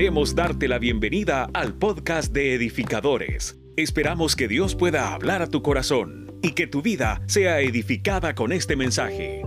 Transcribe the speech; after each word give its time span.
Queremos 0.00 0.34
darte 0.34 0.66
la 0.66 0.78
bienvenida 0.78 1.50
al 1.52 1.74
podcast 1.74 2.32
de 2.32 2.54
edificadores. 2.54 3.60
Esperamos 3.76 4.34
que 4.34 4.48
Dios 4.48 4.74
pueda 4.74 5.12
hablar 5.12 5.42
a 5.42 5.46
tu 5.46 5.60
corazón 5.60 6.38
y 6.40 6.52
que 6.52 6.66
tu 6.66 6.80
vida 6.80 7.20
sea 7.26 7.60
edificada 7.60 8.34
con 8.34 8.50
este 8.50 8.76
mensaje. 8.76 9.42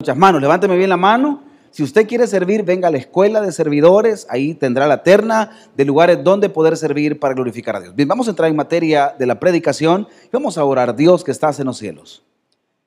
Muchas 0.00 0.16
manos, 0.16 0.40
levánteme 0.40 0.78
bien 0.78 0.88
la 0.88 0.96
mano. 0.96 1.53
Si 1.74 1.82
usted 1.82 2.06
quiere 2.06 2.28
servir, 2.28 2.62
venga 2.62 2.86
a 2.86 2.90
la 2.92 2.98
escuela 2.98 3.40
de 3.40 3.50
servidores, 3.50 4.28
ahí 4.30 4.54
tendrá 4.54 4.86
la 4.86 5.02
terna 5.02 5.58
de 5.76 5.84
lugares 5.84 6.22
donde 6.22 6.48
poder 6.48 6.76
servir 6.76 7.18
para 7.18 7.34
glorificar 7.34 7.74
a 7.74 7.80
Dios. 7.80 7.96
Bien, 7.96 8.06
vamos 8.06 8.28
a 8.28 8.30
entrar 8.30 8.48
en 8.48 8.54
materia 8.54 9.12
de 9.18 9.26
la 9.26 9.40
predicación 9.40 10.06
y 10.26 10.28
vamos 10.32 10.56
a 10.56 10.64
orar, 10.64 10.94
Dios 10.94 11.24
que 11.24 11.32
estás 11.32 11.58
en 11.58 11.66
los 11.66 11.78
cielos. 11.78 12.22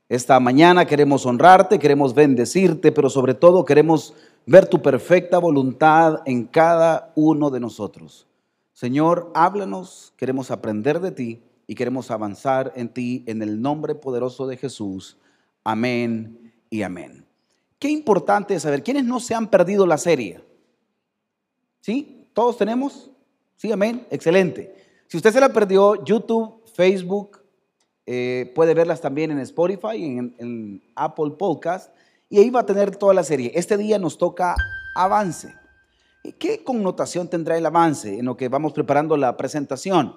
Esta 0.08 0.40
mañana 0.40 0.86
queremos 0.86 1.26
honrarte, 1.26 1.80
queremos 1.80 2.16
bendecirte, 2.16 2.94
pero 2.94 3.10
sobre 3.10 3.34
todo 3.34 3.66
queremos 3.66 4.14
ver 4.46 4.68
tu 4.68 4.82
perfecta 4.82 5.38
voluntad 5.38 6.22
en 6.24 6.46
cada 6.46 7.12
uno 7.14 7.50
de 7.50 7.60
nosotros. 7.60 8.26
Señor, 8.72 9.34
háblanos, 9.36 10.14
queremos 10.16 10.50
aprender 10.50 11.02
de 11.02 11.12
ti 11.12 11.42
y 11.68 11.76
queremos 11.76 12.10
avanzar 12.10 12.72
en 12.78 12.88
ti 12.88 13.26
en 13.28 13.42
el 13.42 13.62
nombre 13.62 13.96
poderoso 13.96 14.48
de 14.48 14.56
Jesús. 14.56 15.18
Amén 15.66 16.54
y 16.70 16.84
amén. 16.84 17.27
Qué 17.80 17.90
importante 17.90 18.56
es 18.56 18.64
saber 18.64 18.84
quiénes 18.84 19.04
no 19.04 19.20
se 19.20 19.36
han 19.36 19.48
perdido 19.48 19.86
la 19.86 19.98
serie. 19.98 20.42
¿Sí? 21.82 22.28
¿Todos 22.34 22.58
tenemos? 22.58 23.12
Sí, 23.56 23.72
amén. 23.72 24.06
Excelente. 24.10 24.76
Si 25.08 25.18
usted 25.18 25.32
se 25.32 25.40
la 25.40 25.54
perdió, 25.54 26.04
YouTube, 26.04 26.64
Facebook, 26.74 27.40
eh, 28.06 28.52
puede 28.56 28.74
verlas 28.74 29.02
también 29.02 29.32
en 29.32 29.40
Spotify, 29.40 30.04
en, 30.04 30.36
en 30.38 30.84
Apple 30.96 31.32
Podcast, 31.38 31.94
y 32.30 32.40
ahí 32.40 32.50
va 32.50 32.62
a 32.62 32.66
tener 32.66 32.96
toda 32.96 33.14
la 33.14 33.24
serie. 33.24 33.52
Este 33.56 33.78
día 33.78 34.00
nos 34.00 34.18
toca 34.18 34.56
avance. 34.96 35.54
¿Y 36.24 36.34
¿Qué 36.34 36.64
connotación 36.64 37.30
tendrá 37.30 37.58
el 37.58 37.66
avance 37.66 38.20
en 38.20 38.26
lo 38.26 38.36
que 38.36 38.50
vamos 38.50 38.74
preparando 38.74 39.16
la 39.16 39.38
presentación? 39.38 40.16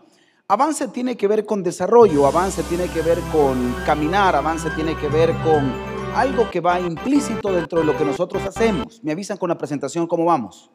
Avance 0.49 0.89
tiene 0.89 1.17
que 1.17 1.29
ver 1.29 1.47
con 1.47 1.63
desarrollo, 1.63 2.27
avance 2.27 2.65
tiene 2.65 2.89
que 2.89 3.03
ver 3.03 3.21
con 3.31 3.73
caminar, 3.87 4.35
avance 4.35 4.69
tiene 4.71 4.97
que 4.97 5.07
ver 5.07 5.33
con 5.45 5.90
algo 6.15 6.51
que 6.51 6.61
va 6.61 6.81
implícito 6.81 7.53
dentro 7.53 7.81
de 7.81 7.85
lo 7.85 7.97
que 7.97 8.05
nosotros 8.05 8.45
hacemos. 8.45 9.03
Me 9.03 9.13
avisan 9.13 9.37
con 9.37 9.49
la 9.49 9.59
presentación 9.59 10.07
cómo 10.07 10.25
vamos. 10.25 10.71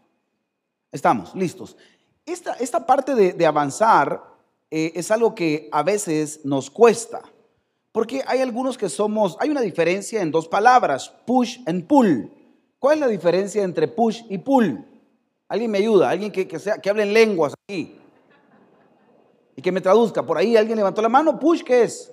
Estamos, 0.92 1.36
listos. 1.36 1.75
Esta, 2.25 2.53
esta 2.53 2.86
parte 2.86 3.14
de, 3.16 3.45
avanzar 3.45 4.23
eh, 4.72 4.94
es 4.95 5.11
algo 5.11 5.36
que 5.36 5.69
a 5.72 5.83
veces 5.83 6.42
nos 6.44 6.69
cuesta, 6.69 7.22
porque 7.92 8.23
hay 8.25 8.39
algunos 8.39 8.77
que 8.77 8.89
somos, 8.89 9.38
hay 9.39 9.50
una 9.50 9.61
diferencia 9.61 10.22
en 10.22 10.31
dos 10.31 10.47
palabras, 10.47 11.14
push 11.25 11.59
and 11.66 11.86
pull. 11.86 12.31
¿Cuál 12.80 12.95
es 12.95 12.99
la 13.02 13.08
diferencia 13.08 13.64
entre 13.64 13.88
push 13.88 14.22
y 14.30 14.38
pull? 14.38 14.86
Alguien 15.47 15.70
me 15.70 15.77
ayuda, 15.77 16.09
alguien 16.09 16.31
que, 16.31 16.47
que, 16.47 16.59
sea, 16.59 16.77
que 16.77 16.89
hable 16.89 17.03
en 17.03 17.14
lenguas 17.14 17.53
aquí 17.67 17.95
y 19.55 19.61
que 19.61 19.72
me 19.72 19.81
traduzca. 19.81 20.25
Por 20.25 20.38
ahí 20.38 20.58
alguien 20.58 20.77
levantó 20.77 21.02
la 21.02 21.09
mano, 21.09 21.39
push, 21.39 21.61
¿qué 21.61 21.83
es? 21.83 22.11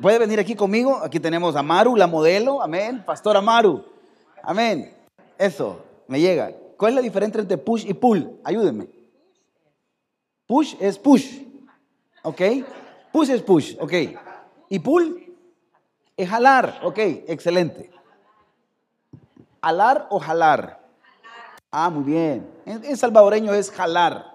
¿Puede 0.00 0.18
venir 0.18 0.40
aquí 0.40 0.54
conmigo? 0.54 1.00
Aquí 1.02 1.20
tenemos 1.20 1.56
a 1.56 1.62
Maru, 1.62 1.96
la 1.96 2.06
modelo. 2.06 2.62
Amén. 2.62 3.02
Pastor 3.04 3.36
Amaru. 3.36 3.84
Amén. 4.42 4.94
Eso, 5.38 5.84
me 6.06 6.20
llega. 6.20 6.52
¿Cuál 6.76 6.92
es 6.92 6.96
la 6.96 7.02
diferencia 7.02 7.40
entre 7.40 7.58
push 7.58 7.84
y 7.86 7.94
pull? 7.94 8.40
Ayúdenme. 8.44 8.88
Push 10.46 10.74
es 10.80 10.98
push. 10.98 11.42
¿Ok? 12.22 12.40
Push 13.12 13.30
es 13.30 13.42
push. 13.42 13.76
¿Ok? 13.80 13.92
Y 14.68 14.78
pull 14.78 15.34
es 16.16 16.28
jalar. 16.28 16.80
¿Ok? 16.82 16.98
Excelente. 16.98 17.90
¿Alar 19.60 20.06
o 20.10 20.18
jalar? 20.18 20.80
Ah, 21.70 21.90
muy 21.90 22.04
bien. 22.04 22.50
En, 22.66 22.84
en 22.84 22.96
salvadoreño 22.96 23.52
es 23.54 23.70
jalar. 23.70 24.34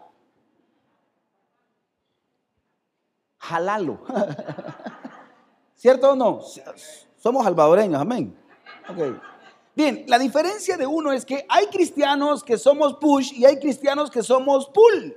Jalalo. 3.37 3.99
¿Cierto 5.79 6.11
o 6.11 6.15
no? 6.15 6.41
Somos 7.15 7.45
salvadoreños, 7.45 8.01
amén. 8.01 8.37
Okay. 8.89 9.17
Bien, 9.73 10.03
la 10.07 10.19
diferencia 10.19 10.75
de 10.75 10.85
uno 10.85 11.13
es 11.13 11.23
que 11.23 11.45
hay 11.47 11.67
cristianos 11.67 12.43
que 12.43 12.57
somos 12.57 12.95
push 12.95 13.31
y 13.31 13.45
hay 13.45 13.59
cristianos 13.59 14.11
que 14.11 14.21
somos 14.21 14.69
pull. 14.71 15.15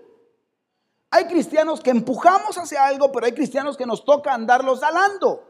Hay 1.11 1.27
cristianos 1.27 1.81
que 1.81 1.91
empujamos 1.91 2.57
hacia 2.57 2.87
algo, 2.87 3.11
pero 3.11 3.27
hay 3.27 3.33
cristianos 3.33 3.77
que 3.77 3.87
nos 3.87 4.05
toca 4.05 4.33
andarlos 4.33 4.79
jalando. 4.79 5.43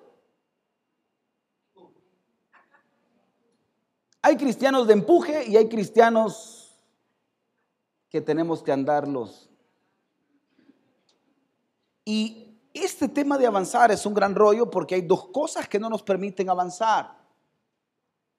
Hay 4.22 4.38
cristianos 4.38 4.86
de 4.86 4.94
empuje 4.94 5.46
y 5.46 5.58
hay 5.58 5.68
cristianos 5.68 6.74
que 8.08 8.22
tenemos 8.22 8.62
que 8.62 8.72
andarlos. 8.72 9.50
Y 12.06 12.51
este 12.74 13.08
tema 13.08 13.38
de 13.38 13.46
avanzar 13.46 13.90
es 13.90 14.06
un 14.06 14.14
gran 14.14 14.34
rollo 14.34 14.70
porque 14.70 14.94
hay 14.94 15.02
dos 15.02 15.26
cosas 15.26 15.68
que 15.68 15.78
no 15.78 15.90
nos 15.90 16.02
permiten 16.02 16.48
avanzar. 16.48 17.16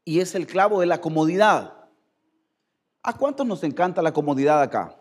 Y 0.06 0.20
es 0.20 0.36
el 0.36 0.48
clavo 0.48 0.80
de 0.80 0.86
la 0.86 1.00
comodidad. 1.00 1.74
¿A 3.04 3.18
cuántos 3.18 3.46
nos 3.46 3.64
encanta 3.64 4.02
la 4.02 4.14
comodidad 4.14 4.62
acá? 4.62 4.98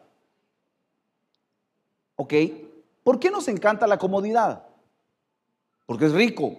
¿Ok? 2.16 2.34
¿Por 3.03 3.19
qué 3.19 3.31
nos 3.31 3.48
encanta 3.48 3.87
la 3.87 3.98
comodidad? 3.98 4.66
Porque 5.87 6.06
es 6.06 6.12
rico. 6.12 6.56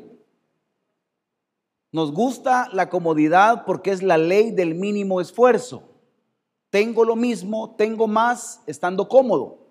Nos 1.92 2.12
gusta 2.12 2.70
la 2.74 2.90
comodidad 2.90 3.66
porque 3.66 3.92
es 3.92 4.02
la 4.02 4.18
ley 4.18 4.52
del 4.52 4.74
mínimo 4.74 5.22
esfuerzo. 5.22 5.84
Tengo 6.70 7.06
lo 7.06 7.16
mismo, 7.16 7.76
tengo 7.78 8.08
más 8.08 8.62
estando 8.66 9.08
cómodo. 9.08 9.63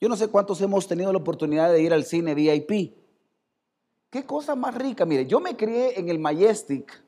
Yo 0.00 0.08
no 0.08 0.16
sé 0.16 0.28
cuántos 0.28 0.60
hemos 0.60 0.86
tenido 0.86 1.12
la 1.12 1.18
oportunidad 1.18 1.72
de 1.72 1.82
ir 1.82 1.92
al 1.92 2.04
cine 2.04 2.34
VIP. 2.34 2.94
Qué 4.10 4.24
cosa 4.24 4.54
más 4.54 4.74
rica. 4.74 5.04
Mire, 5.04 5.26
yo 5.26 5.40
me 5.40 5.56
crié 5.56 5.98
en 5.98 6.08
el 6.08 6.18
Majestic. 6.18 7.02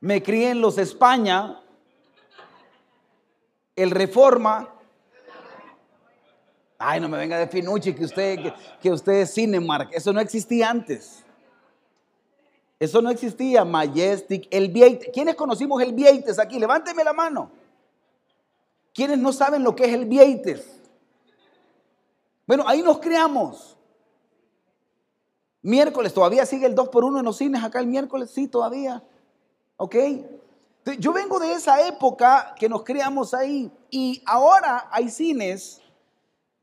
Me 0.00 0.22
crié 0.22 0.50
en 0.50 0.60
los 0.60 0.78
España, 0.78 1.60
el 3.74 3.90
Reforma. 3.90 4.68
Ay, 6.78 7.00
no 7.00 7.08
me 7.08 7.18
venga 7.18 7.38
de 7.38 7.48
Finucci 7.48 7.92
que 7.92 8.04
usted, 8.04 8.52
que, 8.80 8.92
usted 8.92 9.12
es 9.12 9.34
Cinemark. 9.34 9.90
Eso 9.92 10.12
no 10.12 10.20
existía 10.20 10.70
antes. 10.70 11.24
Eso 12.78 13.02
no 13.02 13.10
existía. 13.10 13.64
Majestic, 13.64 14.46
el 14.52 14.68
Vieites. 14.70 15.10
¿Quiénes 15.12 15.34
conocimos 15.34 15.82
el 15.82 15.92
Vieites 15.92 16.38
aquí? 16.38 16.60
Levánteme 16.60 17.02
la 17.02 17.12
mano. 17.12 17.50
¿Quiénes 18.98 19.18
no 19.20 19.32
saben 19.32 19.62
lo 19.62 19.76
que 19.76 19.84
es 19.84 19.94
el 19.94 20.06
Vieites? 20.06 20.66
Bueno, 22.48 22.64
ahí 22.66 22.82
nos 22.82 22.98
creamos. 22.98 23.76
Miércoles, 25.62 26.12
todavía 26.12 26.44
sigue 26.44 26.66
el 26.66 26.74
2 26.74 26.88
por 26.88 27.04
1 27.04 27.20
en 27.20 27.24
los 27.24 27.36
cines 27.36 27.62
acá 27.62 27.78
el 27.78 27.86
miércoles, 27.86 28.28
sí, 28.28 28.48
todavía. 28.48 29.04
¿Ok? 29.76 29.94
Yo 30.98 31.12
vengo 31.12 31.38
de 31.38 31.52
esa 31.52 31.86
época 31.86 32.56
que 32.58 32.68
nos 32.68 32.82
creamos 32.82 33.34
ahí 33.34 33.70
y 33.88 34.20
ahora 34.26 34.88
hay 34.90 35.10
cines 35.10 35.80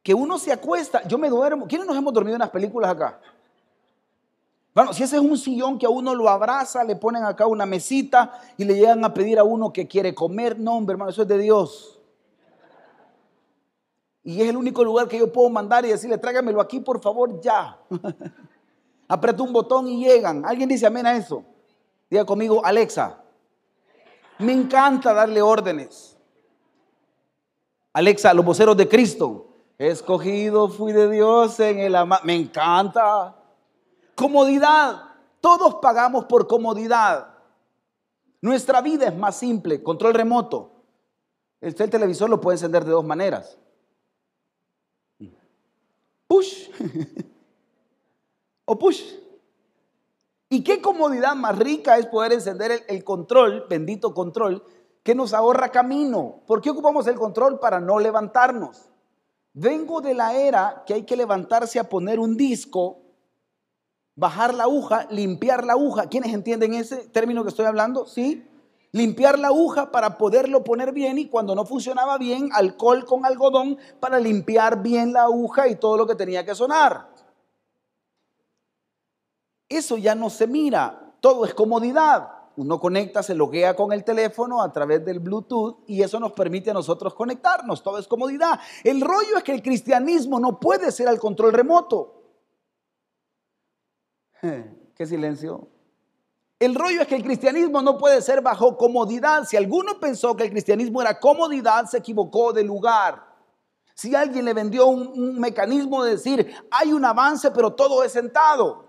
que 0.03 0.13
uno 0.13 0.37
se 0.37 0.51
acuesta, 0.51 1.07
yo 1.07 1.17
me 1.17 1.29
duermo. 1.29 1.67
¿Quiénes 1.67 1.87
nos 1.87 1.95
hemos 1.95 2.13
dormido 2.13 2.35
en 2.35 2.41
las 2.41 2.49
películas 2.49 2.91
acá? 2.91 3.21
Bueno, 4.73 4.91
si 4.91 5.03
ese 5.03 5.15
es 5.15 5.21
un 5.21 5.37
sillón 5.37 5.79
que 5.79 5.85
a 5.85 5.89
uno 5.89 6.13
lo 6.13 6.27
abraza, 6.27 6.83
le 6.83 6.97
ponen 6.97 7.23
acá 7.23 7.47
una 7.47 7.65
mesita 7.65 8.37
y 8.57 8.65
le 8.65 8.75
llegan 8.75 9.05
a 9.05 9.13
pedir 9.13 9.39
a 9.39 9.45
uno 9.45 9.71
que 9.71 9.87
quiere 9.87 10.13
comer, 10.13 10.59
no, 10.59 10.75
hombre, 10.75 10.95
hermano, 10.95 11.11
eso 11.11 11.21
es 11.21 11.29
de 11.29 11.37
Dios. 11.37 11.95
Y 14.27 14.41
es 14.41 14.49
el 14.49 14.57
único 14.57 14.83
lugar 14.83 15.07
que 15.07 15.19
yo 15.19 15.31
puedo 15.31 15.51
mandar 15.51 15.85
y 15.85 15.89
decirle, 15.89 16.17
tráigamelo 16.17 16.59
aquí, 16.59 16.79
por 16.79 16.99
favor, 16.99 17.39
ya. 17.39 17.77
Aprieto 19.07 19.43
un 19.43 19.53
botón 19.53 19.87
y 19.87 20.03
llegan. 20.03 20.43
¿Alguien 20.43 20.67
dice 20.67 20.87
amén 20.87 21.05
a 21.05 21.15
eso? 21.15 21.43
Diga 22.09 22.25
conmigo, 22.25 22.65
Alexa. 22.65 23.21
Me 24.39 24.51
encanta 24.51 25.13
darle 25.13 25.43
órdenes. 25.43 26.17
Alexa, 27.93 28.33
los 28.33 28.43
voceros 28.43 28.75
de 28.75 28.89
Cristo. 28.89 29.45
Escogido 29.77 30.69
fui 30.69 30.91
de 30.91 31.07
Dios 31.07 31.59
en 31.59 31.77
el 31.77 31.95
ama. 31.95 32.19
Me 32.23 32.33
encanta. 32.33 33.35
Comodidad. 34.15 35.03
Todos 35.39 35.75
pagamos 35.75 36.25
por 36.25 36.47
comodidad. 36.47 37.27
Nuestra 38.41 38.81
vida 38.81 39.05
es 39.05 39.15
más 39.15 39.35
simple. 39.35 39.83
Control 39.83 40.15
remoto. 40.15 40.71
El 41.61 41.75
televisor 41.75 42.27
lo 42.27 42.41
puede 42.41 42.55
encender 42.55 42.83
de 42.85 42.91
dos 42.91 43.05
maneras. 43.05 43.59
Push. 46.35 46.69
o 48.65 48.77
push. 48.77 49.01
Y 50.49 50.63
qué 50.63 50.81
comodidad 50.81 51.33
más 51.33 51.57
rica 51.57 51.97
es 51.97 52.07
poder 52.07 52.33
encender 52.33 52.83
el, 52.89 53.03
control, 53.05 53.65
bendito 53.69 54.13
control, 54.13 54.61
que 55.01 55.15
nos 55.15 55.33
ahorra 55.33 55.69
camino. 55.69 56.41
¿Por 56.45 56.61
qué 56.61 56.71
ocupamos 56.71 57.07
el 57.07 57.15
control? 57.15 57.59
Para 57.59 57.79
no 57.79 57.99
levantarnos. 57.99 58.89
Vengo 59.53 60.01
de 60.01 60.13
la 60.13 60.35
era 60.35 60.83
que 60.85 60.93
hay 60.93 61.03
que 61.03 61.15
levantarse 61.15 61.79
a 61.79 61.87
poner 61.87 62.19
un 62.19 62.35
disco, 62.35 62.99
bajar 64.15 64.53
la 64.53 64.63
aguja, 64.63 65.07
limpiar 65.09 65.63
la 65.63 65.73
aguja. 65.73 66.09
¿Quiénes 66.09 66.33
entienden 66.33 66.73
ese 66.73 67.07
término 67.07 67.43
que 67.43 67.49
estoy 67.49 67.65
hablando? 67.65 68.05
¿Sí? 68.07 68.45
Limpiar 68.95 69.37
la 69.37 69.49
aguja 69.49 69.91
para 69.91 70.17
poderlo 70.17 70.63
poner 70.63 70.93
bien 70.93 71.17
y 71.17 71.27
cuando 71.27 71.53
no 71.53 71.65
funcionaba 71.65 72.17
bien, 72.17 72.47
alcohol 72.53 73.03
con 73.03 73.25
algodón 73.25 73.77
para 73.99 74.21
limpiar 74.21 74.81
bien 74.81 75.11
la 75.11 75.23
aguja 75.23 75.67
y 75.67 75.75
todo 75.75 75.97
lo 75.97 76.07
que 76.07 76.15
tenía 76.15 76.45
que 76.45 76.55
sonar. 76.55 77.09
Eso 79.67 79.97
ya 79.97 80.15
no 80.15 80.29
se 80.29 80.47
mira, 80.47 81.13
todo 81.19 81.43
es 81.43 81.53
comodidad. 81.53 82.29
Uno 82.55 82.79
conecta, 82.79 83.21
se 83.21 83.35
loguea 83.35 83.75
con 83.75 83.91
el 83.91 84.05
teléfono 84.05 84.61
a 84.61 84.71
través 84.71 85.03
del 85.03 85.19
Bluetooth 85.19 85.83
y 85.87 86.01
eso 86.01 86.17
nos 86.17 86.31
permite 86.31 86.71
a 86.71 86.73
nosotros 86.73 87.13
conectarnos, 87.15 87.83
todo 87.83 87.97
es 87.97 88.07
comodidad. 88.07 88.61
El 88.81 89.01
rollo 89.01 89.35
es 89.35 89.43
que 89.43 89.51
el 89.51 89.61
cristianismo 89.61 90.39
no 90.39 90.57
puede 90.57 90.89
ser 90.93 91.09
al 91.09 91.19
control 91.19 91.51
remoto. 91.51 92.23
Qué 94.95 95.05
silencio. 95.05 95.74
El 96.57 96.73
rollo 96.73 97.01
es 97.01 97.07
que 97.07 97.15
el 97.15 97.23
cristianismo 97.23 97.81
no 97.81 97.97
puede 97.97 98.21
ser 98.21 98.41
bajo 98.41 98.77
comodidad. 98.77 99.43
Si 99.45 99.57
alguno 99.57 99.99
pensó 99.99 100.35
que 100.35 100.43
el 100.43 100.51
cristianismo 100.51 101.01
era 101.01 101.19
comodidad, 101.19 101.85
se 101.85 101.97
equivocó 101.97 102.53
de 102.53 102.63
lugar. 102.63 103.25
Si 103.93 104.15
alguien 104.15 104.45
le 104.45 104.53
vendió 104.53 104.87
un, 104.87 105.39
mecanismo 105.39 106.03
de 106.03 106.11
decir, 106.11 106.53
hay 106.71 106.93
un 106.93 107.03
avance, 107.03 107.51
pero 107.51 107.73
todo 107.73 108.03
es 108.03 108.13
sentado. 108.13 108.85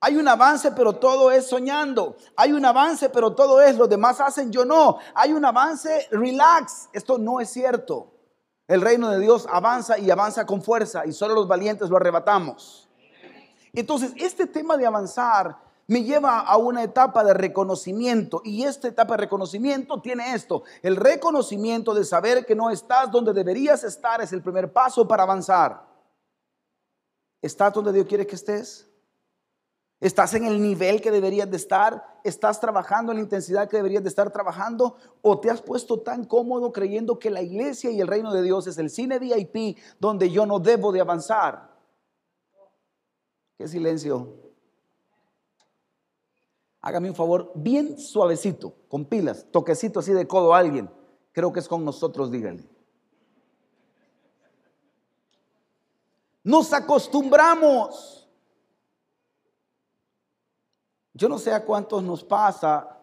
Hay 0.00 0.16
un 0.16 0.28
avance, 0.28 0.70
pero 0.72 0.94
todo 0.94 1.32
es 1.32 1.48
soñando. 1.48 2.16
Hay 2.36 2.52
un 2.52 2.64
avance, 2.64 3.08
pero 3.08 3.34
todo 3.34 3.60
es 3.60 3.76
los 3.76 3.88
demás 3.88 4.20
hacen, 4.20 4.52
yo 4.52 4.64
no. 4.64 4.98
Hay 5.14 5.32
un 5.32 5.44
avance, 5.44 6.06
relax. 6.12 6.88
Esto 6.92 7.18
no 7.18 7.40
es 7.40 7.50
cierto. 7.50 8.12
El 8.68 8.80
reino 8.80 9.10
de 9.10 9.20
Dios 9.20 9.46
avanza 9.50 9.98
y 9.98 10.10
avanza 10.10 10.44
con 10.44 10.62
fuerza 10.62 11.06
y 11.06 11.12
solo 11.12 11.34
los 11.34 11.48
valientes 11.48 11.88
lo 11.88 11.96
arrebatamos. 11.96 12.88
Entonces, 13.72 14.12
este 14.16 14.46
tema 14.46 14.76
de 14.76 14.86
avanzar 14.86 15.65
me 15.88 16.02
lleva 16.02 16.40
a 16.40 16.56
una 16.56 16.82
etapa 16.82 17.22
de 17.22 17.32
reconocimiento 17.32 18.42
y 18.44 18.64
esta 18.64 18.88
etapa 18.88 19.14
de 19.14 19.22
reconocimiento 19.22 20.00
tiene 20.00 20.34
esto. 20.34 20.64
El 20.82 20.96
reconocimiento 20.96 21.94
de 21.94 22.04
saber 22.04 22.44
que 22.44 22.56
no 22.56 22.70
estás 22.70 23.10
donde 23.10 23.32
deberías 23.32 23.84
estar 23.84 24.20
es 24.20 24.32
el 24.32 24.42
primer 24.42 24.72
paso 24.72 25.06
para 25.06 25.22
avanzar. 25.22 25.86
¿Estás 27.40 27.72
donde 27.72 27.92
Dios 27.92 28.06
quiere 28.06 28.26
que 28.26 28.34
estés? 28.34 28.88
¿Estás 30.00 30.34
en 30.34 30.44
el 30.44 30.60
nivel 30.60 31.00
que 31.00 31.10
deberías 31.10 31.50
de 31.50 31.56
estar? 31.56 32.20
¿Estás 32.24 32.60
trabajando 32.60 33.12
en 33.12 33.18
la 33.18 33.24
intensidad 33.24 33.68
que 33.68 33.76
deberías 33.76 34.02
de 34.02 34.08
estar 34.08 34.30
trabajando? 34.30 34.96
¿O 35.22 35.38
te 35.38 35.50
has 35.50 35.62
puesto 35.62 36.00
tan 36.00 36.24
cómodo 36.24 36.72
creyendo 36.72 37.18
que 37.18 37.30
la 37.30 37.42
iglesia 37.42 37.90
y 37.90 38.00
el 38.00 38.08
reino 38.08 38.32
de 38.32 38.42
Dios 38.42 38.66
es 38.66 38.76
el 38.78 38.90
cine 38.90 39.18
VIP 39.18 39.78
donde 40.00 40.30
yo 40.30 40.44
no 40.44 40.58
debo 40.58 40.90
de 40.90 41.00
avanzar? 41.00 41.76
Qué 43.56 43.68
silencio. 43.68 44.45
Hágame 46.86 47.10
un 47.10 47.16
favor, 47.16 47.50
bien 47.56 47.98
suavecito, 47.98 48.76
con 48.88 49.06
pilas, 49.06 49.44
toquecito 49.50 49.98
así 49.98 50.12
de 50.12 50.28
codo 50.28 50.54
a 50.54 50.58
alguien. 50.58 50.88
Creo 51.32 51.52
que 51.52 51.58
es 51.58 51.66
con 51.66 51.84
nosotros, 51.84 52.30
dígale. 52.30 52.64
Nos 56.44 56.72
acostumbramos 56.72 58.16
yo 61.12 61.28
no 61.28 61.40
sé 61.40 61.52
a 61.52 61.64
cuántos 61.64 62.04
nos 62.04 62.22
pasa, 62.22 63.00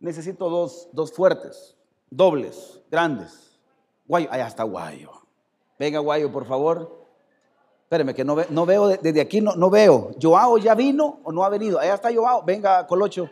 necesito 0.00 0.48
dos, 0.48 0.88
dos 0.92 1.12
fuertes, 1.12 1.76
dobles, 2.08 2.80
grandes. 2.90 3.58
Guayo, 4.06 4.28
allá 4.30 4.46
está 4.46 4.62
Guayo. 4.62 5.10
Venga, 5.78 5.98
Guayo, 5.98 6.32
por 6.32 6.46
favor. 6.46 7.05
Espéreme, 7.86 8.14
que 8.14 8.24
no, 8.24 8.66
veo, 8.66 8.88
desde 8.88 9.20
aquí 9.20 9.40
no, 9.40 9.54
no 9.54 9.70
veo. 9.70 10.10
¿Joao 10.20 10.58
ya 10.58 10.74
vino 10.74 11.20
o 11.22 11.30
no 11.30 11.44
ha 11.44 11.48
venido? 11.48 11.78
Allá 11.78 11.94
está 11.94 12.12
Joao. 12.12 12.42
Venga, 12.42 12.84
Colocho. 12.84 13.30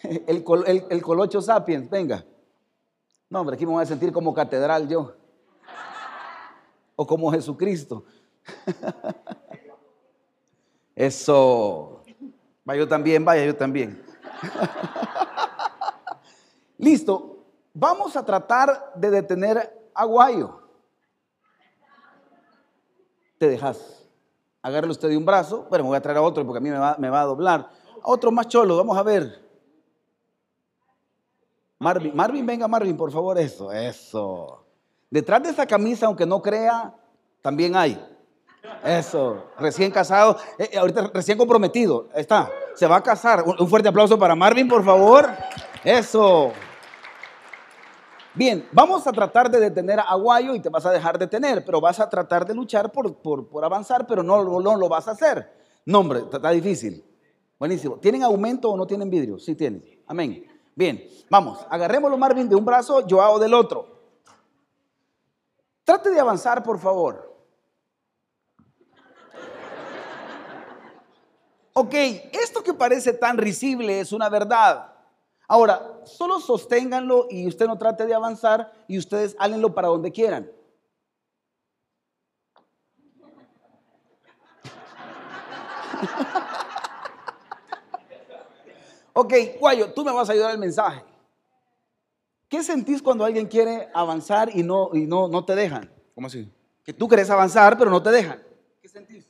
El, 0.04 0.44
el, 0.66 0.84
el 0.88 1.02
Colocho 1.02 1.42
Sapiens, 1.42 1.90
venga. 1.90 2.24
No, 3.28 3.40
hombre, 3.40 3.56
aquí 3.56 3.66
me 3.66 3.72
voy 3.72 3.82
a 3.82 3.86
sentir 3.86 4.12
como 4.12 4.32
catedral 4.32 4.86
yo. 4.86 5.16
O 6.94 7.04
como 7.04 7.32
Jesucristo. 7.32 8.04
Eso. 10.94 12.04
Vaya 12.64 12.78
yo 12.78 12.88
también, 12.88 13.24
vaya 13.24 13.44
yo 13.44 13.56
también. 13.56 14.00
Listo, 16.78 17.38
vamos 17.72 18.16
a 18.16 18.24
tratar 18.24 18.92
de 18.94 19.10
detener 19.10 19.90
a 19.92 20.04
Guayo. 20.04 20.63
Te 23.38 23.48
dejas. 23.48 24.06
Agárralo 24.62 24.92
usted 24.92 25.08
de 25.08 25.16
un 25.16 25.24
brazo. 25.24 25.66
Bueno, 25.68 25.84
me 25.84 25.88
voy 25.88 25.96
a 25.96 26.00
traer 26.00 26.18
a 26.18 26.22
otro 26.22 26.44
porque 26.46 26.58
a 26.58 26.60
mí 26.60 26.70
me 26.70 27.10
va, 27.10 27.20
a 27.20 27.24
doblar. 27.24 27.68
A 28.02 28.10
otro 28.10 28.30
más 28.30 28.48
cholo, 28.48 28.76
vamos 28.76 28.96
a 28.96 29.02
ver. 29.02 29.42
Marvin, 31.78 32.16
Marvin, 32.16 32.46
venga 32.46 32.66
Marvin, 32.66 32.96
por 32.96 33.12
favor, 33.12 33.38
eso, 33.38 33.70
eso. 33.70 34.64
Detrás 35.10 35.42
de 35.42 35.50
esa 35.50 35.66
camisa, 35.66 36.06
aunque 36.06 36.24
no 36.24 36.40
crea, 36.40 36.94
también 37.42 37.76
hay. 37.76 38.02
Eso, 38.82 39.44
recién 39.58 39.90
casado, 39.90 40.38
eh, 40.58 40.70
eh, 40.72 40.78
ahorita 40.78 41.10
recién 41.12 41.36
comprometido, 41.36 42.08
está, 42.14 42.50
se 42.74 42.86
va 42.86 42.96
a 42.96 43.02
casar. 43.02 43.44
Un, 43.46 43.68
fuerte 43.68 43.88
aplauso 43.88 44.18
para 44.18 44.34
Marvin, 44.34 44.68
por 44.68 44.84
favor. 44.84 45.28
Eso. 45.84 46.52
Bien, 48.36 48.68
vamos 48.72 49.06
a 49.06 49.12
tratar 49.12 49.48
de 49.48 49.60
detener 49.60 50.00
a 50.00 50.02
Aguayo 50.02 50.56
y 50.56 50.60
te 50.60 50.68
vas 50.68 50.84
a 50.84 50.90
dejar 50.90 51.18
detener, 51.18 51.64
pero 51.64 51.80
vas 51.80 52.00
a 52.00 52.10
tratar 52.10 52.44
de 52.44 52.52
luchar 52.52 52.90
por, 52.90 53.14
por, 53.16 53.64
avanzar, 53.64 54.08
pero 54.08 54.24
no, 54.24 54.60
no, 54.60 54.76
lo 54.76 54.88
vas 54.88 55.06
a 55.06 55.12
hacer. 55.12 55.52
No, 55.86 56.00
hombre, 56.00 56.24
está, 56.32 56.50
difícil. 56.50 57.04
Buenísimo. 57.60 57.96
¿Tienen 57.98 58.24
aumento 58.24 58.72
o 58.72 58.76
no 58.76 58.88
tienen 58.88 59.08
vidrio? 59.08 59.38
Sí 59.38 59.54
tienen. 59.54 59.84
Amén. 60.08 60.44
Bien, 60.74 61.08
vamos, 61.30 61.64
agarrémoslo 61.70 62.18
Marvin 62.18 62.48
de 62.48 62.56
un 62.56 62.64
brazo, 62.64 63.04
Joao 63.08 63.38
del 63.38 63.54
otro. 63.54 63.86
Trate 65.84 66.10
de 66.10 66.18
avanzar, 66.18 66.64
por 66.64 66.80
favor. 66.80 67.32
Ok, 71.74 71.94
esto 72.32 72.64
que 72.64 72.74
parece 72.74 73.12
tan 73.12 73.38
risible 73.38 74.00
es 74.00 74.10
una 74.12 74.28
verdad. 74.28 74.93
Ahora, 75.46 76.00
solo 76.04 76.40
sosténganlo 76.40 77.26
y 77.30 77.46
usted 77.46 77.66
no 77.66 77.76
trate 77.76 78.06
de 78.06 78.14
avanzar 78.14 78.72
y 78.88 78.96
ustedes 78.98 79.36
hálenlo 79.38 79.74
para 79.74 79.88
donde 79.88 80.10
quieran. 80.10 80.50
ok, 89.12 89.34
Guayo, 89.60 89.92
tú 89.92 90.04
me 90.04 90.12
vas 90.12 90.28
a 90.28 90.32
ayudar 90.32 90.52
al 90.52 90.58
mensaje. 90.58 91.02
¿Qué 92.48 92.62
sentís 92.62 93.02
cuando 93.02 93.24
alguien 93.24 93.46
quiere 93.46 93.88
avanzar 93.92 94.50
y 94.54 94.62
no, 94.62 94.90
y 94.92 95.06
no, 95.06 95.28
no 95.28 95.44
te 95.44 95.54
dejan? 95.54 95.90
¿Cómo 96.14 96.28
así? 96.28 96.50
Que 96.84 96.92
tú 96.92 97.08
querés 97.08 97.30
avanzar, 97.30 97.76
pero 97.76 97.90
no 97.90 98.02
te 98.02 98.10
dejan. 98.10 98.42
¿Qué 98.80 98.88
sentís? 98.88 99.28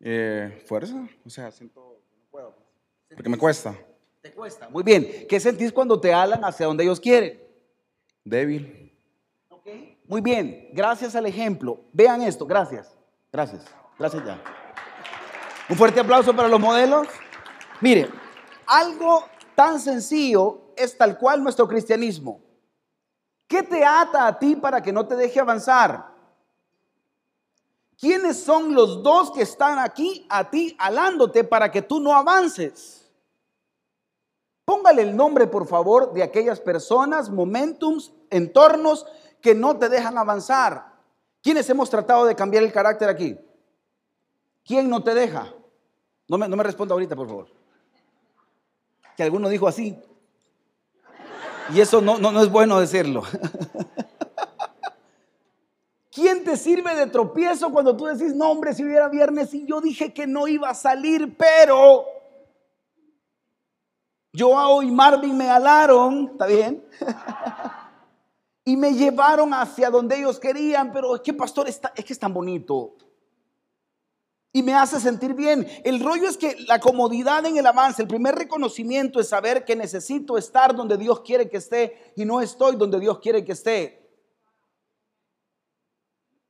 Eh, 0.00 0.62
fuerza, 0.66 1.06
o 1.26 1.30
sea, 1.30 1.50
siento 1.50 2.00
no 2.16 2.24
puedo. 2.30 2.54
Porque 3.08 3.28
me 3.28 3.36
cuesta. 3.36 3.76
Te 4.20 4.32
cuesta. 4.32 4.68
Muy 4.68 4.82
bien. 4.82 5.26
¿Qué 5.28 5.40
sentís 5.40 5.72
cuando 5.72 5.98
te 5.98 6.12
alan 6.12 6.44
hacia 6.44 6.66
donde 6.66 6.84
ellos 6.84 7.00
quieren? 7.00 7.40
Débil. 8.22 8.94
Okay. 9.48 9.98
Muy 10.06 10.20
bien. 10.20 10.68
Gracias 10.72 11.14
al 11.14 11.26
ejemplo. 11.26 11.80
Vean 11.92 12.22
esto. 12.22 12.46
Gracias. 12.46 12.94
Gracias. 13.32 13.64
Gracias 13.98 14.24
ya. 14.24 14.42
Un 15.68 15.76
fuerte 15.76 16.00
aplauso 16.00 16.34
para 16.34 16.48
los 16.48 16.60
modelos. 16.60 17.08
Mire, 17.80 18.10
algo 18.66 19.24
tan 19.54 19.80
sencillo 19.80 20.72
es 20.76 20.96
tal 20.98 21.16
cual 21.18 21.42
nuestro 21.42 21.66
cristianismo. 21.66 22.42
¿Qué 23.46 23.62
te 23.62 23.84
ata 23.84 24.26
a 24.26 24.38
ti 24.38 24.54
para 24.54 24.82
que 24.82 24.92
no 24.92 25.06
te 25.06 25.16
deje 25.16 25.40
avanzar? 25.40 26.10
¿Quiénes 27.98 28.42
son 28.42 28.74
los 28.74 29.02
dos 29.02 29.30
que 29.30 29.42
están 29.42 29.78
aquí 29.78 30.26
a 30.28 30.48
ti 30.48 30.76
alándote 30.78 31.42
para 31.44 31.70
que 31.70 31.82
tú 31.82 32.00
no 32.00 32.14
avances? 32.14 32.99
Póngale 34.64 35.02
el 35.02 35.16
nombre, 35.16 35.46
por 35.46 35.66
favor, 35.66 36.12
de 36.12 36.22
aquellas 36.22 36.60
personas, 36.60 37.30
momentums, 37.30 38.12
entornos 38.30 39.06
que 39.40 39.54
no 39.54 39.78
te 39.78 39.88
dejan 39.88 40.18
avanzar. 40.18 40.92
¿Quiénes 41.42 41.68
hemos 41.70 41.88
tratado 41.90 42.26
de 42.26 42.36
cambiar 42.36 42.62
el 42.62 42.72
carácter 42.72 43.08
aquí? 43.08 43.38
¿Quién 44.64 44.88
no 44.88 45.02
te 45.02 45.14
deja? 45.14 45.52
No 46.28 46.38
me, 46.38 46.48
no 46.48 46.56
me 46.56 46.62
responda 46.62 46.92
ahorita, 46.92 47.16
por 47.16 47.26
favor. 47.26 47.48
Que 49.16 49.22
alguno 49.22 49.48
dijo 49.48 49.66
así. 49.66 49.98
Y 51.72 51.80
eso 51.80 52.00
no, 52.00 52.18
no, 52.18 52.30
no 52.30 52.42
es 52.42 52.50
bueno 52.50 52.78
decirlo. 52.78 53.22
¿Quién 56.12 56.44
te 56.44 56.56
sirve 56.56 56.94
de 56.96 57.06
tropiezo 57.06 57.70
cuando 57.70 57.96
tú 57.96 58.06
decís, 58.06 58.34
no 58.34 58.50
hombre, 58.50 58.74
si 58.74 58.84
hubiera 58.84 59.08
viernes 59.08 59.54
y 59.54 59.64
yo 59.64 59.80
dije 59.80 60.12
que 60.12 60.26
no 60.26 60.48
iba 60.48 60.68
a 60.68 60.74
salir, 60.74 61.36
pero 61.36 62.04
Joao 64.36 64.82
y 64.82 64.90
Marvin 64.90 65.36
me 65.36 65.48
alaron, 65.48 66.30
¿está 66.32 66.46
bien? 66.46 66.84
y 68.64 68.76
me 68.76 68.92
llevaron 68.92 69.52
hacia 69.52 69.90
donde 69.90 70.18
ellos 70.18 70.38
querían, 70.38 70.92
pero 70.92 71.16
es 71.16 71.22
que 71.22 71.32
pastor, 71.32 71.68
está, 71.68 71.92
es 71.96 72.04
que 72.04 72.12
es 72.12 72.18
tan 72.18 72.32
bonito. 72.32 72.96
Y 74.52 74.62
me 74.62 74.74
hace 74.74 74.98
sentir 74.98 75.34
bien. 75.34 75.66
El 75.84 76.02
rollo 76.02 76.28
es 76.28 76.36
que 76.36 76.56
la 76.66 76.80
comodidad 76.80 77.44
en 77.46 77.56
el 77.56 77.66
avance, 77.66 78.02
el 78.02 78.08
primer 78.08 78.34
reconocimiento 78.34 79.20
es 79.20 79.28
saber 79.28 79.64
que 79.64 79.76
necesito 79.76 80.36
estar 80.36 80.74
donde 80.74 80.96
Dios 80.96 81.20
quiere 81.20 81.48
que 81.48 81.58
esté 81.58 82.12
y 82.16 82.24
no 82.24 82.40
estoy 82.40 82.76
donde 82.76 82.98
Dios 82.98 83.20
quiere 83.20 83.44
que 83.44 83.52
esté. 83.52 84.00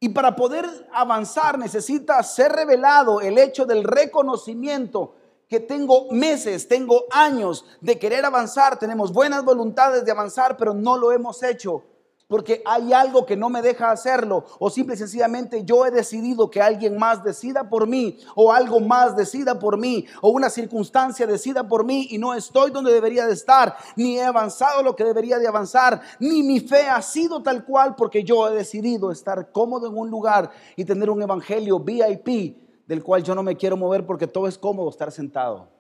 Y 0.00 0.08
para 0.10 0.34
poder 0.34 0.66
avanzar 0.92 1.58
necesita 1.58 2.22
ser 2.22 2.52
revelado 2.52 3.20
el 3.20 3.37
hecho 3.37 3.66
del 3.66 3.84
reconocimiento 3.84 5.16
que 5.50 5.59
tengo 5.59 6.07
meses, 6.12 6.69
tengo 6.69 7.07
años 7.11 7.64
de 7.80 7.99
querer 7.99 8.25
avanzar, 8.25 8.78
tenemos 8.78 9.12
buenas 9.12 9.45
voluntades 9.45 10.04
de 10.04 10.12
avanzar, 10.12 10.57
pero 10.57 10.73
no 10.73 10.97
lo 10.97 11.11
hemos 11.11 11.42
hecho 11.42 11.83
porque 12.28 12.62
hay 12.64 12.92
algo 12.92 13.26
que 13.26 13.37
no 13.37 13.50
me 13.50 13.61
deja 13.61 13.90
hacerlo. 13.90 14.45
O 14.61 14.71
simple 14.71 14.95
y 14.95 14.99
sencillamente 14.99 15.64
yo 15.64 15.85
he 15.85 15.90
decidido 15.90 16.49
que 16.49 16.62
alguien 16.62 16.97
más 16.97 17.25
decida 17.25 17.69
por 17.69 17.88
mí 17.88 18.21
o 18.37 18.52
algo 18.52 18.78
más 18.78 19.16
decida 19.16 19.59
por 19.59 19.76
mí 19.76 20.07
o 20.23 20.28
una 20.28 20.49
circunstancia 20.49 21.26
decida 21.26 21.66
por 21.66 21.85
mí 21.85 22.07
y 22.11 22.19
no 22.19 22.33
estoy 22.33 22.71
donde 22.71 22.92
debería 22.92 23.26
de 23.26 23.33
estar, 23.33 23.76
ni 23.97 24.19
he 24.19 24.23
avanzado 24.23 24.85
lo 24.85 24.95
que 24.95 25.02
debería 25.02 25.40
de 25.40 25.49
avanzar, 25.49 26.00
ni 26.21 26.45
mi 26.45 26.61
fe 26.61 26.88
ha 26.88 27.02
sido 27.02 27.42
tal 27.42 27.64
cual 27.64 27.97
porque 27.97 28.23
yo 28.23 28.49
he 28.49 28.54
decidido 28.54 29.11
estar 29.11 29.50
cómodo 29.50 29.88
en 29.88 29.99
un 29.99 30.09
lugar 30.09 30.52
y 30.76 30.85
tener 30.85 31.11
un 31.11 31.21
evangelio 31.21 31.80
VIP 31.80 32.69
del 32.90 33.04
cual 33.04 33.23
yo 33.23 33.37
no 33.37 33.44
me 33.44 33.56
quiero 33.56 33.76
mover 33.76 34.04
porque 34.04 34.26
todo 34.26 34.49
es 34.49 34.59
cómodo 34.59 34.90
estar 34.90 35.12
sentado. 35.12 35.70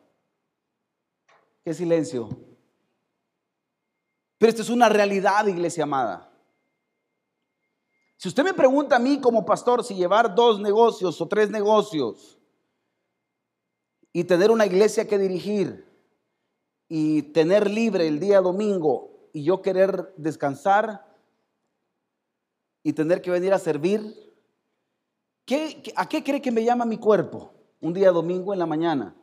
Qué 1.64 1.74
silencio. 1.74 2.28
Pero 4.38 4.50
esto 4.50 4.62
es 4.62 4.70
una 4.70 4.88
realidad, 4.88 5.44
iglesia 5.48 5.82
amada. 5.82 6.32
Si 8.16 8.28
usted 8.28 8.44
me 8.44 8.54
pregunta 8.54 8.94
a 8.94 9.00
mí 9.00 9.20
como 9.20 9.44
pastor 9.44 9.82
si 9.82 9.96
llevar 9.96 10.36
dos 10.36 10.60
negocios 10.60 11.20
o 11.20 11.26
tres 11.26 11.50
negocios 11.50 12.38
y 14.12 14.22
tener 14.22 14.52
una 14.52 14.66
iglesia 14.66 15.08
que 15.08 15.18
dirigir 15.18 15.84
y 16.86 17.22
tener 17.22 17.68
libre 17.68 18.06
el 18.06 18.20
día 18.20 18.40
domingo 18.40 19.28
y 19.32 19.42
yo 19.42 19.62
querer 19.62 20.14
descansar 20.16 21.12
y 22.84 22.92
tener 22.92 23.20
que 23.20 23.32
venir 23.32 23.52
a 23.52 23.58
servir, 23.58 24.29
¿a 25.96 26.08
qué 26.08 26.22
cree 26.24 26.40
que 26.40 26.50
me 26.50 26.64
llama 26.64 26.84
mi 26.84 26.98
cuerpo 26.98 27.52
un 27.80 27.92
día 27.92 28.10
domingo 28.10 28.52
en 28.52 28.58
la 28.58 28.66
mañana? 28.66 29.14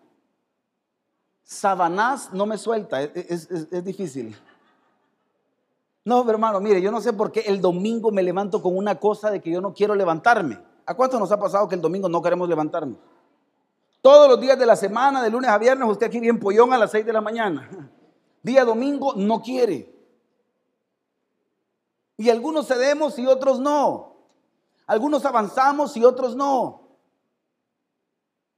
Sabanás 1.43 2.33
no 2.33 2.45
me 2.45 2.57
suelta, 2.57 3.01
es 3.01 3.83
difícil. 3.83 4.35
No, 6.07 6.29
hermano, 6.29 6.61
mire, 6.61 6.81
yo 6.81 6.89
no 6.89 7.01
sé 7.01 7.11
por 7.11 7.33
qué 7.33 7.41
el 7.41 7.59
domingo 7.59 8.11
me 8.11 8.23
levanto 8.23 8.61
con 8.61 8.77
una 8.77 8.97
cosa 8.97 9.29
de 9.29 9.41
que 9.41 9.51
yo 9.51 9.59
no 9.59 9.73
quiero 9.73 9.93
levantarme. 9.93 10.57
¿A 10.85 10.95
cuánto 10.95 11.19
nos 11.19 11.33
ha 11.33 11.37
pasado 11.37 11.67
que 11.67 11.75
el 11.75 11.81
domingo 11.81 12.07
no 12.07 12.21
queremos 12.21 12.47
levantarnos? 12.47 12.97
Todos 14.01 14.29
los 14.29 14.39
días 14.39 14.57
de 14.57 14.65
la 14.65 14.77
semana, 14.77 15.21
de 15.21 15.29
lunes 15.29 15.49
a 15.49 15.57
viernes, 15.57 15.89
usted 15.89 16.07
aquí 16.07 16.21
bien 16.21 16.39
pollón 16.39 16.71
a 16.71 16.77
las 16.77 16.91
6 16.91 17.05
de 17.05 17.11
la 17.11 17.19
mañana. 17.19 17.69
Día 18.41 18.63
domingo 18.63 19.15
no 19.17 19.41
quiere. 19.41 19.93
Y 22.15 22.29
algunos 22.29 22.69
cedemos 22.69 23.19
y 23.19 23.27
otros 23.27 23.59
no. 23.59 24.15
Algunos 24.87 25.25
avanzamos 25.25 25.95
y 25.95 26.03
otros 26.03 26.35
no. 26.35 26.81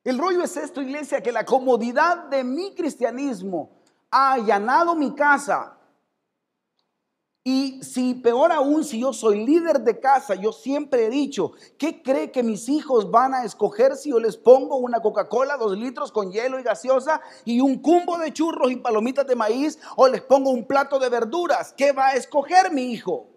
El 0.03 0.17
rollo 0.17 0.43
es 0.43 0.55
esto, 0.55 0.81
iglesia, 0.81 1.21
que 1.21 1.31
la 1.31 1.45
comodidad 1.45 2.29
de 2.29 2.43
mi 2.43 2.73
cristianismo 2.73 3.81
ha 4.09 4.33
allanado 4.33 4.95
mi 4.95 5.13
casa 5.13 5.79
y 7.43 7.81
si 7.81 8.13
peor 8.13 8.51
aún, 8.51 8.83
si 8.83 8.99
yo 8.99 9.13
soy 9.13 9.45
líder 9.45 9.79
de 9.79 9.99
casa, 9.99 10.35
yo 10.35 10.51
siempre 10.51 11.05
he 11.05 11.09
dicho, 11.09 11.53
¿qué 11.77 12.03
cree 12.03 12.31
que 12.31 12.43
mis 12.43 12.67
hijos 12.69 13.09
van 13.09 13.33
a 13.33 13.43
escoger 13.43 13.95
si 13.95 14.09
yo 14.09 14.19
les 14.19 14.37
pongo 14.37 14.75
una 14.75 15.01
Coca-Cola, 15.01 15.57
dos 15.57 15.77
litros 15.77 16.11
con 16.11 16.31
hielo 16.31 16.59
y 16.59 16.63
gaseosa 16.63 17.21
y 17.45 17.61
un 17.61 17.79
cumbo 17.79 18.19
de 18.19 18.33
churros 18.33 18.71
y 18.71 18.75
palomitas 18.75 19.25
de 19.25 19.35
maíz 19.35 19.79
o 19.95 20.07
les 20.07 20.21
pongo 20.21 20.51
un 20.51 20.67
plato 20.67 20.99
de 20.99 21.09
verduras? 21.09 21.73
¿Qué 21.75 21.91
va 21.91 22.09
a 22.09 22.13
escoger 22.13 22.71
mi 22.71 22.91
hijo? 22.91 23.28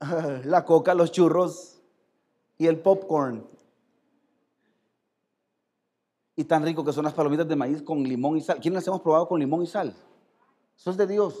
La 0.44 0.64
coca, 0.64 0.94
los 0.94 1.12
churros 1.12 1.80
y 2.58 2.66
el 2.66 2.80
popcorn. 2.80 3.46
Y 6.36 6.44
tan 6.44 6.62
rico 6.64 6.84
que 6.84 6.92
son 6.92 7.04
las 7.04 7.14
palomitas 7.14 7.48
de 7.48 7.56
maíz 7.56 7.82
con 7.82 8.02
limón 8.02 8.36
y 8.36 8.42
sal. 8.42 8.58
¿Quién 8.60 8.74
las 8.74 8.86
hemos 8.86 9.00
probado 9.00 9.26
con 9.26 9.40
limón 9.40 9.62
y 9.62 9.66
sal? 9.66 9.96
Eso 10.76 10.90
es 10.90 10.96
de 10.98 11.06
Dios. 11.06 11.34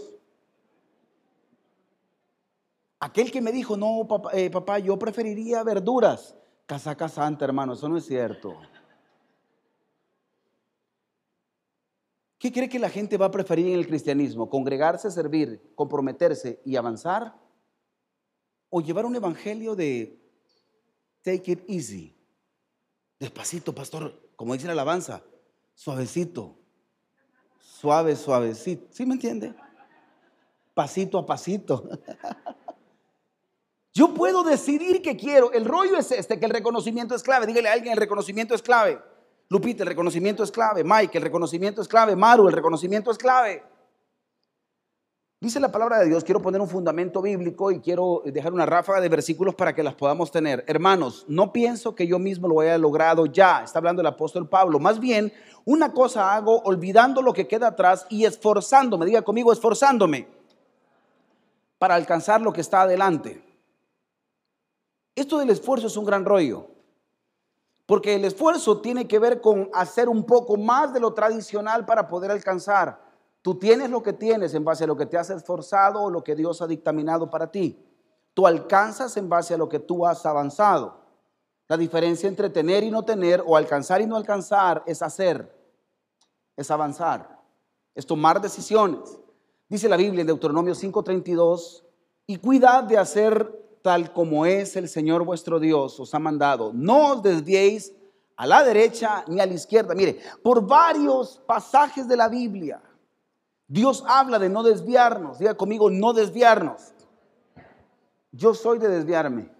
Aquel 2.98 3.30
que 3.30 3.42
me 3.42 3.52
dijo, 3.52 3.76
no, 3.76 4.08
eh, 4.32 4.50
papá, 4.50 4.78
yo 4.78 4.98
preferiría 4.98 5.62
verduras. 5.62 6.34
Casaca 6.64 7.08
santa, 7.08 7.44
hermano, 7.44 7.74
eso 7.74 7.88
no 7.88 7.98
es 7.98 8.06
cierto. 8.06 8.54
¿Qué 12.38 12.50
cree 12.50 12.68
que 12.68 12.78
la 12.78 12.88
gente 12.88 13.18
va 13.18 13.26
a 13.26 13.30
preferir 13.30 13.68
en 13.68 13.78
el 13.78 13.86
cristianismo? 13.86 14.48
¿Congregarse, 14.48 15.10
servir, 15.10 15.72
comprometerse 15.74 16.60
y 16.64 16.76
avanzar? 16.76 17.34
¿O 18.76 18.82
llevar 18.82 19.06
un 19.06 19.16
evangelio 19.16 19.74
de 19.74 20.20
take 21.22 21.52
it 21.52 21.64
easy? 21.66 22.14
Despacito, 23.18 23.74
pastor, 23.74 24.12
como 24.36 24.52
dice 24.52 24.66
la 24.66 24.74
alabanza, 24.74 25.22
suavecito 25.74 26.58
suave, 27.58 28.16
suavecito. 28.16 28.86
¿Sí 28.90 29.06
me 29.06 29.14
entiende? 29.14 29.54
Pasito 30.74 31.18
a 31.18 31.24
pasito. 31.24 31.88
Yo 33.94 34.12
puedo 34.12 34.42
decidir 34.42 35.00
que 35.00 35.16
quiero. 35.16 35.52
El 35.52 35.64
rollo 35.64 35.96
es 35.96 36.12
este, 36.12 36.38
que 36.38 36.44
el 36.44 36.50
reconocimiento 36.50 37.14
es 37.14 37.22
clave. 37.22 37.46
Dígale 37.46 37.70
a 37.70 37.72
alguien, 37.72 37.92
el 37.92 37.98
reconocimiento 37.98 38.54
es 38.54 38.60
clave. 38.60 39.00
Lupita, 39.48 39.84
el 39.84 39.88
reconocimiento 39.88 40.42
es 40.42 40.52
clave. 40.52 40.84
Mike, 40.84 41.16
el 41.16 41.24
reconocimiento 41.24 41.80
es 41.80 41.88
clave. 41.88 42.14
Maru, 42.14 42.46
el 42.46 42.52
reconocimiento 42.52 43.10
es 43.10 43.16
clave. 43.16 43.62
Dice 45.38 45.60
la 45.60 45.70
palabra 45.70 45.98
de 45.98 46.06
Dios, 46.06 46.24
quiero 46.24 46.40
poner 46.40 46.62
un 46.62 46.68
fundamento 46.68 47.20
bíblico 47.20 47.70
y 47.70 47.80
quiero 47.80 48.22
dejar 48.24 48.54
una 48.54 48.64
ráfaga 48.64 49.02
de 49.02 49.10
versículos 49.10 49.54
para 49.54 49.74
que 49.74 49.82
las 49.82 49.94
podamos 49.94 50.30
tener. 50.30 50.64
Hermanos, 50.66 51.26
no 51.28 51.52
pienso 51.52 51.94
que 51.94 52.06
yo 52.06 52.18
mismo 52.18 52.48
lo 52.48 52.60
haya 52.60 52.78
logrado 52.78 53.26
ya, 53.26 53.62
está 53.62 53.78
hablando 53.78 54.00
el 54.00 54.06
apóstol 54.06 54.48
Pablo. 54.48 54.78
Más 54.78 54.98
bien, 54.98 55.30
una 55.66 55.92
cosa 55.92 56.34
hago 56.34 56.60
olvidando 56.60 57.20
lo 57.20 57.34
que 57.34 57.46
queda 57.46 57.66
atrás 57.66 58.06
y 58.08 58.24
esforzándome, 58.24 59.04
diga 59.04 59.20
conmigo, 59.20 59.52
esforzándome 59.52 60.26
para 61.76 61.96
alcanzar 61.96 62.40
lo 62.40 62.54
que 62.54 62.62
está 62.62 62.82
adelante. 62.82 63.44
Esto 65.14 65.38
del 65.38 65.50
esfuerzo 65.50 65.88
es 65.88 65.98
un 65.98 66.06
gran 66.06 66.24
rollo, 66.24 66.68
porque 67.84 68.14
el 68.14 68.24
esfuerzo 68.24 68.80
tiene 68.80 69.06
que 69.06 69.18
ver 69.18 69.42
con 69.42 69.68
hacer 69.74 70.08
un 70.08 70.24
poco 70.24 70.56
más 70.56 70.94
de 70.94 71.00
lo 71.00 71.12
tradicional 71.12 71.84
para 71.84 72.08
poder 72.08 72.30
alcanzar. 72.30 73.05
Tú 73.46 73.54
tienes 73.54 73.90
lo 73.90 74.02
que 74.02 74.12
tienes 74.12 74.54
en 74.54 74.64
base 74.64 74.82
a 74.82 74.86
lo 74.88 74.96
que 74.96 75.06
te 75.06 75.16
has 75.16 75.30
esforzado 75.30 76.02
o 76.02 76.10
lo 76.10 76.24
que 76.24 76.34
Dios 76.34 76.60
ha 76.62 76.66
dictaminado 76.66 77.30
para 77.30 77.48
ti. 77.48 77.80
Tú 78.34 78.44
alcanzas 78.44 79.16
en 79.18 79.28
base 79.28 79.54
a 79.54 79.56
lo 79.56 79.68
que 79.68 79.78
tú 79.78 80.04
has 80.04 80.26
avanzado. 80.26 80.96
La 81.68 81.76
diferencia 81.76 82.28
entre 82.28 82.50
tener 82.50 82.82
y 82.82 82.90
no 82.90 83.04
tener 83.04 83.44
o 83.46 83.56
alcanzar 83.56 84.00
y 84.00 84.06
no 84.08 84.16
alcanzar 84.16 84.82
es 84.84 85.00
hacer, 85.00 85.56
es 86.56 86.72
avanzar, 86.72 87.38
es 87.94 88.04
tomar 88.04 88.40
decisiones. 88.40 89.16
Dice 89.68 89.88
la 89.88 89.96
Biblia 89.96 90.22
en 90.22 90.26
Deuteronomio 90.26 90.74
5:32, 90.74 91.84
y 92.26 92.38
cuidad 92.38 92.82
de 92.82 92.98
hacer 92.98 93.78
tal 93.80 94.12
como 94.12 94.44
es 94.44 94.74
el 94.74 94.88
Señor 94.88 95.24
vuestro 95.24 95.60
Dios 95.60 96.00
os 96.00 96.12
ha 96.16 96.18
mandado. 96.18 96.72
No 96.74 97.12
os 97.12 97.22
desviéis 97.22 97.92
a 98.34 98.44
la 98.44 98.64
derecha 98.64 99.24
ni 99.28 99.38
a 99.38 99.46
la 99.46 99.54
izquierda. 99.54 99.94
Mire, 99.94 100.18
por 100.42 100.66
varios 100.66 101.40
pasajes 101.46 102.08
de 102.08 102.16
la 102.16 102.28
Biblia, 102.28 102.82
Dios 103.68 104.04
habla 104.06 104.38
de 104.38 104.48
no 104.48 104.62
desviarnos. 104.62 105.38
Diga 105.38 105.54
conmigo, 105.54 105.90
no 105.90 106.12
desviarnos. 106.12 106.92
Yo 108.32 108.54
soy 108.54 108.78
de 108.78 108.88
desviarme. 108.88 109.50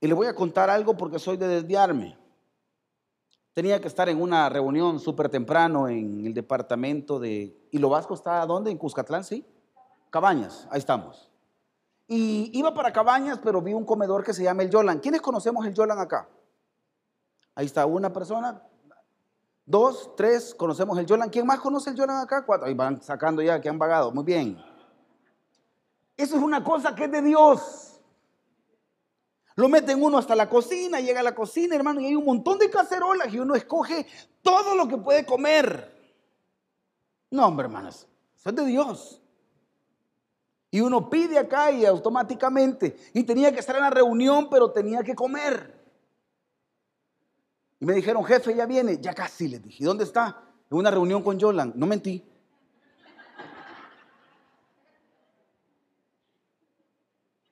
Y 0.00 0.06
le 0.06 0.14
voy 0.14 0.26
a 0.26 0.34
contar 0.34 0.70
algo 0.70 0.96
porque 0.96 1.18
soy 1.18 1.36
de 1.36 1.48
desviarme. 1.48 2.16
Tenía 3.52 3.80
que 3.80 3.88
estar 3.88 4.08
en 4.08 4.22
una 4.22 4.48
reunión 4.48 5.00
súper 5.00 5.28
temprano 5.28 5.88
en 5.88 6.24
el 6.24 6.34
departamento 6.34 7.18
de... 7.18 7.68
¿Y 7.72 7.78
lo 7.78 7.88
Vasco 7.88 8.14
está 8.14 8.46
dónde? 8.46 8.70
¿En 8.70 8.78
Cuscatlán? 8.78 9.24
Sí. 9.24 9.44
Cabañas, 10.10 10.68
ahí 10.70 10.78
estamos. 10.78 11.30
Y 12.06 12.50
iba 12.56 12.72
para 12.72 12.92
Cabañas, 12.92 13.38
pero 13.42 13.60
vi 13.60 13.74
un 13.74 13.84
comedor 13.84 14.22
que 14.22 14.32
se 14.32 14.44
llama 14.44 14.62
el 14.62 14.70
Yolan. 14.70 15.00
¿Quiénes 15.00 15.20
conocemos 15.20 15.66
el 15.66 15.74
Yolan 15.74 15.98
acá? 15.98 16.28
Ahí 17.54 17.66
está 17.66 17.84
una 17.84 18.12
persona, 18.12 18.62
Dos, 19.68 20.16
tres, 20.16 20.54
conocemos 20.54 20.98
el 20.98 21.04
Yolan. 21.04 21.28
¿Quién 21.28 21.46
más 21.46 21.60
conoce 21.60 21.90
el 21.90 21.96
Yolan 21.96 22.22
acá? 22.22 22.42
Cuatro. 22.46 22.66
Ahí 22.66 22.72
van 22.72 23.02
sacando 23.02 23.42
ya 23.42 23.60
que 23.60 23.68
han 23.68 23.78
pagado. 23.78 24.10
Muy 24.10 24.24
bien. 24.24 24.56
Eso 26.16 26.36
es 26.36 26.42
una 26.42 26.64
cosa 26.64 26.94
que 26.94 27.04
es 27.04 27.12
de 27.12 27.20
Dios. 27.20 28.00
Lo 29.56 29.68
meten 29.68 30.02
uno 30.02 30.16
hasta 30.16 30.34
la 30.34 30.48
cocina, 30.48 31.00
llega 31.00 31.20
a 31.20 31.22
la 31.22 31.34
cocina, 31.34 31.76
hermano, 31.76 32.00
y 32.00 32.06
hay 32.06 32.14
un 32.14 32.24
montón 32.24 32.58
de 32.58 32.70
cacerolas 32.70 33.30
y 33.34 33.40
uno 33.40 33.54
escoge 33.54 34.06
todo 34.40 34.74
lo 34.74 34.88
que 34.88 34.96
puede 34.96 35.26
comer. 35.26 35.94
No, 37.30 37.46
hombre, 37.46 37.66
hermanos. 37.66 38.06
Eso 38.38 38.48
es 38.48 38.56
de 38.56 38.64
Dios. 38.64 39.20
Y 40.70 40.80
uno 40.80 41.10
pide 41.10 41.38
acá 41.38 41.70
y 41.72 41.84
automáticamente. 41.84 42.96
Y 43.12 43.22
tenía 43.22 43.52
que 43.52 43.60
estar 43.60 43.76
en 43.76 43.82
la 43.82 43.90
reunión, 43.90 44.48
pero 44.48 44.70
tenía 44.70 45.02
que 45.02 45.14
comer. 45.14 45.77
Y 47.80 47.86
me 47.86 47.94
dijeron, 47.94 48.24
jefe, 48.24 48.54
ya 48.54 48.66
viene. 48.66 48.98
Ya 49.00 49.14
casi 49.14 49.48
les 49.48 49.62
dije. 49.62 49.82
¿Y 49.82 49.86
dónde 49.86 50.04
está? 50.04 50.42
En 50.70 50.78
una 50.78 50.90
reunión 50.90 51.22
con 51.22 51.38
Yolan. 51.38 51.72
No 51.76 51.86
mentí. 51.86 52.24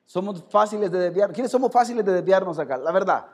Somos 0.04 0.44
fáciles 0.48 0.90
de 0.90 0.98
desviar. 0.98 1.32
¿Quiénes 1.32 1.50
somos 1.50 1.70
fáciles 1.70 2.04
de 2.04 2.12
desviarnos 2.12 2.58
acá? 2.58 2.78
La 2.78 2.90
verdad. 2.92 3.26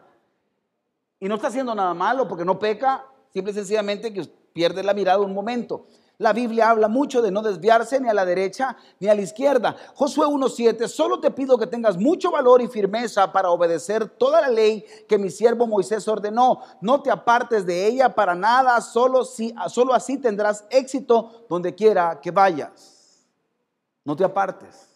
Y 1.20 1.28
no 1.28 1.36
está 1.36 1.48
haciendo 1.48 1.74
nada 1.74 1.94
malo 1.94 2.26
porque 2.26 2.44
no 2.44 2.58
peca, 2.58 3.06
simple 3.32 3.52
y 3.52 3.54
sencillamente 3.54 4.12
que 4.12 4.24
pierde 4.52 4.82
la 4.82 4.92
mirada 4.92 5.20
un 5.20 5.32
momento. 5.32 5.86
La 6.18 6.32
Biblia 6.32 6.70
habla 6.70 6.88
mucho 6.88 7.20
de 7.22 7.30
no 7.30 7.42
desviarse 7.42 8.00
ni 8.00 8.08
a 8.08 8.14
la 8.14 8.24
derecha 8.24 8.76
ni 9.00 9.08
a 9.08 9.14
la 9.14 9.22
izquierda. 9.22 9.76
Josué 9.94 10.26
1.7, 10.26 10.86
solo 10.86 11.20
te 11.20 11.30
pido 11.30 11.58
que 11.58 11.66
tengas 11.66 11.96
mucho 11.96 12.30
valor 12.30 12.62
y 12.62 12.68
firmeza 12.68 13.32
para 13.32 13.50
obedecer 13.50 14.08
toda 14.08 14.40
la 14.40 14.48
ley 14.48 14.84
que 15.08 15.18
mi 15.18 15.30
siervo 15.30 15.66
Moisés 15.66 16.06
ordenó. 16.06 16.60
No 16.80 17.02
te 17.02 17.10
apartes 17.10 17.66
de 17.66 17.86
ella 17.86 18.14
para 18.14 18.34
nada, 18.34 18.80
solo, 18.80 19.24
si, 19.24 19.54
solo 19.68 19.94
así 19.94 20.18
tendrás 20.18 20.64
éxito 20.70 21.46
donde 21.48 21.74
quiera 21.74 22.20
que 22.20 22.30
vayas. 22.30 23.26
No 24.04 24.14
te 24.14 24.24
apartes. 24.24 24.88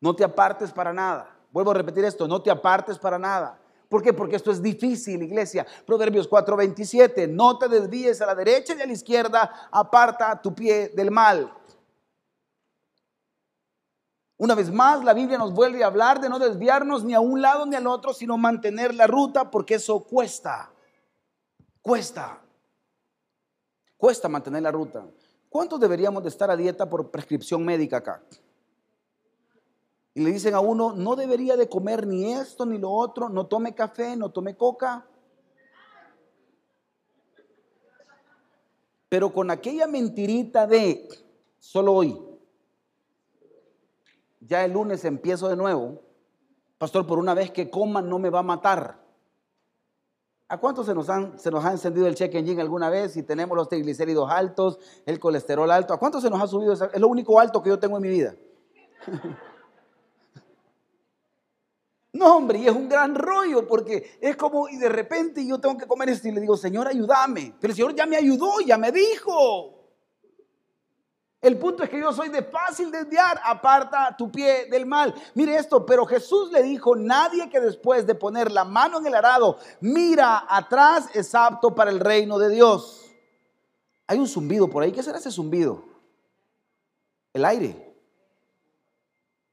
No 0.00 0.14
te 0.14 0.22
apartes 0.22 0.70
para 0.70 0.92
nada. 0.92 1.34
Vuelvo 1.50 1.70
a 1.70 1.74
repetir 1.74 2.04
esto, 2.04 2.28
no 2.28 2.42
te 2.42 2.50
apartes 2.50 2.98
para 2.98 3.18
nada. 3.18 3.58
¿Por 3.88 4.02
qué? 4.02 4.12
Porque 4.12 4.36
esto 4.36 4.50
es 4.50 4.62
difícil, 4.62 5.22
iglesia. 5.22 5.66
Proverbios 5.86 6.28
4:27, 6.28 7.28
no 7.28 7.58
te 7.58 7.68
desvíes 7.68 8.20
a 8.20 8.26
la 8.26 8.34
derecha 8.34 8.74
y 8.74 8.82
a 8.82 8.86
la 8.86 8.92
izquierda, 8.92 9.68
aparta 9.70 10.40
tu 10.40 10.54
pie 10.54 10.88
del 10.88 11.10
mal. 11.10 11.52
Una 14.36 14.54
vez 14.54 14.70
más, 14.70 15.04
la 15.04 15.14
Biblia 15.14 15.38
nos 15.38 15.52
vuelve 15.52 15.84
a 15.84 15.86
hablar 15.86 16.20
de 16.20 16.28
no 16.28 16.38
desviarnos 16.38 17.04
ni 17.04 17.14
a 17.14 17.20
un 17.20 17.40
lado 17.40 17.66
ni 17.66 17.76
al 17.76 17.86
otro, 17.86 18.12
sino 18.12 18.36
mantener 18.36 18.94
la 18.94 19.06
ruta, 19.06 19.50
porque 19.50 19.74
eso 19.74 20.00
cuesta. 20.04 20.72
Cuesta. 21.80 22.40
Cuesta 23.96 24.28
mantener 24.28 24.62
la 24.62 24.72
ruta. 24.72 25.06
¿Cuántos 25.48 25.78
deberíamos 25.78 26.22
de 26.22 26.30
estar 26.30 26.50
a 26.50 26.56
dieta 26.56 26.90
por 26.90 27.10
prescripción 27.10 27.64
médica 27.64 27.98
acá? 27.98 28.22
Y 30.14 30.22
le 30.22 30.30
dicen 30.30 30.54
a 30.54 30.60
uno, 30.60 30.92
no 30.92 31.16
debería 31.16 31.56
de 31.56 31.68
comer 31.68 32.06
ni 32.06 32.32
esto 32.32 32.64
ni 32.64 32.78
lo 32.78 32.90
otro, 32.90 33.28
no 33.28 33.46
tome 33.46 33.74
café, 33.74 34.16
no 34.16 34.30
tome 34.30 34.56
coca. 34.56 35.04
Pero 39.08 39.32
con 39.32 39.50
aquella 39.50 39.88
mentirita 39.88 40.68
de 40.68 41.08
solo 41.58 41.94
hoy, 41.94 42.20
ya 44.40 44.64
el 44.64 44.72
lunes 44.72 45.04
empiezo 45.04 45.48
de 45.48 45.56
nuevo, 45.56 46.00
pastor, 46.78 47.06
por 47.06 47.18
una 47.18 47.34
vez 47.34 47.50
que 47.50 47.68
coma 47.68 48.00
no 48.00 48.20
me 48.20 48.30
va 48.30 48.38
a 48.38 48.44
matar. 48.44 49.02
¿A 50.46 50.60
cuántos 50.60 50.86
se 50.86 50.94
nos, 50.94 51.08
han, 51.08 51.38
se 51.40 51.50
nos 51.50 51.64
ha 51.64 51.72
encendido 51.72 52.06
el 52.06 52.14
check 52.14 52.34
engine 52.34 52.60
alguna 52.60 52.88
vez 52.88 53.16
y 53.16 53.24
tenemos 53.24 53.56
los 53.56 53.68
triglicéridos 53.68 54.30
altos, 54.30 54.78
el 55.06 55.18
colesterol 55.18 55.68
alto? 55.70 55.92
¿A 55.92 55.98
cuántos 55.98 56.22
se 56.22 56.30
nos 56.30 56.40
ha 56.40 56.46
subido? 56.46 56.72
Es 56.74 57.00
lo 57.00 57.08
único 57.08 57.40
alto 57.40 57.62
que 57.62 57.70
yo 57.70 57.80
tengo 57.80 57.96
en 57.96 58.02
mi 58.02 58.10
vida. 58.10 58.36
No, 62.14 62.36
hombre, 62.36 62.60
y 62.60 62.68
es 62.68 62.72
un 62.72 62.88
gran 62.88 63.12
rollo 63.16 63.66
porque 63.66 64.18
es 64.20 64.36
como, 64.36 64.68
y 64.68 64.76
de 64.76 64.88
repente 64.88 65.44
yo 65.44 65.58
tengo 65.58 65.76
que 65.76 65.86
comer 65.86 66.10
esto 66.10 66.28
y 66.28 66.30
le 66.30 66.40
digo, 66.40 66.56
Señor, 66.56 66.86
ayúdame. 66.86 67.56
Pero 67.60 67.72
el 67.72 67.76
Señor 67.76 67.94
ya 67.94 68.06
me 68.06 68.16
ayudó, 68.16 68.60
ya 68.64 68.78
me 68.78 68.92
dijo. 68.92 69.74
El 71.40 71.58
punto 71.58 71.82
es 71.82 71.90
que 71.90 71.98
yo 71.98 72.12
soy 72.12 72.28
de 72.28 72.44
fácil 72.44 72.92
desviar, 72.92 73.40
aparta 73.44 74.14
tu 74.16 74.30
pie 74.30 74.66
del 74.70 74.86
mal. 74.86 75.12
Mire 75.34 75.56
esto, 75.56 75.84
pero 75.84 76.06
Jesús 76.06 76.52
le 76.52 76.62
dijo, 76.62 76.94
nadie 76.94 77.50
que 77.50 77.58
después 77.58 78.06
de 78.06 78.14
poner 78.14 78.52
la 78.52 78.64
mano 78.64 78.98
en 78.98 79.06
el 79.06 79.14
arado 79.14 79.58
mira 79.80 80.46
atrás 80.48 81.08
es 81.14 81.34
apto 81.34 81.74
para 81.74 81.90
el 81.90 81.98
reino 81.98 82.38
de 82.38 82.48
Dios. 82.48 83.12
Hay 84.06 84.20
un 84.20 84.28
zumbido 84.28 84.70
por 84.70 84.84
ahí, 84.84 84.92
¿qué 84.92 85.02
será 85.02 85.18
ese 85.18 85.32
zumbido? 85.32 85.84
El 87.32 87.44
aire. 87.44 87.83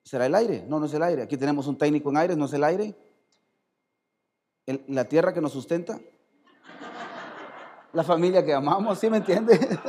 ¿Será 0.03 0.25
el 0.25 0.35
aire? 0.35 0.65
No, 0.67 0.79
no 0.79 0.85
es 0.85 0.93
el 0.93 1.03
aire. 1.03 1.21
Aquí 1.21 1.37
tenemos 1.37 1.67
un 1.67 1.77
técnico 1.77 2.09
en 2.09 2.17
aire, 2.17 2.35
¿no 2.35 2.45
es 2.45 2.53
el 2.53 2.63
aire? 2.63 2.95
¿La 4.87 5.05
tierra 5.05 5.33
que 5.33 5.41
nos 5.41 5.51
sustenta? 5.51 5.99
La 7.93 8.03
familia 8.03 8.43
que 8.43 8.53
amamos, 8.53 8.99
¿sí 8.99 9.09
me 9.09 9.17
entiende? 9.17 9.59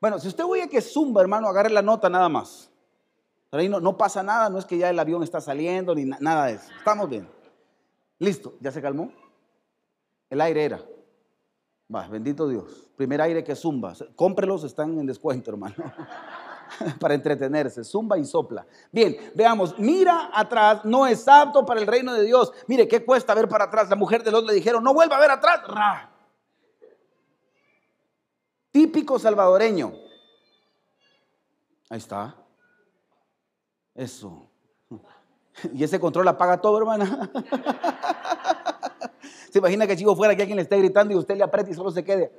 bueno, 0.00 0.18
si 0.18 0.28
usted 0.28 0.44
oye 0.44 0.68
que 0.68 0.80
zumba, 0.80 1.20
hermano, 1.20 1.48
agarre 1.48 1.70
la 1.70 1.82
nota 1.82 2.08
nada 2.08 2.28
más. 2.28 2.70
Pero 3.50 3.60
ahí 3.60 3.68
no, 3.68 3.80
no 3.80 3.96
pasa 3.96 4.22
nada, 4.22 4.48
no 4.48 4.58
es 4.58 4.64
que 4.64 4.78
ya 4.78 4.90
el 4.90 4.98
avión 4.98 5.22
está 5.22 5.40
saliendo 5.40 5.94
ni 5.94 6.04
nada 6.04 6.46
de 6.46 6.54
eso. 6.54 6.66
Estamos 6.76 7.08
bien. 7.08 7.28
Listo, 8.18 8.54
¿ya 8.60 8.70
se 8.70 8.82
calmó? 8.82 9.12
El 10.28 10.40
aire 10.40 10.64
era. 10.64 10.84
Va, 11.92 12.06
bendito 12.08 12.48
Dios. 12.48 12.90
Primer 12.96 13.20
aire 13.20 13.42
que 13.42 13.56
zumba. 13.56 13.94
Cómprelos, 14.14 14.64
están 14.64 14.98
en 14.98 15.06
descuento, 15.06 15.50
hermano. 15.50 15.74
para 17.00 17.14
entretenerse, 17.14 17.84
zumba 17.84 18.18
y 18.18 18.24
sopla. 18.24 18.66
Bien, 18.92 19.16
veamos, 19.34 19.78
mira 19.78 20.30
atrás, 20.32 20.84
no 20.84 21.06
es 21.06 21.26
apto 21.26 21.64
para 21.64 21.80
el 21.80 21.86
reino 21.86 22.12
de 22.14 22.24
Dios. 22.24 22.52
Mire, 22.66 22.88
¿qué 22.88 23.04
cuesta 23.04 23.34
ver 23.34 23.48
para 23.48 23.64
atrás? 23.64 23.88
La 23.88 23.96
mujer 23.96 24.22
de 24.22 24.30
los 24.30 24.44
le 24.44 24.54
dijeron, 24.54 24.82
no 24.82 24.94
vuelva 24.94 25.16
a 25.16 25.20
ver 25.20 25.30
atrás. 25.30 25.60
Típico 28.70 29.18
salvadoreño. 29.18 29.92
Ahí 31.88 31.98
está. 31.98 32.34
Eso. 33.94 34.46
Y 35.74 35.84
ese 35.84 36.00
control 36.00 36.26
apaga 36.26 36.58
todo, 36.58 36.78
hermana. 36.78 37.30
Se 39.52 39.58
imagina 39.58 39.86
que 39.86 39.94
chico 39.94 40.16
fuera 40.16 40.34
que 40.34 40.40
alguien 40.40 40.56
le 40.56 40.62
esté 40.62 40.78
gritando 40.78 41.12
y 41.12 41.16
usted 41.16 41.36
le 41.36 41.44
aprieta 41.44 41.70
y 41.70 41.74
solo 41.74 41.90
se 41.90 42.02
quede. 42.02 42.32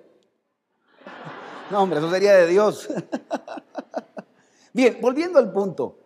No, 1.70 1.84
hombre, 1.84 2.00
eso 2.00 2.10
sería 2.10 2.34
de 2.36 2.48
Dios. 2.48 2.90
Bien, 4.74 4.98
volviendo 5.02 5.40
al 5.40 5.52
punto. 5.52 5.98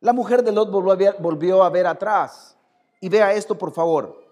La 0.00 0.12
mujer 0.12 0.42
de 0.42 0.52
Lot 0.52 0.70
volvió 0.70 1.62
a 1.62 1.70
ver, 1.70 1.86
atrás. 1.86 2.56
Y 3.00 3.08
vea 3.08 3.32
esto, 3.32 3.56
por 3.56 3.72
favor. 3.72 4.24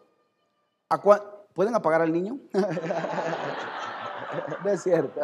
¿Pueden 1.53 1.75
apagar 1.75 2.03
al 2.03 2.13
niño? 2.13 2.39
no 4.65 4.71
es 4.71 4.83
cierto. 4.83 5.21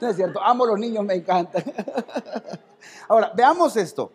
No 0.00 0.08
es 0.08 0.16
cierto. 0.16 0.42
Amo 0.42 0.66
los 0.66 0.78
niños, 0.78 1.04
me 1.04 1.14
encantan. 1.14 1.62
Ahora, 3.08 3.32
veamos 3.34 3.76
esto. 3.76 4.12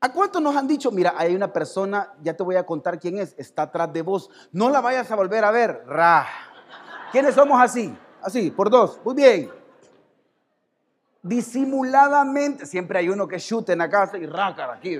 ¿A 0.00 0.12
cuántos 0.12 0.40
nos 0.40 0.54
han 0.54 0.68
dicho, 0.68 0.92
mira, 0.92 1.14
hay 1.16 1.34
una 1.34 1.52
persona, 1.52 2.14
ya 2.22 2.34
te 2.34 2.44
voy 2.44 2.54
a 2.54 2.64
contar 2.64 3.00
quién 3.00 3.18
es, 3.18 3.34
está 3.36 3.62
atrás 3.62 3.92
de 3.92 4.02
vos, 4.02 4.30
no 4.52 4.70
la 4.70 4.80
vayas 4.80 5.10
a 5.10 5.16
volver 5.16 5.44
a 5.44 5.50
ver? 5.50 5.84
¿Quiénes 7.10 7.34
somos 7.34 7.60
así? 7.60 7.92
Así, 8.22 8.52
por 8.52 8.70
dos. 8.70 9.00
Muy 9.04 9.14
bien 9.14 9.57
disimuladamente, 11.22 12.66
siempre 12.66 12.98
hay 12.98 13.08
uno 13.08 13.26
que 13.26 13.38
chute 13.38 13.72
en 13.72 13.78
la 13.78 13.90
casa 13.90 14.18
y 14.18 14.26
rácara 14.26 14.74
aquí. 14.74 14.98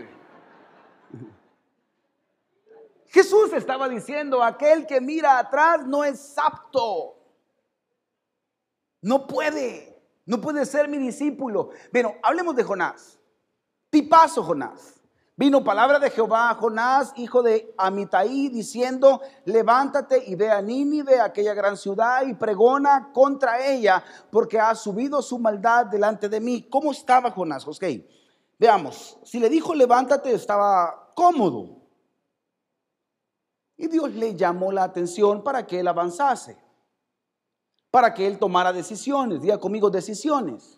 Jesús 3.08 3.52
estaba 3.54 3.88
diciendo, 3.88 4.42
aquel 4.42 4.86
que 4.86 5.00
mira 5.00 5.38
atrás 5.38 5.86
no 5.86 6.04
es 6.04 6.36
apto. 6.38 7.16
No 9.00 9.26
puede, 9.26 9.98
no 10.26 10.40
puede 10.40 10.66
ser 10.66 10.88
mi 10.88 10.98
discípulo. 10.98 11.70
Bueno, 11.92 12.14
hablemos 12.22 12.54
de 12.54 12.64
Jonás. 12.64 13.18
Tipazo 13.90 14.42
Jonás. 14.42 14.97
Vino 15.38 15.62
palabra 15.62 16.00
de 16.00 16.10
Jehová 16.10 16.50
a 16.50 16.54
Jonás, 16.56 17.12
hijo 17.14 17.44
de 17.44 17.72
Amitai, 17.78 18.48
diciendo, 18.48 19.20
levántate 19.44 20.24
y 20.26 20.34
ve 20.34 20.50
a 20.50 20.60
Nínive, 20.60 21.20
aquella 21.20 21.54
gran 21.54 21.76
ciudad, 21.76 22.26
y 22.26 22.34
pregona 22.34 23.12
contra 23.12 23.64
ella, 23.64 24.02
porque 24.32 24.58
ha 24.58 24.74
subido 24.74 25.22
su 25.22 25.38
maldad 25.38 25.86
delante 25.86 26.28
de 26.28 26.40
mí. 26.40 26.66
¿Cómo 26.68 26.90
estaba 26.90 27.30
Jonás? 27.30 27.68
Ok, 27.68 27.84
veamos, 28.58 29.16
si 29.22 29.38
le 29.38 29.48
dijo 29.48 29.76
levántate, 29.76 30.32
estaba 30.32 31.12
cómodo. 31.14 31.82
Y 33.76 33.86
Dios 33.86 34.10
le 34.14 34.34
llamó 34.34 34.72
la 34.72 34.82
atención 34.82 35.44
para 35.44 35.64
que 35.64 35.78
él 35.78 35.86
avanzase, 35.86 36.58
para 37.92 38.12
que 38.12 38.26
él 38.26 38.40
tomara 38.40 38.72
decisiones. 38.72 39.40
Diga 39.40 39.58
conmigo 39.58 39.88
decisiones. 39.88 40.77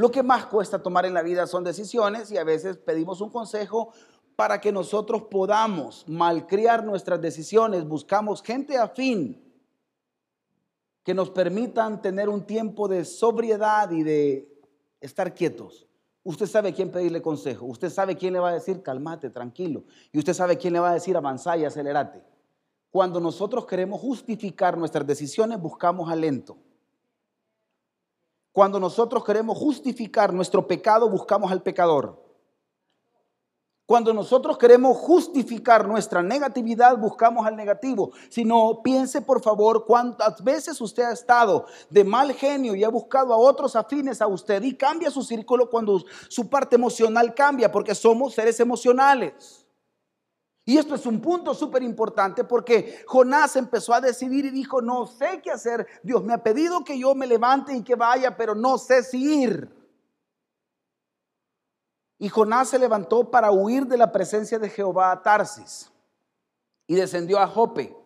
Lo 0.00 0.10
que 0.10 0.22
más 0.22 0.46
cuesta 0.46 0.82
tomar 0.82 1.04
en 1.04 1.12
la 1.12 1.20
vida 1.20 1.46
son 1.46 1.62
decisiones 1.62 2.32
y 2.32 2.38
a 2.38 2.42
veces 2.42 2.78
pedimos 2.78 3.20
un 3.20 3.28
consejo 3.28 3.92
para 4.34 4.58
que 4.58 4.72
nosotros 4.72 5.24
podamos 5.30 6.06
malcriar 6.08 6.82
nuestras 6.82 7.20
decisiones. 7.20 7.86
Buscamos 7.86 8.42
gente 8.42 8.78
afín 8.78 9.44
que 11.04 11.12
nos 11.12 11.28
permitan 11.28 12.00
tener 12.00 12.30
un 12.30 12.46
tiempo 12.46 12.88
de 12.88 13.04
sobriedad 13.04 13.90
y 13.90 14.02
de 14.02 14.48
estar 15.02 15.34
quietos. 15.34 15.86
Usted 16.22 16.46
sabe 16.46 16.72
quién 16.72 16.90
pedirle 16.90 17.20
consejo. 17.20 17.66
Usted 17.66 17.90
sabe 17.90 18.16
quién 18.16 18.32
le 18.32 18.38
va 18.38 18.48
a 18.48 18.54
decir 18.54 18.82
calmate, 18.82 19.28
tranquilo. 19.28 19.84
Y 20.12 20.18
usted 20.18 20.32
sabe 20.32 20.56
quién 20.56 20.72
le 20.72 20.80
va 20.80 20.92
a 20.92 20.94
decir 20.94 21.14
avanzá 21.14 21.58
y 21.58 21.66
acelerate. 21.66 22.22
Cuando 22.90 23.20
nosotros 23.20 23.66
queremos 23.66 24.00
justificar 24.00 24.78
nuestras 24.78 25.06
decisiones, 25.06 25.60
buscamos 25.60 26.10
alento. 26.10 26.56
Cuando 28.52 28.80
nosotros 28.80 29.24
queremos 29.24 29.56
justificar 29.56 30.32
nuestro 30.32 30.66
pecado, 30.66 31.08
buscamos 31.08 31.52
al 31.52 31.62
pecador. 31.62 32.30
Cuando 33.90 34.14
nosotros 34.14 34.56
queremos 34.56 34.96
justificar 34.98 35.88
nuestra 35.88 36.22
negatividad, 36.22 36.96
buscamos 36.96 37.44
al 37.44 37.56
negativo. 37.56 38.12
Si 38.28 38.44
no, 38.44 38.82
piense 38.84 39.20
por 39.20 39.42
favor 39.42 39.84
cuántas 39.84 40.44
veces 40.44 40.80
usted 40.80 41.02
ha 41.02 41.12
estado 41.12 41.66
de 41.88 42.04
mal 42.04 42.32
genio 42.32 42.76
y 42.76 42.84
ha 42.84 42.88
buscado 42.88 43.34
a 43.34 43.36
otros 43.36 43.74
afines 43.74 44.22
a 44.22 44.28
usted 44.28 44.62
y 44.62 44.76
cambia 44.76 45.10
su 45.10 45.24
círculo 45.24 45.68
cuando 45.68 46.04
su 46.28 46.48
parte 46.48 46.76
emocional 46.76 47.34
cambia, 47.34 47.72
porque 47.72 47.96
somos 47.96 48.34
seres 48.34 48.60
emocionales. 48.60 49.59
Y 50.64 50.78
esto 50.78 50.94
es 50.94 51.06
un 51.06 51.20
punto 51.20 51.54
súper 51.54 51.82
importante 51.82 52.44
porque 52.44 53.02
Jonás 53.06 53.56
empezó 53.56 53.94
a 53.94 54.00
decidir 54.00 54.44
y 54.44 54.50
dijo, 54.50 54.80
no 54.80 55.06
sé 55.06 55.40
qué 55.42 55.50
hacer. 55.50 55.86
Dios 56.02 56.22
me 56.22 56.34
ha 56.34 56.42
pedido 56.42 56.84
que 56.84 56.98
yo 56.98 57.14
me 57.14 57.26
levante 57.26 57.74
y 57.74 57.82
que 57.82 57.94
vaya, 57.94 58.36
pero 58.36 58.54
no 58.54 58.78
sé 58.78 59.02
si 59.02 59.42
ir. 59.42 59.74
Y 62.18 62.28
Jonás 62.28 62.68
se 62.68 62.78
levantó 62.78 63.30
para 63.30 63.50
huir 63.50 63.86
de 63.86 63.96
la 63.96 64.12
presencia 64.12 64.58
de 64.58 64.68
Jehová 64.68 65.10
a 65.10 65.22
Tarsis 65.22 65.90
y 66.86 66.94
descendió 66.94 67.38
a 67.38 67.46
Jope 67.46 67.96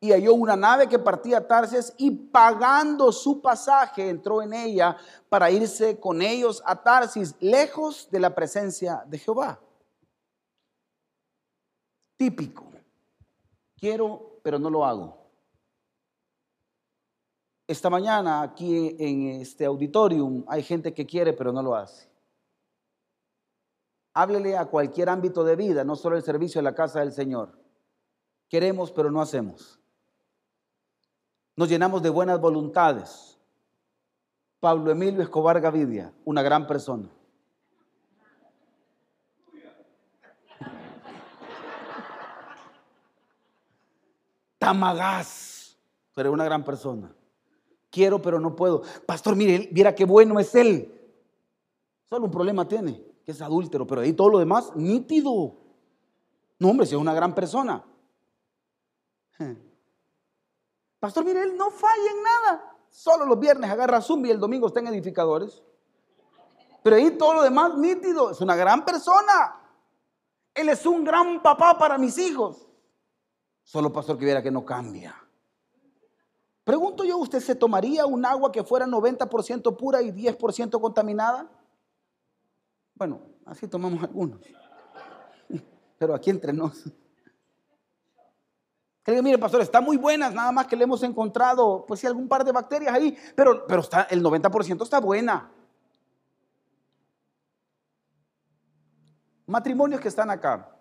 y 0.00 0.12
halló 0.12 0.34
una 0.34 0.56
nave 0.56 0.88
que 0.88 0.98
partía 0.98 1.38
a 1.38 1.46
Tarsis 1.46 1.92
y 1.96 2.10
pagando 2.10 3.12
su 3.12 3.42
pasaje 3.42 4.08
entró 4.08 4.42
en 4.42 4.54
ella 4.54 4.96
para 5.28 5.50
irse 5.50 5.98
con 5.98 6.22
ellos 6.22 6.62
a 6.64 6.82
Tarsis, 6.82 7.34
lejos 7.40 8.08
de 8.10 8.20
la 8.20 8.34
presencia 8.34 9.02
de 9.06 9.18
Jehová. 9.18 9.60
Típico. 12.18 12.64
Quiero, 13.76 14.40
pero 14.42 14.58
no 14.58 14.68
lo 14.68 14.84
hago. 14.84 15.16
Esta 17.66 17.88
mañana 17.88 18.42
aquí 18.42 18.96
en 18.98 19.40
este 19.40 19.64
auditorium 19.64 20.44
hay 20.48 20.62
gente 20.62 20.92
que 20.92 21.06
quiere, 21.06 21.32
pero 21.32 21.52
no 21.52 21.62
lo 21.62 21.76
hace. 21.76 22.08
Háblele 24.14 24.56
a 24.56 24.64
cualquier 24.64 25.08
ámbito 25.08 25.44
de 25.44 25.54
vida, 25.54 25.84
no 25.84 25.94
solo 25.94 26.16
el 26.16 26.22
servicio 26.24 26.58
de 26.58 26.64
la 26.64 26.74
casa 26.74 27.00
del 27.00 27.12
Señor. 27.12 27.56
Queremos, 28.48 28.90
pero 28.90 29.12
no 29.12 29.20
hacemos. 29.20 29.78
Nos 31.54 31.68
llenamos 31.68 32.02
de 32.02 32.10
buenas 32.10 32.40
voluntades. 32.40 33.38
Pablo 34.58 34.90
Emilio 34.90 35.22
Escobar 35.22 35.60
Gavidia, 35.60 36.12
una 36.24 36.42
gran 36.42 36.66
persona. 36.66 37.08
Tamagás, 44.58 45.78
pero 46.14 46.32
una 46.32 46.44
gran 46.44 46.64
persona. 46.64 47.14
Quiero, 47.90 48.20
pero 48.20 48.38
no 48.38 48.54
puedo. 48.54 48.82
Pastor, 49.06 49.34
mire, 49.36 49.68
mira 49.72 49.94
qué 49.94 50.04
bueno 50.04 50.38
es 50.38 50.54
él. 50.54 50.94
Solo 52.08 52.26
un 52.26 52.30
problema 52.30 52.66
tiene 52.66 53.08
que 53.28 53.32
es 53.32 53.42
adúltero, 53.42 53.86
pero 53.86 54.00
ahí 54.00 54.14
todo 54.14 54.30
lo 54.30 54.38
demás, 54.38 54.72
nítido. 54.74 55.54
No, 56.58 56.70
hombre, 56.70 56.86
si 56.86 56.94
es 56.94 57.00
una 57.00 57.12
gran 57.12 57.34
persona. 57.34 57.84
Pastor, 60.98 61.26
mire, 61.26 61.42
él 61.42 61.54
no 61.54 61.70
falla 61.70 62.10
en 62.10 62.22
nada. 62.22 62.76
Solo 62.88 63.26
los 63.26 63.38
viernes 63.38 63.70
agarra 63.70 64.00
zumbi 64.00 64.28
y 64.28 64.32
el 64.32 64.40
domingo 64.40 64.68
está 64.68 64.80
en 64.80 64.86
edificadores. 64.86 65.62
Pero 66.82 66.96
ahí 66.96 67.10
todo 67.12 67.34
lo 67.34 67.42
demás, 67.42 67.76
nítido. 67.76 68.30
Es 68.30 68.40
una 68.40 68.56
gran 68.56 68.84
persona. 68.84 69.60
Él 70.54 70.70
es 70.70 70.86
un 70.86 71.04
gran 71.04 71.42
papá 71.42 71.76
para 71.78 71.98
mis 71.98 72.16
hijos. 72.16 72.67
Solo 73.68 73.92
pastor 73.92 74.16
que 74.16 74.24
viera 74.24 74.42
que 74.42 74.50
no 74.50 74.64
cambia. 74.64 75.14
Pregunto 76.64 77.04
yo, 77.04 77.18
¿usted 77.18 77.38
se 77.38 77.54
tomaría 77.54 78.06
un 78.06 78.24
agua 78.24 78.50
que 78.50 78.64
fuera 78.64 78.86
90% 78.86 79.76
pura 79.76 80.00
y 80.00 80.10
10% 80.10 80.80
contaminada? 80.80 81.46
Bueno, 82.94 83.20
así 83.44 83.68
tomamos 83.68 84.02
algunos. 84.02 84.40
Pero 85.98 86.14
aquí 86.14 86.30
entre 86.30 86.50
nos. 86.54 86.82
Que 89.02 89.20
mire, 89.20 89.36
pastor, 89.36 89.60
está 89.60 89.82
muy 89.82 89.98
buenas, 89.98 90.32
nada 90.32 90.50
más 90.50 90.66
que 90.66 90.74
le 90.74 90.84
hemos 90.84 91.02
encontrado, 91.02 91.84
pues 91.86 92.00
sí, 92.00 92.06
algún 92.06 92.26
par 92.26 92.46
de 92.46 92.52
bacterias 92.52 92.94
ahí, 92.94 93.18
pero, 93.36 93.66
pero 93.66 93.82
el 94.08 94.22
90% 94.22 94.82
está 94.82 94.98
buena. 94.98 95.52
Matrimonios 99.44 100.00
que 100.00 100.08
están 100.08 100.30
acá. 100.30 100.77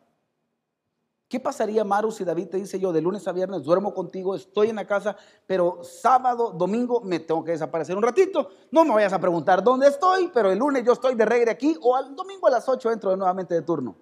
¿Qué 1.27 1.41
pasaría, 1.41 1.83
Maru, 1.83 2.09
si 2.09 2.23
David 2.23 2.47
te 2.47 2.55
dice 2.57 2.79
yo 2.79 2.93
de 2.93 3.01
lunes 3.01 3.27
a 3.27 3.33
viernes 3.33 3.63
duermo 3.63 3.93
contigo, 3.93 4.33
estoy 4.33 4.69
en 4.69 4.77
la 4.77 4.87
casa, 4.87 5.17
pero 5.45 5.83
sábado, 5.83 6.51
domingo 6.51 7.01
me 7.01 7.19
tengo 7.19 7.43
que 7.43 7.51
desaparecer 7.51 7.97
un 7.97 8.03
ratito? 8.03 8.49
No 8.71 8.85
me 8.85 8.93
vayas 8.93 9.11
a 9.11 9.19
preguntar 9.19 9.61
dónde 9.61 9.87
estoy, 9.87 10.31
pero 10.33 10.49
el 10.51 10.59
lunes 10.59 10.85
yo 10.85 10.93
estoy 10.93 11.15
de 11.15 11.25
regre 11.25 11.51
aquí 11.51 11.77
o 11.81 11.97
al 11.97 12.15
domingo 12.15 12.47
a 12.47 12.51
las 12.51 12.69
8 12.69 12.91
entro 12.91 13.13
nuevamente 13.17 13.55
de 13.55 13.61
turno. 13.61 13.97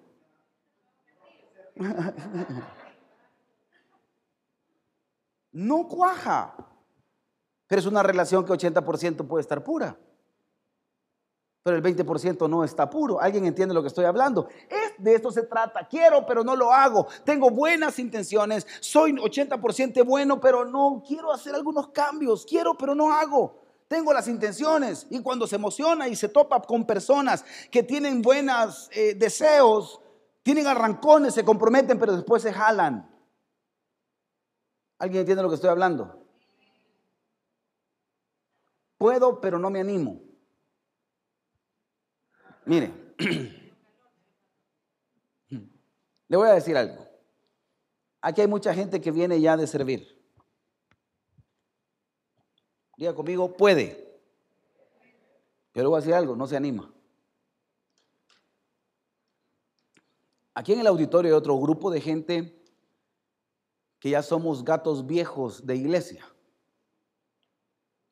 no 5.50 5.88
cuaja, 5.88 6.54
pero 7.66 7.80
es 7.80 7.86
una 7.86 8.04
relación 8.04 8.44
que 8.44 8.52
80% 8.52 9.26
puede 9.26 9.40
estar 9.40 9.64
pura 9.64 9.98
pero 11.66 11.76
el 11.78 11.82
20% 11.82 12.48
no 12.48 12.62
está 12.62 12.88
puro. 12.88 13.20
¿Alguien 13.20 13.44
entiende 13.44 13.74
lo 13.74 13.82
que 13.82 13.88
estoy 13.88 14.04
hablando? 14.04 14.46
De 14.98 15.14
esto 15.14 15.30
se 15.30 15.42
trata. 15.42 15.86
Quiero, 15.86 16.24
pero 16.26 16.42
no 16.42 16.56
lo 16.56 16.72
hago. 16.72 17.06
Tengo 17.24 17.50
buenas 17.50 17.98
intenciones. 17.98 18.66
Soy 18.80 19.12
80% 19.12 20.04
bueno, 20.04 20.40
pero 20.40 20.64
no 20.64 21.02
quiero 21.06 21.32
hacer 21.32 21.54
algunos 21.54 21.88
cambios. 21.88 22.44
Quiero, 22.46 22.76
pero 22.76 22.94
no 22.94 23.12
hago. 23.12 23.62
Tengo 23.88 24.12
las 24.12 24.28
intenciones. 24.28 25.06
Y 25.10 25.22
cuando 25.22 25.46
se 25.46 25.56
emociona 25.56 26.08
y 26.08 26.16
se 26.16 26.28
topa 26.28 26.60
con 26.62 26.86
personas 26.86 27.44
que 27.70 27.82
tienen 27.82 28.22
buenos 28.22 28.90
eh, 28.92 29.14
deseos, 29.14 30.00
tienen 30.42 30.66
arrancones, 30.66 31.34
se 31.34 31.44
comprometen, 31.44 31.98
pero 31.98 32.14
después 32.14 32.42
se 32.42 32.52
jalan. 32.52 33.10
¿Alguien 34.98 35.20
entiende 35.20 35.42
lo 35.42 35.48
que 35.48 35.56
estoy 35.56 35.70
hablando? 35.70 36.24
Puedo, 38.98 39.40
pero 39.40 39.58
no 39.58 39.70
me 39.70 39.80
animo. 39.80 40.20
Mire, 42.64 43.14
le 46.28 46.36
voy 46.36 46.48
a 46.48 46.54
decir 46.54 46.76
algo. 46.76 47.06
Aquí 48.20 48.40
hay 48.40 48.48
mucha 48.48 48.74
gente 48.74 49.00
que 49.00 49.10
viene 49.10 49.40
ya 49.40 49.56
de 49.56 49.66
servir. 49.66 50.16
Diga 52.96 53.14
conmigo, 53.14 53.56
puede. 53.56 54.20
Pero 55.72 55.90
voy 55.90 55.98
a 55.98 56.00
decir 56.00 56.14
algo, 56.14 56.34
no 56.34 56.46
se 56.46 56.56
anima. 56.56 56.92
Aquí 60.54 60.72
en 60.72 60.80
el 60.80 60.86
auditorio 60.86 61.32
hay 61.32 61.38
otro 61.38 61.58
grupo 61.58 61.90
de 61.90 62.00
gente 62.00 62.64
que 64.00 64.10
ya 64.10 64.22
somos 64.22 64.64
gatos 64.64 65.06
viejos 65.06 65.66
de 65.66 65.76
iglesia. 65.76 66.26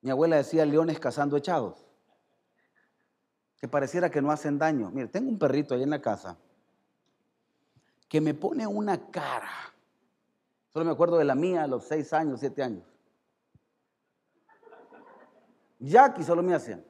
Mi 0.03 0.11
abuela 0.11 0.37
decía 0.37 0.67
leones 0.67 1.01
cazando 1.01 1.37
echados 1.37 1.87
que 3.57 3.67
pareciera 3.67 4.11
que 4.11 4.21
no 4.21 4.31
hacen 4.31 4.59
daño. 4.59 4.91
Mire, 4.91 5.09
tengo 5.09 5.31
un 5.31 5.39
perrito 5.39 5.75
ahí 5.75 5.83
en 5.83 5.91
la 5.91 6.03
casa 6.03 6.39
que 8.09 8.21
me 8.21 8.35
pone 8.35 8.67
una 8.67 9.11
cara. 9.11 9.51
Solo 10.73 10.85
me 10.85 10.93
acuerdo 10.93 11.19
de 11.19 11.25
la 11.25 11.35
mía 11.35 11.65
a 11.65 11.67
los 11.67 11.85
seis 11.85 12.13
años, 12.13 12.41
siete 12.41 12.63
años. 12.63 12.85
Jackie 15.79 16.23
solo 16.23 16.43
me 16.43 16.55
hacía. 16.55 16.83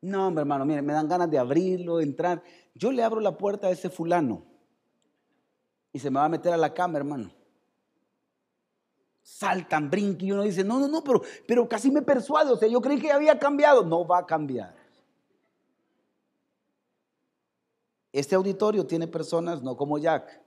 No, 0.00 0.28
hombre, 0.28 0.42
hermano, 0.42 0.64
mire, 0.64 0.82
me 0.82 0.92
dan 0.92 1.08
ganas 1.08 1.30
de 1.30 1.38
abrirlo, 1.38 2.00
entrar. 2.00 2.42
Yo 2.74 2.92
le 2.92 3.02
abro 3.02 3.20
la 3.20 3.36
puerta 3.36 3.66
a 3.66 3.70
ese 3.70 3.90
fulano 3.90 4.44
y 5.92 5.98
se 5.98 6.10
me 6.10 6.20
va 6.20 6.26
a 6.26 6.28
meter 6.28 6.52
a 6.52 6.56
la 6.56 6.72
cama, 6.72 6.98
hermano 6.98 7.38
saltan, 9.28 9.90
brincan 9.90 10.26
y 10.26 10.32
uno 10.32 10.42
dice, 10.42 10.64
no, 10.64 10.80
no, 10.80 10.88
no, 10.88 11.04
pero, 11.04 11.20
pero 11.46 11.68
casi 11.68 11.90
me 11.90 12.00
persuade, 12.00 12.50
o 12.50 12.56
sea, 12.56 12.66
yo 12.66 12.80
creí 12.80 12.98
que 12.98 13.12
había 13.12 13.38
cambiado. 13.38 13.84
No 13.84 14.06
va 14.06 14.18
a 14.18 14.26
cambiar. 14.26 14.74
Este 18.18 18.34
auditorio 18.34 18.84
tiene 18.84 19.06
personas, 19.06 19.62
no 19.62 19.76
como 19.76 19.96
Jack, 19.96 20.42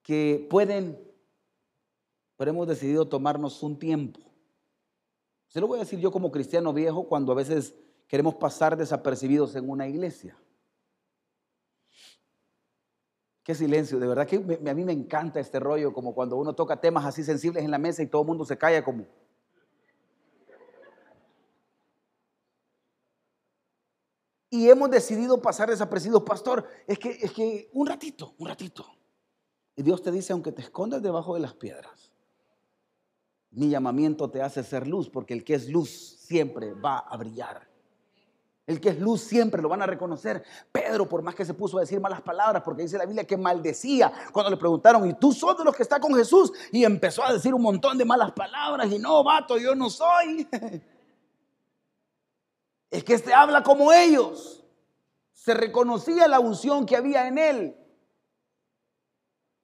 que 0.00 0.46
pueden, 0.48 0.96
pero 2.36 2.52
hemos 2.52 2.68
decidido 2.68 3.08
tomarnos 3.08 3.60
un 3.64 3.76
tiempo. 3.80 4.20
Se 5.48 5.60
lo 5.60 5.66
voy 5.66 5.78
a 5.78 5.80
decir 5.80 5.98
yo 5.98 6.12
como 6.12 6.30
cristiano 6.30 6.72
viejo 6.72 7.08
cuando 7.08 7.32
a 7.32 7.34
veces 7.34 7.74
queremos 8.06 8.36
pasar 8.36 8.76
desapercibidos 8.76 9.56
en 9.56 9.68
una 9.68 9.88
iglesia. 9.88 10.38
Qué 13.42 13.56
silencio, 13.56 13.98
de 13.98 14.06
verdad 14.06 14.28
que 14.28 14.36
a 14.36 14.74
mí 14.74 14.84
me 14.84 14.92
encanta 14.92 15.40
este 15.40 15.58
rollo, 15.58 15.92
como 15.92 16.14
cuando 16.14 16.36
uno 16.36 16.54
toca 16.54 16.80
temas 16.80 17.04
así 17.04 17.24
sensibles 17.24 17.64
en 17.64 17.72
la 17.72 17.78
mesa 17.78 18.04
y 18.04 18.06
todo 18.06 18.22
el 18.22 18.28
mundo 18.28 18.44
se 18.44 18.56
calla 18.56 18.84
como... 18.84 19.04
Y 24.50 24.68
hemos 24.70 24.90
decidido 24.90 25.40
pasar 25.42 25.68
desapercibidos, 25.68 26.22
pastor, 26.22 26.66
es 26.86 26.98
que, 26.98 27.10
es 27.10 27.32
que 27.32 27.68
un 27.72 27.86
ratito, 27.86 28.34
un 28.38 28.48
ratito. 28.48 28.86
Y 29.76 29.82
Dios 29.82 30.02
te 30.02 30.10
dice, 30.10 30.32
aunque 30.32 30.52
te 30.52 30.62
escondas 30.62 31.02
debajo 31.02 31.34
de 31.34 31.40
las 31.40 31.54
piedras, 31.54 32.10
Mi 33.50 33.70
llamamiento 33.70 34.28
te 34.30 34.42
hace 34.42 34.62
ser 34.62 34.86
luz, 34.86 35.08
porque 35.08 35.32
el 35.32 35.42
que 35.42 35.54
es 35.54 35.68
luz 35.68 36.18
siempre 36.20 36.74
va 36.74 36.98
a 36.98 37.16
brillar. 37.16 37.66
El 38.66 38.78
que 38.78 38.90
es 38.90 39.00
luz 39.00 39.22
siempre 39.22 39.62
lo 39.62 39.70
van 39.70 39.80
a 39.80 39.86
reconocer. 39.86 40.44
Pedro, 40.70 41.08
por 41.08 41.22
más 41.22 41.34
que 41.34 41.46
se 41.46 41.54
puso 41.54 41.78
a 41.78 41.80
decir 41.80 41.98
malas 41.98 42.20
palabras, 42.20 42.62
porque 42.62 42.82
dice 42.82 42.98
la 42.98 43.06
Biblia 43.06 43.24
que 43.24 43.38
maldecía 43.38 44.12
cuando 44.30 44.50
le 44.50 44.58
preguntaron, 44.58 45.08
¿y 45.08 45.14
tú 45.14 45.32
sos 45.32 45.56
de 45.56 45.64
los 45.64 45.74
que 45.74 45.82
está 45.82 45.98
con 45.98 46.14
Jesús? 46.14 46.52
Y 46.70 46.84
empezó 46.84 47.24
a 47.24 47.32
decir 47.32 47.54
un 47.54 47.62
montón 47.62 47.96
de 47.96 48.04
malas 48.04 48.32
palabras 48.32 48.92
y 48.92 48.98
no, 48.98 49.24
vato, 49.24 49.56
yo 49.56 49.74
no 49.74 49.88
soy. 49.88 50.46
Es 52.90 53.04
que 53.04 53.14
este 53.14 53.34
habla 53.34 53.62
como 53.62 53.92
ellos. 53.92 54.64
Se 55.32 55.54
reconocía 55.54 56.28
la 56.28 56.40
unción 56.40 56.86
que 56.86 56.96
había 56.96 57.28
en 57.28 57.38
él. 57.38 57.76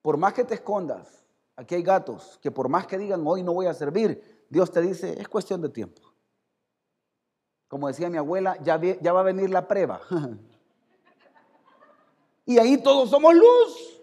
Por 0.02 0.16
más 0.16 0.34
que 0.34 0.44
te 0.44 0.54
escondas, 0.54 1.24
aquí 1.56 1.74
hay 1.74 1.82
gatos 1.82 2.38
que 2.42 2.50
por 2.50 2.68
más 2.68 2.86
que 2.86 2.98
digan 2.98 3.26
hoy 3.26 3.42
no 3.42 3.54
voy 3.54 3.66
a 3.66 3.74
servir, 3.74 4.46
Dios 4.50 4.70
te 4.70 4.80
dice, 4.80 5.18
es 5.18 5.28
cuestión 5.28 5.62
de 5.62 5.70
tiempo. 5.70 6.02
Como 7.68 7.88
decía 7.88 8.10
mi 8.10 8.18
abuela, 8.18 8.56
ya, 8.62 8.80
ya 8.80 9.12
va 9.12 9.20
a 9.20 9.24
venir 9.24 9.50
la 9.50 9.66
prueba. 9.66 10.00
y 12.46 12.58
ahí 12.58 12.78
todos 12.78 13.10
somos 13.10 13.34
luz. 13.34 14.00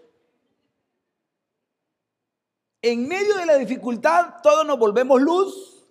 En 2.82 3.06
medio 3.06 3.36
de 3.36 3.46
la 3.46 3.54
dificultad, 3.54 4.42
todos 4.42 4.66
nos 4.66 4.78
volvemos 4.78 5.22
luz. 5.22 5.86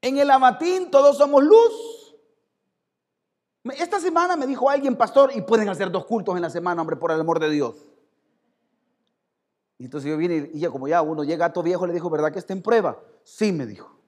En 0.00 0.18
el 0.18 0.30
amatín, 0.30 0.90
todos 0.90 1.18
somos 1.18 1.42
luz. 1.42 1.99
Esta 3.64 4.00
semana 4.00 4.36
me 4.36 4.46
dijo 4.46 4.70
alguien, 4.70 4.96
pastor, 4.96 5.32
y 5.34 5.42
pueden 5.42 5.68
hacer 5.68 5.90
dos 5.90 6.06
cultos 6.06 6.34
en 6.36 6.42
la 6.42 6.50
semana, 6.50 6.80
hombre, 6.80 6.96
por 6.96 7.10
el 7.10 7.20
amor 7.20 7.38
de 7.38 7.50
Dios. 7.50 7.86
Y 9.76 9.84
entonces 9.84 10.10
yo 10.10 10.16
vine 10.16 10.50
y 10.52 10.60
ya 10.60 10.70
como 10.70 10.88
ya 10.88 11.02
uno 11.02 11.24
llega 11.24 11.46
gato 11.48 11.62
viejo, 11.62 11.86
le 11.86 11.92
dijo, 11.92 12.08
¿verdad 12.10 12.32
que 12.32 12.38
está 12.38 12.52
en 12.52 12.62
prueba? 12.62 13.00
Sí, 13.22 13.52
me 13.52 13.66
dijo. 13.66 13.98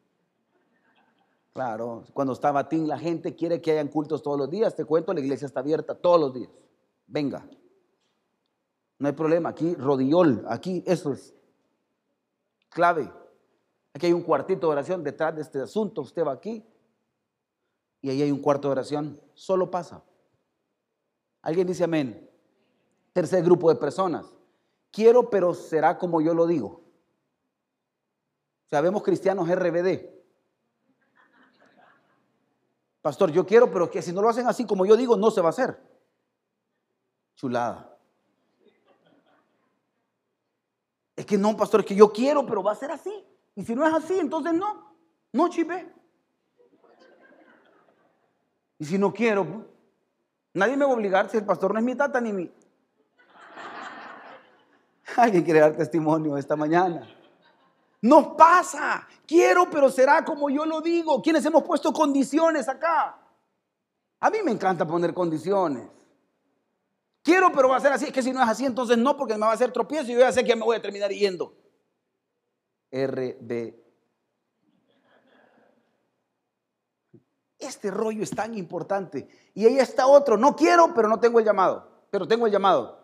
Claro, 1.53 2.05
cuando 2.15 2.33
está 2.33 2.51
Batín, 2.51 2.89
la 2.89 2.99
gente 2.99 3.35
quiere 3.35 3.61
que 3.61 3.73
hayan 3.73 3.89
cultos 3.89 4.23
todos 4.23 4.39
los 4.39 4.51
días. 4.51 4.75
Te 4.75 4.87
cuento, 4.87 5.13
la 5.13 5.21
iglesia 5.21 5.47
está 5.47 5.61
abierta 5.61 5.95
todos 5.95 6.19
los 6.19 6.35
días. 6.35 6.51
Venga. 7.07 7.47
No 8.99 9.09
hay 9.09 9.15
problema. 9.15 9.51
Aquí, 9.51 9.75
rodillol, 9.75 10.45
aquí, 10.49 10.83
eso 10.87 11.13
es 11.13 11.35
clave. 12.71 13.13
Aquí 13.93 14.07
hay 14.07 14.13
un 14.15 14.23
cuartito 14.23 14.67
de 14.67 14.73
oración 14.73 15.05
detrás 15.05 15.35
de 15.35 15.43
este 15.43 15.61
asunto. 15.61 16.01
Usted 16.01 16.25
va 16.25 16.33
aquí 16.33 16.65
y 18.03 18.11
ahí 18.11 18.21
hay 18.21 18.33
un 18.33 18.41
cuarto 18.43 18.69
de 18.69 18.73
oración. 18.73 19.21
Solo 19.35 19.71
pasa. 19.71 20.03
Alguien 21.41 21.67
dice 21.67 21.85
amén. 21.85 22.29
Tercer 23.13 23.43
grupo 23.45 23.71
de 23.71 23.77
personas. 23.77 24.27
Quiero, 24.91 25.31
pero 25.31 25.55
será 25.55 25.97
como 25.97 26.21
yo 26.21 26.35
lo 26.35 26.47
digo. 26.47 26.83
Sabemos 28.69 29.03
cristianos 29.03 29.49
RBD. 29.49 30.11
Pastor, 33.01 33.31
yo 33.31 33.47
quiero, 33.47 33.71
pero 33.71 33.91
que 33.91 34.03
si 34.03 34.13
no 34.13 34.21
lo 34.21 34.29
hacen 34.29 34.47
así 34.47 34.67
como 34.67 34.85
yo 34.85 34.97
digo, 34.97 35.17
no 35.17 35.31
se 35.31 35.41
va 35.41 35.49
a 35.49 35.51
hacer. 35.51 35.81
Chulada. 37.37 37.99
Es 41.15 41.27
que 41.27 41.39
no, 41.39 41.57
pastor, 41.57 41.81
es 41.81 41.87
que 41.87 41.95
yo 41.95 42.13
quiero, 42.13 42.45
pero 42.47 42.63
va 42.63 42.73
a 42.73 42.77
ser 42.77 42.91
así. 42.91 43.13
Y 43.55 43.65
si 43.65 43.75
no 43.75 43.87
es 43.87 43.93
así, 43.95 44.19
entonces 44.19 44.55
no. 44.55 44.97
No, 45.33 45.49
chipe. 45.49 46.02
Y 48.83 48.85
si 48.85 48.99
no 48.99 49.13
quiero, 49.13 49.47
pues, 49.47 49.65
nadie 50.55 50.77
me 50.77 50.85
va 50.85 50.91
a 50.91 50.95
obligar 50.95 51.31
si 51.31 51.37
el 51.37 51.45
pastor 51.45 51.73
no 51.73 51.79
es 51.79 51.85
mi 51.85 51.95
tata 51.95 52.21
ni 52.21 52.33
mi. 52.33 52.51
Alguien 55.17 55.45
quiere 55.45 55.61
dar 55.61 55.77
testimonio 55.77 56.37
esta 56.37 56.57
mañana. 56.57 57.09
Nos 58.01 58.35
pasa. 58.35 59.07
Quiero, 59.25 59.71
pero 59.71 59.89
será 59.89 60.25
como 60.25 60.51
yo 60.51 60.67
lo 60.67 60.81
digo. 60.81 61.23
¿Quiénes 61.23 61.45
hemos 61.45 61.63
puesto 61.63 61.93
condiciones 61.93 62.69
acá? 62.69 63.21
A 64.19 64.31
mí 64.31 64.39
me 64.45 64.51
encanta 64.51 64.85
poner 64.85 65.15
condiciones. 65.15 65.89
Quiero, 67.23 67.53
pero 67.53 67.69
va 67.69 67.77
a 67.77 67.81
ser 67.81 67.93
así. 67.93 68.07
Es 68.07 68.13
que 68.13 68.21
si 68.21 68.33
no 68.33 68.43
es 68.43 68.49
así, 68.49 68.67
entonces 68.67 68.99
no, 68.99 69.17
porque 69.17 69.35
me 69.35 69.47
va 69.47 69.53
a 69.53 69.55
hacer 69.55 69.71
tropiezo 69.71 70.11
y 70.11 70.15
yo 70.15 70.19
ya 70.19 70.33
sé 70.33 70.43
que 70.43 70.57
me 70.57 70.65
voy 70.65 70.75
a 70.75 70.83
terminar 70.83 71.13
yendo. 71.13 71.55
RB. 72.91 73.82
Este 77.63 77.91
rollo 77.91 78.23
es 78.25 78.31
tan 78.31 78.57
importante. 78.57 79.29
Y 79.55 79.65
ahí 79.67 79.79
está 79.79 80.07
otro. 80.07 80.37
No 80.37 80.57
quiero, 80.57 80.93
pero 80.95 81.09
no 81.09 81.21
tengo 81.21 81.39
el 81.39 81.45
llamado. 81.45 81.89
Pero 82.11 82.27
tengo 82.27 82.47
el 82.47 82.53
llamado. 82.53 82.99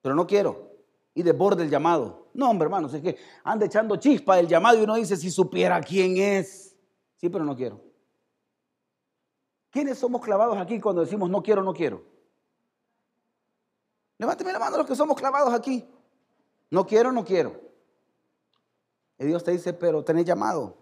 Pero 0.00 0.14
no 0.14 0.26
quiero. 0.26 0.70
Y 1.14 1.22
desborde 1.22 1.64
el 1.64 1.70
llamado. 1.70 2.28
No, 2.32 2.48
hombre, 2.48 2.64
hermanos, 2.64 2.94
es 2.94 3.02
que 3.02 3.18
anda 3.44 3.66
echando 3.66 3.96
chispa 3.96 4.38
el 4.38 4.48
llamado 4.48 4.78
y 4.78 4.84
uno 4.84 4.94
dice, 4.94 5.16
si 5.16 5.30
supiera 5.30 5.80
quién 5.80 6.16
es. 6.16 6.74
Sí, 7.16 7.28
pero 7.28 7.44
no 7.44 7.54
quiero. 7.54 7.80
¿Quiénes 9.70 9.98
somos 9.98 10.22
clavados 10.22 10.56
aquí 10.56 10.80
cuando 10.80 11.02
decimos 11.02 11.28
no 11.28 11.42
quiero, 11.42 11.62
no 11.62 11.74
quiero? 11.74 12.02
Levánteme 14.16 14.52
la 14.52 14.58
mano 14.58 14.78
los 14.78 14.86
que 14.86 14.96
somos 14.96 15.16
clavados 15.16 15.52
aquí. 15.52 15.86
No 16.70 16.86
quiero, 16.86 17.12
no 17.12 17.24
quiero. 17.24 17.60
Y 19.18 19.26
Dios 19.26 19.44
te 19.44 19.50
dice, 19.50 19.74
pero 19.74 20.02
tenés 20.02 20.24
llamado. 20.24 20.78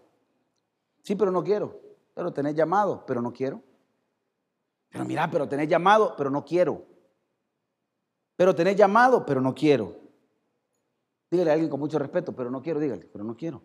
Sí, 1.03 1.15
pero 1.15 1.31
no 1.31 1.43
quiero. 1.43 1.88
Pero 2.19 2.33
tenés 2.33 2.53
llamado, 2.53 3.05
pero 3.05 3.21
no 3.21 3.31
quiero. 3.31 3.63
Pero 4.89 5.05
mira, 5.05 5.31
pero 5.31 5.47
tenés 5.47 5.69
llamado, 5.69 6.15
pero 6.17 6.29
no 6.29 6.43
quiero. 6.43 6.85
Pero 8.35 8.53
tenés 8.53 8.75
llamado, 8.75 9.25
pero 9.25 9.39
no 9.39 9.55
quiero. 9.55 9.95
Dígale 11.31 11.49
a 11.49 11.53
alguien 11.53 11.69
con 11.69 11.79
mucho 11.79 11.97
respeto, 11.97 12.35
pero 12.35 12.51
no 12.51 12.61
quiero, 12.61 12.77
dígale, 12.77 13.05
pero 13.05 13.23
no 13.23 13.37
quiero. 13.37 13.61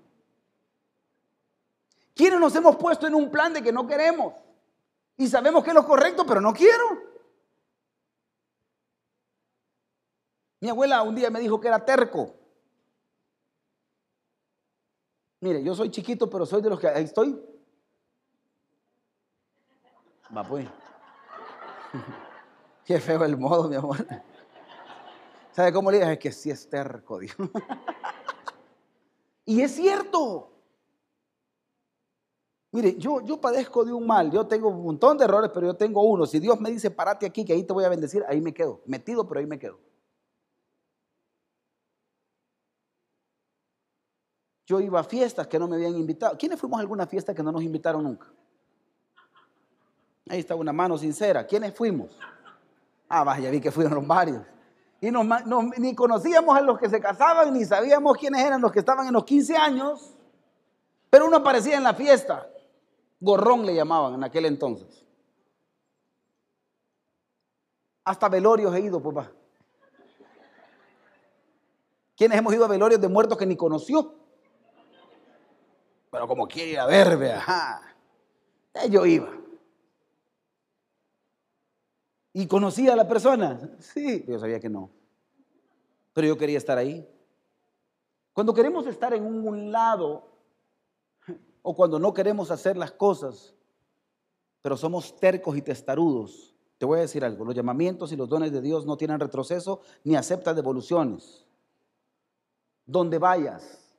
¿Quiénes 2.14 2.38
nos 2.38 2.54
hemos 2.54 2.76
puesto 2.76 3.08
en 3.08 3.16
un 3.16 3.28
plan 3.28 3.52
de 3.52 3.60
que 3.60 3.72
no 3.72 3.88
queremos? 3.88 4.34
Y 5.16 5.26
sabemos 5.26 5.64
que 5.64 5.70
es 5.70 5.74
lo 5.74 5.84
correcto, 5.84 6.24
pero 6.24 6.40
no 6.40 6.52
quiero. 6.52 7.02
Mi 10.60 10.68
abuela 10.68 11.02
un 11.02 11.16
día 11.16 11.28
me 11.28 11.40
dijo 11.40 11.60
que 11.60 11.66
era 11.66 11.84
terco. 11.84 12.32
Mire, 15.40 15.60
yo 15.64 15.74
soy 15.74 15.90
chiquito, 15.90 16.30
pero 16.30 16.46
soy 16.46 16.62
de 16.62 16.70
los 16.70 16.78
que 16.78 16.86
ahí 16.86 17.02
estoy. 17.02 17.53
Va 20.34 20.44
pues. 20.44 20.66
Qué 22.84 23.00
feo 23.00 23.24
el 23.24 23.36
modo, 23.36 23.68
mi 23.68 23.76
amor. 23.76 24.06
¿Sabe 25.52 25.72
cómo 25.72 25.90
le 25.90 25.98
dije? 25.98 26.12
Es 26.12 26.18
que 26.18 26.32
sí 26.32 26.50
es 26.50 26.68
terco, 26.68 27.18
dijo. 27.18 27.48
y 29.46 29.60
es 29.60 29.74
cierto. 29.74 30.50
Mire, 32.72 32.96
yo, 32.96 33.20
yo 33.20 33.40
padezco 33.40 33.84
de 33.84 33.92
un 33.92 34.04
mal, 34.04 34.32
yo 34.32 34.48
tengo 34.48 34.68
un 34.68 34.82
montón 34.82 35.16
de 35.16 35.24
errores, 35.24 35.50
pero 35.54 35.68
yo 35.68 35.76
tengo 35.76 36.02
uno. 36.02 36.26
Si 36.26 36.40
Dios 36.40 36.60
me 36.60 36.72
dice, 36.72 36.90
párate 36.90 37.24
aquí, 37.24 37.44
que 37.44 37.52
ahí 37.52 37.62
te 37.62 37.72
voy 37.72 37.84
a 37.84 37.88
bendecir, 37.88 38.24
ahí 38.28 38.40
me 38.40 38.52
quedo. 38.52 38.82
Metido, 38.84 39.28
pero 39.28 39.38
ahí 39.38 39.46
me 39.46 39.60
quedo. 39.60 39.78
Yo 44.66 44.80
iba 44.80 44.98
a 44.98 45.04
fiestas 45.04 45.46
que 45.46 45.58
no 45.58 45.68
me 45.68 45.76
habían 45.76 45.96
invitado. 45.96 46.36
¿Quiénes 46.36 46.58
fuimos 46.58 46.78
a 46.78 46.80
alguna 46.80 47.06
fiesta 47.06 47.32
que 47.32 47.42
no 47.42 47.52
nos 47.52 47.62
invitaron 47.62 48.02
nunca? 48.02 48.26
Ahí 50.28 50.40
está 50.40 50.54
una 50.54 50.72
mano 50.72 50.96
sincera. 50.96 51.46
¿Quiénes 51.46 51.74
fuimos? 51.74 52.16
Ah, 53.08 53.24
vaya, 53.24 53.50
vi 53.50 53.60
que 53.60 53.70
fueron 53.70 54.08
varios 54.08 54.42
y 55.04 55.80
ni 55.80 55.94
conocíamos 55.94 56.56
a 56.56 56.62
los 56.62 56.78
que 56.78 56.88
se 56.88 56.98
casaban, 56.98 57.52
ni 57.52 57.64
sabíamos 57.64 58.16
quiénes 58.16 58.42
eran 58.42 58.60
los 58.60 58.72
que 58.72 58.78
estaban 58.78 59.06
en 59.06 59.12
los 59.12 59.24
15 59.24 59.56
años, 59.56 60.14
pero 61.10 61.26
uno 61.26 61.36
aparecía 61.36 61.76
en 61.76 61.82
la 61.82 61.92
fiesta. 61.92 62.48
Gorrón 63.20 63.66
le 63.66 63.74
llamaban 63.74 64.14
en 64.14 64.24
aquel 64.24 64.46
entonces. 64.46 65.04
Hasta 68.04 68.28
velorios 68.30 68.74
he 68.74 68.80
ido, 68.80 69.02
papá. 69.02 69.30
¿Quiénes 72.16 72.38
hemos 72.38 72.54
ido 72.54 72.64
a 72.64 72.68
velorios 72.68 73.00
de 73.00 73.08
muertos 73.08 73.36
que 73.36 73.46
ni 73.46 73.56
conoció? 73.56 74.14
Pero 76.10 76.26
como 76.26 76.46
quiere 76.46 76.70
ir 76.70 76.80
a 76.80 76.86
ver, 76.86 77.32
ajá. 77.32 77.82
Yo 78.88 79.04
iba. 79.04 79.28
¿Y 82.36 82.48
conocía 82.48 82.92
a 82.92 82.96
la 82.96 83.06
persona? 83.06 83.60
Sí, 83.78 84.24
yo 84.26 84.38
sabía 84.40 84.58
que 84.58 84.68
no. 84.68 84.90
Pero 86.12 86.26
yo 86.26 86.36
quería 86.36 86.58
estar 86.58 86.76
ahí. 86.76 87.08
Cuando 88.32 88.52
queremos 88.52 88.88
estar 88.88 89.14
en 89.14 89.24
un 89.24 89.70
lado 89.70 90.28
o 91.62 91.74
cuando 91.76 92.00
no 92.00 92.12
queremos 92.12 92.50
hacer 92.50 92.76
las 92.76 92.90
cosas, 92.90 93.54
pero 94.60 94.76
somos 94.76 95.16
tercos 95.16 95.56
y 95.56 95.62
testarudos, 95.62 96.56
te 96.76 96.84
voy 96.84 96.98
a 96.98 97.02
decir 97.02 97.24
algo, 97.24 97.44
los 97.44 97.54
llamamientos 97.54 98.10
y 98.10 98.16
los 98.16 98.28
dones 98.28 98.50
de 98.50 98.60
Dios 98.60 98.84
no 98.84 98.96
tienen 98.96 99.20
retroceso 99.20 99.80
ni 100.02 100.16
aceptan 100.16 100.56
devoluciones. 100.56 101.46
Donde 102.84 103.18
vayas, 103.18 103.94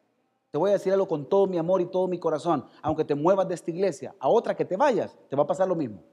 te 0.51 0.57
voy 0.57 0.71
a 0.71 0.73
decir 0.73 0.91
algo 0.91 1.07
con 1.07 1.29
todo 1.29 1.47
mi 1.47 1.57
amor 1.57 1.79
y 1.79 1.85
todo 1.85 2.09
mi 2.09 2.19
corazón, 2.19 2.65
aunque 2.81 3.05
te 3.05 3.15
muevas 3.15 3.47
de 3.47 3.55
esta 3.55 3.71
iglesia 3.71 4.13
a 4.19 4.27
otra 4.27 4.57
que 4.57 4.65
te 4.65 4.75
vayas, 4.75 5.15
te 5.29 5.37
va 5.37 5.43
a 5.43 5.47
pasar 5.47 5.69
lo 5.69 5.75
mismo. 5.75 6.03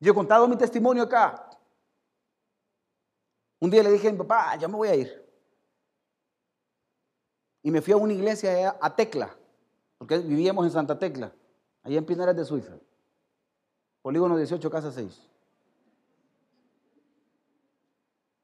Yo 0.00 0.12
he 0.12 0.14
contado 0.14 0.48
mi 0.48 0.56
testimonio 0.56 1.02
acá. 1.02 1.46
Un 3.60 3.70
día 3.70 3.82
le 3.82 3.92
dije 3.92 4.08
a 4.08 4.12
mi 4.12 4.18
papá, 4.18 4.52
ah, 4.52 4.56
ya 4.56 4.66
me 4.66 4.74
voy 4.74 4.88
a 4.88 4.96
ir. 4.96 5.30
Y 7.62 7.70
me 7.70 7.82
fui 7.82 7.92
a 7.92 7.98
una 7.98 8.14
iglesia 8.14 8.78
a 8.80 8.96
Tecla, 8.96 9.36
porque 9.98 10.16
vivíamos 10.18 10.64
en 10.64 10.70
Santa 10.72 10.98
Tecla, 10.98 11.30
allá 11.82 11.98
en 11.98 12.06
Pinares 12.06 12.34
de 12.34 12.44
Suiza. 12.46 12.72
Polígono 14.00 14.38
18, 14.38 14.70
casa 14.70 14.90
6. 14.90 15.28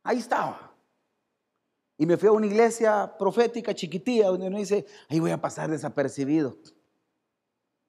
Ahí 0.03 0.19
estaba. 0.19 0.75
Y 1.97 2.05
me 2.05 2.19
fui 2.19 2.29
a 2.29 2.33
una 2.33 2.45
iglesia 2.45 3.16
profética 3.19 3.75
chiquitilla 3.75 4.27
donde 4.27 4.49
uno 4.49 4.59
dice, 4.59 4.85
ahí 5.09 5.19
voy 5.19 5.31
a 5.31 5.40
pasar 5.40 5.71
desapercibido. 5.71 6.59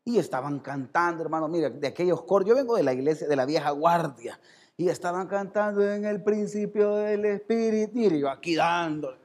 Y 0.07 0.19
estaban 0.19 0.59
cantando, 0.59 1.21
hermano, 1.21 1.49
mira, 1.49 1.69
de 1.69 1.85
aquellos 1.85 2.21
coros. 2.21 2.47
Yo 2.47 2.55
vengo 2.55 2.77
de 2.77 2.83
la 2.83 2.93
iglesia 2.93 3.27
de 3.27 3.35
la 3.35 3.45
vieja 3.45 3.71
guardia. 3.71 4.39
Y 4.77 4.87
estaban 4.87 5.27
cantando 5.27 5.85
en 5.85 6.05
el 6.05 6.23
principio 6.23 6.95
del 6.95 7.25
Espíritu. 7.25 7.99
Y 7.99 8.21
yo 8.21 8.29
aquí 8.29 8.55
dándole. 8.55 9.17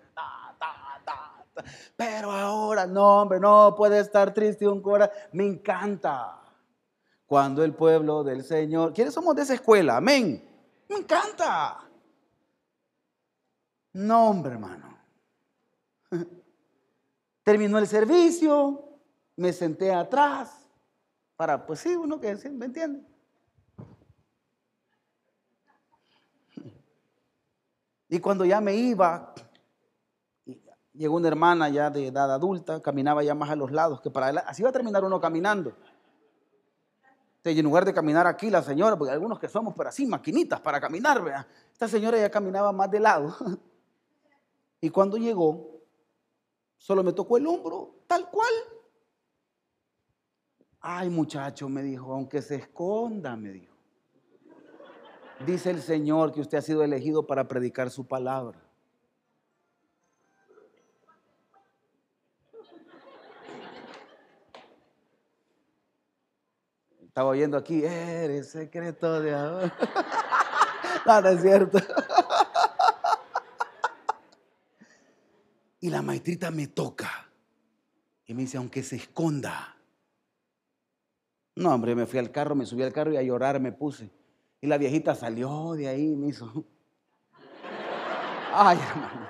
Pero 1.97 2.33
ahora, 2.33 2.85
no, 2.89 3.23
hombre, 3.23 3.39
no 3.39 3.77
puede 3.77 4.01
estar 4.01 4.35
triste 4.35 4.67
un 4.67 4.83
corazón. 4.83 5.15
Me 5.31 5.47
encanta 5.47 6.43
cuando 7.27 7.63
el 7.63 7.75
pueblo 7.75 8.25
del 8.25 8.43
Señor. 8.43 8.93
¿Quiénes 8.93 9.15
somos 9.15 9.37
de 9.37 9.43
esa 9.43 9.55
escuela? 9.55 9.99
Amén. 9.99 10.45
Me 10.89 10.97
encanta. 10.97 11.79
No, 13.93 14.31
hombre, 14.31 14.55
hermano. 14.55 14.99
Terminó 17.45 17.79
el 17.79 17.87
servicio, 17.87 18.99
me 19.37 19.53
senté 19.53 19.93
atrás 19.95 20.62
para, 21.43 21.67
pues 21.67 21.81
sí, 21.81 21.97
uno 21.97 22.21
que 22.21 22.37
¿me 22.53 22.67
entiende? 22.67 23.05
Y 28.09 28.21
cuando 28.21 28.45
ya 28.45 28.61
me 28.61 28.77
iba, 28.77 29.35
llegó 30.93 31.17
una 31.17 31.27
hermana 31.27 31.69
ya 31.69 31.91
de 31.91 32.07
edad 32.07 32.33
adulta, 32.33 32.81
caminaba 32.81 33.25
ya 33.25 33.35
más 33.35 33.51
a 33.51 33.57
los 33.57 33.73
lados 33.73 34.01
que 34.01 34.09
para 34.09 34.27
adelante. 34.27 34.49
Así 34.53 34.63
va 34.63 34.69
a 34.69 34.73
terminar 34.73 35.03
uno 35.03 35.21
caminando. 35.21 35.73
Y 37.43 37.59
en 37.59 37.65
lugar 37.65 37.85
de 37.85 37.93
caminar 37.93 38.29
aquí, 38.29 38.49
la 38.49 38.63
señora, 38.63 38.97
porque 38.97 39.13
algunos 39.13 39.41
que 39.41 39.49
somos, 39.49 39.75
pero 39.77 39.89
así, 39.89 40.07
maquinitas 40.07 40.61
para 40.61 40.81
caminar, 40.81 41.25
¿vea? 41.25 41.45
esta 41.73 41.89
señora 41.89 42.19
ya 42.19 42.31
caminaba 42.31 42.71
más 42.71 42.89
de 42.89 43.01
lado. 43.01 43.35
Y 44.81 44.91
cuando 44.91 45.17
llegó, 45.17 45.81
solo 46.77 47.03
me 47.03 47.13
tocó 47.13 47.37
el 47.37 47.49
hombro, 47.49 48.05
tal 48.07 48.31
cual. 48.31 48.53
Ay, 50.85 51.09
muchacho, 51.11 51.69
me 51.69 51.81
dijo, 51.81 52.13
aunque 52.13 52.43
se 52.43 52.57
esconda, 52.57 53.37
me 53.37 53.53
dijo. 53.53 53.73
Dice 55.47 55.71
el 55.71 55.81
Señor 55.81 56.33
que 56.33 56.41
usted 56.41 56.59
ha 56.59 56.63
sido 56.63 56.83
elegido 56.83 57.25
para 57.25 57.47
predicar 57.47 57.89
su 57.91 58.05
palabra. 58.05 58.59
Estaba 67.07 67.31
oyendo 67.31 67.57
aquí, 67.57 67.85
eres 67.85 68.51
secreto 68.51 69.21
de 69.21 69.35
amor. 69.35 69.73
no, 71.07 71.29
es 71.29 71.43
cierto. 71.43 71.79
y 75.79 75.91
la 75.91 76.03
maestrita 76.03 76.51
me 76.51 76.67
toca 76.67 77.29
y 78.27 78.35
me 78.35 78.43
dice, 78.43 78.57
aunque 78.57 78.83
se 78.83 78.97
esconda, 78.97 79.77
no, 81.55 81.75
hombre, 81.75 81.95
me 81.95 82.07
fui 82.07 82.19
al 82.19 82.31
carro, 82.31 82.55
me 82.55 82.65
subí 82.65 82.83
al 82.83 82.93
carro 82.93 83.13
y 83.13 83.17
a 83.17 83.23
llorar 83.23 83.61
me 83.61 83.73
puse. 83.73 84.11
Y 84.61 84.67
la 84.67 84.79
viejita 84.79 85.15
salió 85.15 85.73
de 85.75 85.89
ahí 85.89 86.17
me 86.17 86.29
hizo. 86.29 86.65
Ay, 88.53 88.79
hermano. 88.79 89.29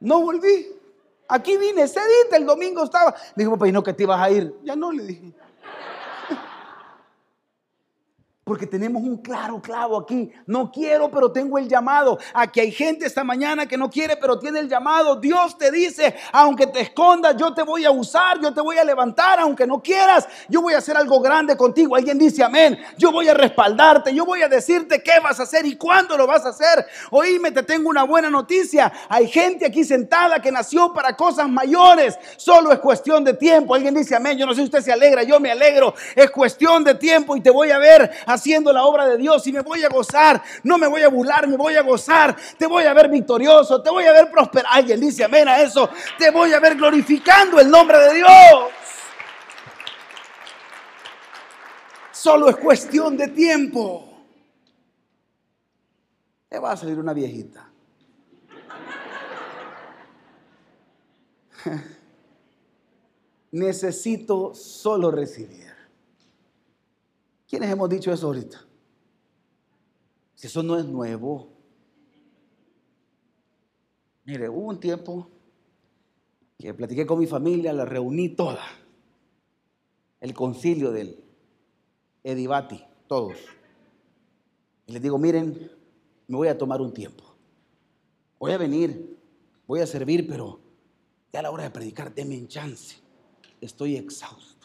No 0.00 0.20
volví. 0.20 0.66
Aquí 1.28 1.56
vine, 1.56 1.88
sedita, 1.88 2.36
el 2.36 2.44
domingo 2.44 2.84
estaba. 2.84 3.14
Me 3.34 3.44
dijo, 3.44 3.52
papá, 3.52 3.68
¿y 3.68 3.72
no 3.72 3.82
que 3.82 3.92
te 3.92 4.02
ibas 4.02 4.20
a 4.20 4.30
ir? 4.30 4.54
Ya 4.62 4.76
no, 4.76 4.92
le 4.92 5.04
dije. 5.04 5.32
Porque 8.52 8.66
tenemos 8.66 9.02
un 9.02 9.16
claro 9.16 9.62
clavo 9.62 9.96
aquí. 9.96 10.30
No 10.44 10.70
quiero, 10.70 11.10
pero 11.10 11.32
tengo 11.32 11.56
el 11.56 11.66
llamado. 11.66 12.18
Aquí 12.34 12.60
hay 12.60 12.70
gente 12.70 13.06
esta 13.06 13.24
mañana 13.24 13.64
que 13.64 13.78
no 13.78 13.88
quiere, 13.88 14.18
pero 14.18 14.38
tiene 14.38 14.58
el 14.58 14.68
llamado. 14.68 15.16
Dios 15.16 15.56
te 15.56 15.70
dice, 15.70 16.14
aunque 16.32 16.66
te 16.66 16.80
escondas, 16.80 17.34
yo 17.38 17.54
te 17.54 17.62
voy 17.62 17.86
a 17.86 17.90
usar, 17.90 18.38
yo 18.42 18.52
te 18.52 18.60
voy 18.60 18.76
a 18.76 18.84
levantar, 18.84 19.40
aunque 19.40 19.66
no 19.66 19.80
quieras, 19.80 20.28
yo 20.50 20.60
voy 20.60 20.74
a 20.74 20.78
hacer 20.78 20.98
algo 20.98 21.18
grande 21.22 21.56
contigo. 21.56 21.96
Alguien 21.96 22.18
dice, 22.18 22.44
amén. 22.44 22.78
Yo 22.98 23.10
voy 23.10 23.26
a 23.26 23.32
respaldarte, 23.32 24.14
yo 24.14 24.26
voy 24.26 24.42
a 24.42 24.48
decirte 24.48 25.02
qué 25.02 25.18
vas 25.24 25.40
a 25.40 25.44
hacer 25.44 25.64
y 25.64 25.76
cuándo 25.76 26.18
lo 26.18 26.26
vas 26.26 26.44
a 26.44 26.50
hacer. 26.50 26.84
Oíme, 27.10 27.52
te 27.52 27.62
tengo 27.62 27.88
una 27.88 28.02
buena 28.02 28.28
noticia. 28.28 28.92
Hay 29.08 29.28
gente 29.28 29.64
aquí 29.64 29.82
sentada 29.82 30.42
que 30.42 30.52
nació 30.52 30.92
para 30.92 31.16
cosas 31.16 31.48
mayores. 31.48 32.18
Solo 32.36 32.70
es 32.70 32.80
cuestión 32.80 33.24
de 33.24 33.32
tiempo. 33.32 33.74
Alguien 33.74 33.94
dice, 33.94 34.14
amén. 34.14 34.36
Yo 34.36 34.44
no 34.44 34.52
sé 34.52 34.60
si 34.60 34.64
usted 34.64 34.82
se 34.82 34.92
alegra, 34.92 35.22
yo 35.22 35.40
me 35.40 35.50
alegro. 35.50 35.94
Es 36.14 36.30
cuestión 36.30 36.84
de 36.84 36.96
tiempo 36.96 37.34
y 37.34 37.40
te 37.40 37.48
voy 37.48 37.70
a 37.70 37.78
ver 37.78 38.10
haciendo 38.42 38.72
la 38.72 38.84
obra 38.84 39.06
de 39.06 39.16
Dios 39.16 39.46
y 39.46 39.52
me 39.52 39.60
voy 39.60 39.84
a 39.84 39.88
gozar. 39.88 40.42
No 40.64 40.76
me 40.76 40.88
voy 40.88 41.02
a 41.02 41.08
burlar, 41.08 41.46
me 41.46 41.56
voy 41.56 41.76
a 41.76 41.82
gozar. 41.82 42.36
Te 42.58 42.66
voy 42.66 42.82
a 42.84 42.92
ver 42.92 43.08
victorioso, 43.08 43.80
te 43.80 43.88
voy 43.88 44.04
a 44.04 44.12
ver 44.12 44.32
prosperar. 44.32 44.72
Alguien 44.72 44.98
dice 45.00 45.22
amén 45.22 45.46
a 45.46 45.60
eso. 45.60 45.88
Te 46.18 46.32
voy 46.32 46.52
a 46.52 46.58
ver 46.58 46.74
glorificando 46.74 47.60
el 47.60 47.70
nombre 47.70 47.98
de 47.98 48.14
Dios. 48.14 48.30
Solo 52.10 52.48
es 52.48 52.56
cuestión 52.56 53.16
de 53.16 53.28
tiempo. 53.28 54.08
Te 56.48 56.58
va 56.58 56.72
a 56.72 56.76
salir 56.76 56.98
una 56.98 57.12
viejita. 57.12 57.70
Necesito 63.52 64.52
solo 64.54 65.12
recibir. 65.12 65.71
¿Quiénes 67.52 67.70
hemos 67.70 67.90
dicho 67.90 68.10
eso 68.10 68.28
ahorita? 68.28 68.64
Si 70.34 70.46
eso 70.46 70.62
no 70.62 70.78
es 70.78 70.86
nuevo. 70.86 71.52
Mire, 74.24 74.48
hubo 74.48 74.70
un 74.70 74.80
tiempo 74.80 75.28
que 76.58 76.72
platiqué 76.72 77.04
con 77.04 77.18
mi 77.18 77.26
familia, 77.26 77.74
la 77.74 77.84
reuní 77.84 78.30
toda. 78.30 78.64
El 80.18 80.32
concilio 80.32 80.92
del 80.92 81.22
Edibati, 82.24 82.82
todos. 83.06 83.36
Y 84.86 84.92
les 84.94 85.02
digo, 85.02 85.18
miren, 85.18 85.70
me 86.28 86.36
voy 86.38 86.48
a 86.48 86.56
tomar 86.56 86.80
un 86.80 86.94
tiempo. 86.94 87.36
Voy 88.38 88.52
a 88.52 88.56
venir, 88.56 89.18
voy 89.66 89.80
a 89.80 89.86
servir, 89.86 90.26
pero 90.26 90.58
ya 91.30 91.40
a 91.40 91.42
la 91.42 91.50
hora 91.50 91.64
de 91.64 91.70
predicar, 91.70 92.14
denme 92.14 92.34
en 92.34 92.48
chance. 92.48 92.96
Estoy 93.60 93.96
exhausto. 93.96 94.61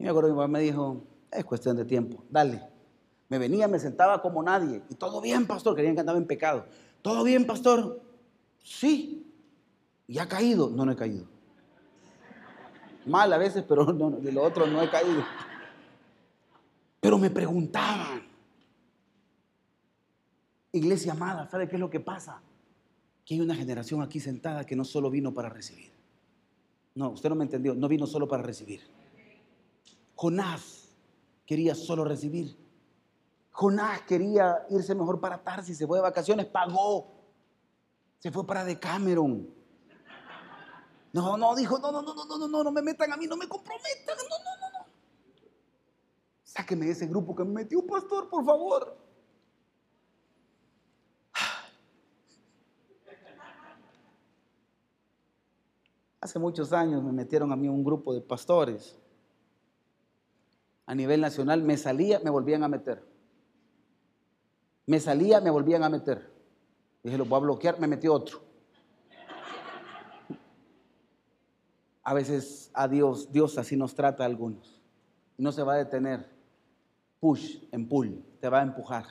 Y 0.00 0.02
me 0.02 0.08
acuerdo 0.08 0.30
que 0.30 0.32
mi 0.32 0.38
mamá 0.38 0.58
me 0.58 0.60
dijo, 0.60 1.04
es 1.30 1.44
cuestión 1.44 1.76
de 1.76 1.84
tiempo, 1.84 2.24
dale. 2.30 2.62
Me 3.28 3.38
venía, 3.38 3.68
me 3.68 3.78
sentaba 3.78 4.22
como 4.22 4.42
nadie. 4.42 4.82
Y 4.88 4.94
todo 4.94 5.20
bien, 5.20 5.46
pastor, 5.46 5.76
querían 5.76 5.94
que 5.94 6.00
andaba 6.00 6.16
en 6.16 6.26
pecado. 6.26 6.64
¿Todo 7.02 7.22
bien, 7.22 7.46
pastor? 7.46 8.00
Sí. 8.62 9.30
¿Y 10.08 10.18
ha 10.18 10.26
caído? 10.26 10.70
No, 10.70 10.86
no 10.86 10.92
he 10.92 10.96
caído. 10.96 11.26
Mal 13.04 13.30
a 13.30 13.36
veces, 13.36 13.62
pero 13.68 13.84
de 13.84 14.32
lo 14.32 14.42
otro 14.42 14.66
no 14.66 14.82
he 14.82 14.88
caído. 14.88 15.22
Pero 16.98 17.18
me 17.18 17.28
preguntaban, 17.28 18.22
iglesia 20.72 21.12
amada, 21.12 21.46
¿sabe 21.50 21.68
qué 21.68 21.76
es 21.76 21.80
lo 21.80 21.90
que 21.90 22.00
pasa? 22.00 22.40
Que 23.26 23.34
hay 23.34 23.42
una 23.42 23.54
generación 23.54 24.00
aquí 24.00 24.18
sentada 24.18 24.64
que 24.64 24.76
no 24.76 24.84
solo 24.84 25.10
vino 25.10 25.34
para 25.34 25.50
recibir. 25.50 25.92
No, 26.94 27.10
usted 27.10 27.28
no 27.28 27.34
me 27.34 27.44
entendió, 27.44 27.74
no 27.74 27.86
vino 27.86 28.06
solo 28.06 28.26
para 28.26 28.42
recibir 28.42 28.80
Jonás 30.20 30.94
quería 31.46 31.74
solo 31.74 32.04
recibir. 32.04 32.54
Jonás 33.52 34.02
quería 34.02 34.66
irse 34.68 34.94
mejor 34.94 35.18
para 35.18 35.42
Tarsis, 35.42 35.78
se 35.78 35.86
fue 35.86 35.96
de 35.96 36.02
vacaciones, 36.02 36.44
pagó. 36.44 37.10
Se 38.18 38.30
fue 38.30 38.46
para 38.46 38.62
Decameron. 38.62 39.48
No, 41.14 41.38
no, 41.38 41.56
dijo, 41.56 41.78
no, 41.78 41.90
no, 41.90 42.02
no, 42.02 42.14
no, 42.14 42.36
no, 42.36 42.48
no, 42.48 42.64
no 42.64 42.70
me 42.70 42.82
metan 42.82 43.10
a 43.14 43.16
mí, 43.16 43.26
no 43.26 43.34
me 43.34 43.48
comprometan, 43.48 44.14
no, 44.18 44.38
no, 44.38 44.60
no, 44.60 44.78
no. 44.78 44.86
Sáqueme 46.44 46.84
de 46.84 46.92
ese 46.92 47.06
grupo 47.06 47.34
que 47.34 47.42
me 47.42 47.52
metió, 47.52 47.86
pastor, 47.86 48.28
por 48.28 48.44
favor. 48.44 48.98
Hace 56.20 56.38
muchos 56.38 56.74
años 56.74 57.02
me 57.02 57.10
metieron 57.10 57.50
a 57.52 57.56
mí 57.56 57.68
un 57.68 57.82
grupo 57.82 58.12
de 58.12 58.20
pastores 58.20 59.00
a 60.90 60.94
nivel 60.96 61.20
nacional, 61.20 61.62
me 61.62 61.76
salía, 61.76 62.18
me 62.18 62.30
volvían 62.30 62.64
a 62.64 62.68
meter. 62.68 63.00
Me 64.86 64.98
salía, 64.98 65.40
me 65.40 65.48
volvían 65.48 65.84
a 65.84 65.88
meter. 65.88 66.32
Dije, 67.04 67.16
lo 67.16 67.26
voy 67.26 67.36
a 67.36 67.42
bloquear, 67.42 67.78
me 67.78 67.86
metió 67.86 68.12
otro. 68.12 68.42
A 72.02 72.12
veces 72.12 72.72
a 72.74 72.88
Dios, 72.88 73.30
Dios 73.30 73.56
así 73.56 73.76
nos 73.76 73.94
trata 73.94 74.24
a 74.24 74.26
algunos. 74.26 74.82
No 75.38 75.52
se 75.52 75.62
va 75.62 75.74
a 75.74 75.76
detener. 75.76 76.28
Push 77.20 77.58
en 77.70 77.88
pull, 77.88 78.24
te 78.40 78.48
va 78.48 78.58
a 78.58 78.64
empujar. 78.64 79.04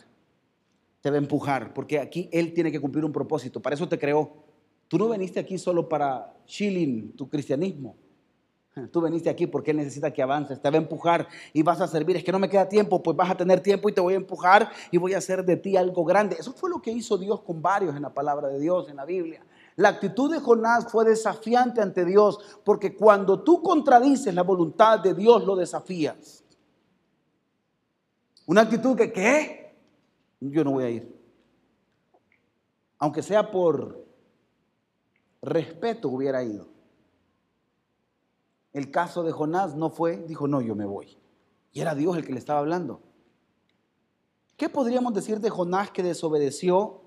Te 1.00 1.10
va 1.10 1.16
a 1.16 1.20
empujar, 1.20 1.74
porque 1.74 2.00
aquí 2.00 2.28
Él 2.34 2.54
tiene 2.54 2.74
que 2.74 2.82
cumplir 2.82 3.06
un 3.06 3.14
propósito. 3.14 3.62
Para 3.62 3.76
eso 3.76 3.88
te 3.88 3.98
creó. 3.98 4.44
Tú 4.90 4.98
no 4.98 5.08
veniste 5.08 5.40
aquí 5.40 5.58
solo 5.58 5.88
para 5.88 6.44
chilling 6.46 7.16
tu 7.16 7.30
cristianismo. 7.30 7.96
Tú 8.92 9.02
veniste 9.02 9.30
aquí 9.30 9.48
porque 9.48 9.72
Él 9.72 9.78
necesita 9.78 10.12
que 10.12 10.22
avances, 10.22 10.62
te 10.62 10.70
va 10.70 10.76
a 10.76 10.82
empujar 10.82 11.28
y 11.54 11.64
vas 11.64 11.82
a 11.82 11.88
servir. 11.88 12.18
Es 12.18 12.24
que 12.24 12.32
no 12.32 12.40
me 12.40 12.50
queda 12.50 12.68
tiempo, 12.68 13.02
pues 13.02 13.16
vas 13.16 13.30
a 13.30 13.38
tener 13.38 13.62
tiempo 13.62 13.90
y 13.90 13.94
te 13.94 14.02
voy 14.02 14.14
a 14.14 14.18
empujar 14.18 14.70
y 14.92 14.98
voy 14.98 15.14
a 15.14 15.18
hacer 15.18 15.44
de 15.44 15.58
ti 15.58 15.78
algo 15.78 16.06
grande. 16.06 16.38
Eso 16.40 16.54
fue 16.54 16.70
lo 16.70 16.82
que 16.82 16.92
hizo 16.92 17.18
Dios 17.18 17.42
con 17.42 17.62
varios 17.62 17.96
en 17.96 18.02
la 18.02 18.14
palabra 18.14 18.48
de 18.48 18.60
Dios, 18.60 18.90
en 18.90 18.98
la 18.98 19.06
Biblia. 19.06 19.44
La 19.76 19.90
actitud 19.90 20.32
de 20.32 20.40
Jonás 20.40 20.92
fue 20.92 21.06
desafiante 21.06 21.82
ante 21.82 22.04
Dios 22.04 22.60
porque 22.64 22.96
cuando 22.96 23.44
tú 23.44 23.62
contradices 23.62 24.34
la 24.34 24.44
voluntad 24.44 25.00
de 25.00 25.14
Dios, 25.14 25.46
lo 25.46 25.56
desafías. 25.56 26.44
Una 28.46 28.62
actitud 28.62 28.98
que, 28.98 29.12
¿qué? 29.12 29.76
Yo 30.40 30.64
no 30.64 30.72
voy 30.72 30.84
a 30.84 30.90
ir. 30.90 31.16
Aunque 32.98 33.22
sea 33.22 33.50
por 33.50 34.06
respeto 35.42 36.10
hubiera 36.10 36.44
ido. 36.44 36.79
El 38.74 38.92
caso 38.92 39.24
de 39.24 39.32
Jonás 39.32 39.76
no 39.76 39.90
fue, 39.90 40.18
dijo, 40.18 40.48
no, 40.48 40.62
yo 40.62 40.76
me 40.76 40.86
voy. 40.86 41.18
Y 41.72 41.82
era 41.82 41.96
Dios 41.96 42.18
el 42.18 42.26
que 42.26 42.34
le 42.34 42.40
estaba 42.40 42.60
hablando. 42.60 43.02
¿Qué 44.58 44.70
podríamos 44.70 45.14
decir 45.14 45.40
de 45.40 45.50
Jonás 45.50 45.92
que 45.92 46.04
desobedeció? 46.04 47.02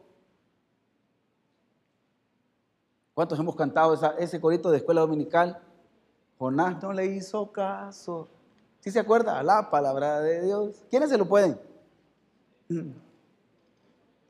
¿Cuántos 3.15 3.39
hemos 3.39 3.55
cantado 3.55 3.95
ese 4.19 4.41
corito 4.41 4.71
de 4.71 4.79
escuela 4.79 5.03
dominical? 5.03 5.61
Jonás 6.39 6.83
no 6.83 6.93
le 6.93 7.07
hizo 7.07 7.53
caso. 7.53 8.29
¿Sí 8.81 8.91
se 8.91 8.99
acuerda? 8.99 9.43
La 9.43 9.71
palabra 9.71 10.21
de 10.21 10.43
Dios. 10.43 10.85
¿Quiénes 10.91 11.11
se 11.11 11.19
lo 11.19 11.29
pueden? 11.29 11.61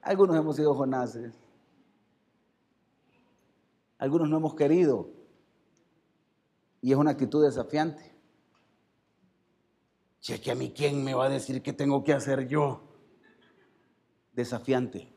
Algunos 0.03 0.37
hemos 0.37 0.57
sido 0.57 0.75
Jonases. 0.75 1.33
Algunos 3.99 4.29
no 4.29 4.37
hemos 4.37 4.55
querido. 4.55 5.09
Y 6.83 6.91
es 6.91 6.99
una 6.99 7.13
actitud 7.13 7.43
desafiante. 7.43 8.13
Cheque 10.21 10.51
a 10.51 10.55
mí, 10.55 10.73
¿quién 10.77 11.03
me 11.03 11.15
va 11.15 11.27
a 11.27 11.29
decir 11.29 11.63
qué 11.63 11.73
tengo 11.73 12.05
que 12.05 12.13
hacer 12.13 12.47
yo? 12.49 12.83
Desafiante. 14.33 15.13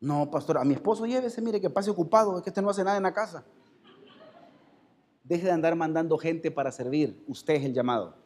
No, 0.00 0.30
pastor, 0.30 0.58
a 0.58 0.64
mi 0.64 0.74
esposo 0.74 1.06
llévese, 1.06 1.40
mire 1.40 1.60
que 1.60 1.70
pase 1.70 1.90
ocupado, 1.90 2.36
es 2.36 2.42
que 2.42 2.50
este 2.50 2.60
no 2.60 2.70
hace 2.70 2.82
nada 2.82 2.96
en 2.96 3.02
la 3.02 3.14
casa. 3.14 3.44
Deje 5.22 5.44
de 5.44 5.52
andar 5.52 5.76
mandando 5.76 6.18
gente 6.18 6.50
para 6.50 6.72
servir. 6.72 7.24
Usted 7.26 7.54
es 7.54 7.64
el 7.64 7.72
llamado. 7.72 8.16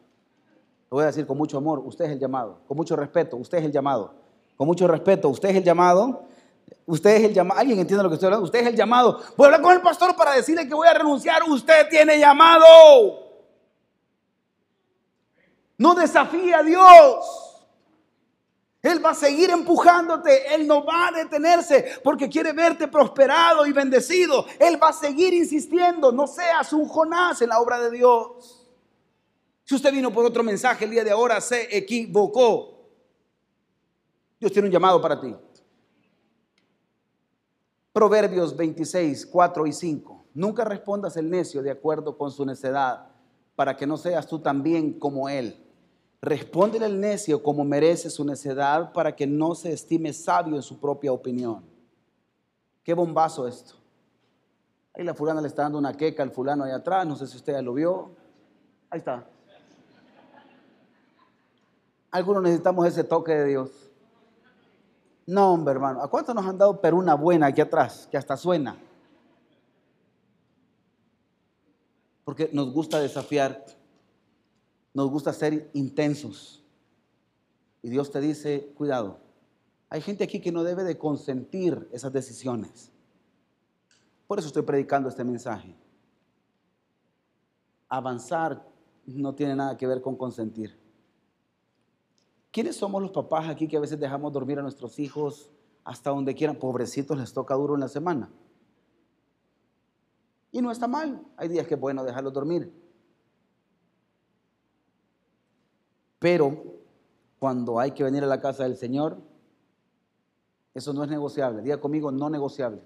Lo 0.89 0.95
voy 0.95 1.03
a 1.03 1.07
decir 1.07 1.25
con 1.25 1.37
mucho 1.37 1.57
amor, 1.57 1.79
usted 1.79 2.05
es 2.05 2.11
el 2.11 2.19
llamado. 2.19 2.61
Con 2.67 2.75
mucho 2.75 2.95
respeto, 2.95 3.37
usted 3.37 3.59
es 3.59 3.65
el 3.65 3.71
llamado. 3.71 4.13
Con 4.57 4.67
mucho 4.67 4.87
respeto, 4.87 5.29
usted 5.29 5.49
es 5.49 5.55
el 5.57 5.63
llamado 5.63 6.28
Usted 6.89 7.17
es 7.17 7.23
el 7.25 7.33
llamado. 7.35 7.59
¿Alguien 7.59 7.79
entiende 7.79 8.01
lo 8.01 8.09
que 8.09 8.15
estoy 8.15 8.27
hablando? 8.27 8.45
Usted 8.45 8.61
es 8.61 8.67
el 8.67 8.75
llamado. 8.75 9.21
Voy 9.37 9.45
a 9.45 9.47
hablar 9.47 9.61
con 9.61 9.73
el 9.73 9.81
pastor 9.81 10.15
para 10.15 10.33
decirle 10.33 10.67
que 10.67 10.73
voy 10.73 10.87
a 10.87 10.93
renunciar. 10.95 11.43
Usted 11.43 11.87
tiene 11.87 12.17
llamado. 12.17 12.65
No 15.77 15.93
desafíe 15.93 16.51
a 16.55 16.63
Dios. 16.63 17.59
Él 18.81 19.05
va 19.05 19.11
a 19.11 19.13
seguir 19.13 19.51
empujándote. 19.51 20.55
Él 20.55 20.65
no 20.65 20.83
va 20.83 21.09
a 21.09 21.11
detenerse 21.11 21.99
porque 22.03 22.27
quiere 22.27 22.53
verte 22.53 22.87
prosperado 22.87 23.67
y 23.67 23.71
bendecido. 23.71 24.47
Él 24.57 24.81
va 24.81 24.89
a 24.89 24.93
seguir 24.93 25.31
insistiendo. 25.35 26.11
No 26.11 26.25
seas 26.25 26.73
un 26.73 26.87
Jonás 26.87 27.39
en 27.43 27.49
la 27.49 27.59
obra 27.59 27.79
de 27.79 27.91
Dios. 27.91 28.67
Si 29.63 29.75
usted 29.75 29.91
vino 29.91 30.11
por 30.11 30.25
otro 30.25 30.43
mensaje 30.43 30.85
el 30.85 30.91
día 30.91 31.03
de 31.03 31.11
ahora, 31.11 31.39
se 31.39 31.77
equivocó. 31.77 32.79
Dios 34.39 34.51
tiene 34.51 34.69
un 34.69 34.71
llamado 34.71 34.99
para 34.99 35.21
ti. 35.21 35.35
Proverbios 37.99 38.55
26, 38.55 39.25
4 39.25 39.67
y 39.67 39.73
5. 39.73 40.23
Nunca 40.33 40.63
respondas 40.63 41.17
el 41.17 41.29
necio 41.29 41.61
de 41.61 41.69
acuerdo 41.69 42.17
con 42.17 42.31
su 42.31 42.45
necedad, 42.45 43.09
para 43.57 43.75
que 43.75 43.85
no 43.85 43.97
seas 43.97 44.25
tú 44.25 44.39
también 44.39 44.97
como 44.97 45.27
él. 45.27 45.61
Respóndele 46.21 46.85
al 46.85 46.97
necio 46.97 47.43
como 47.43 47.65
merece 47.65 48.09
su 48.09 48.23
necedad, 48.23 48.93
para 48.93 49.13
que 49.13 49.27
no 49.27 49.53
se 49.53 49.73
estime 49.73 50.13
sabio 50.13 50.55
en 50.55 50.61
su 50.61 50.79
propia 50.79 51.11
opinión. 51.11 51.61
Qué 52.85 52.93
bombazo 52.93 53.45
esto. 53.45 53.73
Ahí 54.93 55.03
la 55.03 55.13
fulana 55.13 55.41
le 55.41 55.49
está 55.49 55.63
dando 55.63 55.77
una 55.77 55.91
queca 55.91 56.23
al 56.23 56.31
fulano 56.31 56.63
ahí 56.63 56.71
atrás, 56.71 57.05
no 57.05 57.17
sé 57.17 57.27
si 57.27 57.35
usted 57.35 57.51
ya 57.51 57.61
lo 57.61 57.73
vio. 57.73 58.11
Ahí 58.91 58.99
está. 58.99 59.27
Algunos 62.11 62.43
necesitamos 62.43 62.87
ese 62.87 63.03
toque 63.03 63.33
de 63.33 63.45
Dios. 63.45 63.88
No, 65.29 65.53
hombre, 65.53 65.73
hermano. 65.73 66.01
¿A 66.01 66.09
cuánto 66.09 66.33
nos 66.33 66.43
han 66.43 66.57
dado 66.57 66.81
pero 66.81 66.97
una 66.97 67.13
buena 67.13 67.45
aquí 67.45 67.61
atrás, 67.61 68.07
que 68.09 68.17
hasta 68.17 68.35
suena? 68.35 68.75
Porque 72.23 72.49
nos 72.51 72.73
gusta 72.73 72.99
desafiar, 72.99 73.63
nos 74.91 75.07
gusta 75.11 75.31
ser 75.31 75.69
intensos. 75.73 76.63
Y 77.83 77.89
Dios 77.91 78.09
te 78.09 78.19
dice, 78.19 78.73
cuidado, 78.75 79.19
hay 79.91 80.01
gente 80.01 80.23
aquí 80.23 80.41
que 80.41 80.51
no 80.51 80.63
debe 80.63 80.83
de 80.83 80.97
consentir 80.97 81.87
esas 81.91 82.11
decisiones. 82.11 82.91
Por 84.25 84.39
eso 84.39 84.47
estoy 84.47 84.63
predicando 84.63 85.09
este 85.09 85.23
mensaje. 85.23 85.75
Avanzar 87.87 88.67
no 89.05 89.35
tiene 89.35 89.55
nada 89.55 89.77
que 89.77 89.85
ver 89.85 90.01
con 90.01 90.15
consentir. 90.15 90.78
¿Quiénes 92.51 92.75
somos 92.75 93.01
los 93.01 93.11
papás 93.11 93.47
aquí 93.47 93.67
que 93.67 93.77
a 93.77 93.79
veces 93.79 93.99
dejamos 93.99 94.33
dormir 94.33 94.59
a 94.59 94.61
nuestros 94.61 94.97
hijos 94.99 95.51
hasta 95.83 96.09
donde 96.09 96.33
quieran? 96.33 96.57
Pobrecitos 96.57 97.17
les 97.17 97.31
toca 97.31 97.53
duro 97.53 97.75
en 97.75 97.81
la 97.81 97.87
semana. 97.87 98.29
Y 100.51 100.61
no 100.61 100.71
está 100.71 100.87
mal. 100.87 101.21
Hay 101.37 101.47
días 101.47 101.67
que 101.67 101.75
es 101.75 101.79
bueno 101.79 102.03
dejarlos 102.03 102.33
dormir. 102.33 102.73
Pero 106.17 106.63
cuando 107.37 107.79
hay 107.79 107.91
que 107.91 108.03
venir 108.03 108.23
a 108.23 108.27
la 108.27 108.41
casa 108.41 108.63
del 108.63 108.75
Señor, 108.75 109.21
eso 110.73 110.91
no 110.91 111.03
es 111.03 111.09
negociable. 111.09 111.61
Diga 111.61 111.79
conmigo, 111.79 112.11
no 112.11 112.29
negociable. 112.29 112.83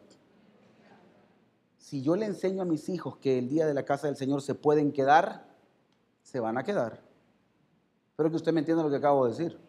Si 1.78 2.02
yo 2.02 2.16
le 2.16 2.26
enseño 2.26 2.62
a 2.62 2.66
mis 2.66 2.90
hijos 2.90 3.18
que 3.18 3.38
el 3.40 3.50
día 3.50 3.66
de 3.66 3.74
la 3.74 3.84
casa 3.84 4.08
del 4.08 4.16
Señor 4.16 4.42
se 4.42 4.56
pueden 4.56 4.92
quedar, 4.92 5.48
se 6.22 6.40
van 6.40 6.58
a 6.58 6.64
quedar. 6.64 7.13
Espero 8.14 8.30
que 8.30 8.36
usted 8.36 8.54
me 8.54 8.60
entienda 8.60 8.84
lo 8.84 8.92
que 8.92 8.98
acabo 8.98 9.26
de 9.26 9.32
decir. 9.32 9.60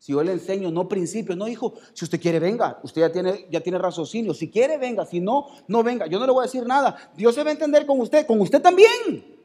Si 0.00 0.12
yo 0.12 0.20
le 0.20 0.32
enseño, 0.32 0.68
no 0.72 0.88
principios, 0.88 1.38
no 1.38 1.46
hijo, 1.46 1.74
si 1.92 2.04
usted 2.04 2.20
quiere, 2.20 2.40
venga. 2.40 2.80
Usted 2.82 3.02
ya 3.02 3.12
tiene, 3.12 3.46
ya 3.48 3.60
tiene 3.60 3.78
raciocinio. 3.78 4.34
Si 4.34 4.50
quiere, 4.50 4.78
venga. 4.78 5.06
Si 5.06 5.20
no, 5.20 5.46
no 5.68 5.84
venga. 5.84 6.08
Yo 6.08 6.18
no 6.18 6.26
le 6.26 6.32
voy 6.32 6.42
a 6.42 6.46
decir 6.46 6.66
nada. 6.66 7.12
Dios 7.14 7.36
se 7.36 7.44
va 7.44 7.50
a 7.50 7.52
entender 7.52 7.86
con 7.86 8.00
usted, 8.00 8.26
con 8.26 8.40
usted 8.40 8.60
también. 8.60 9.36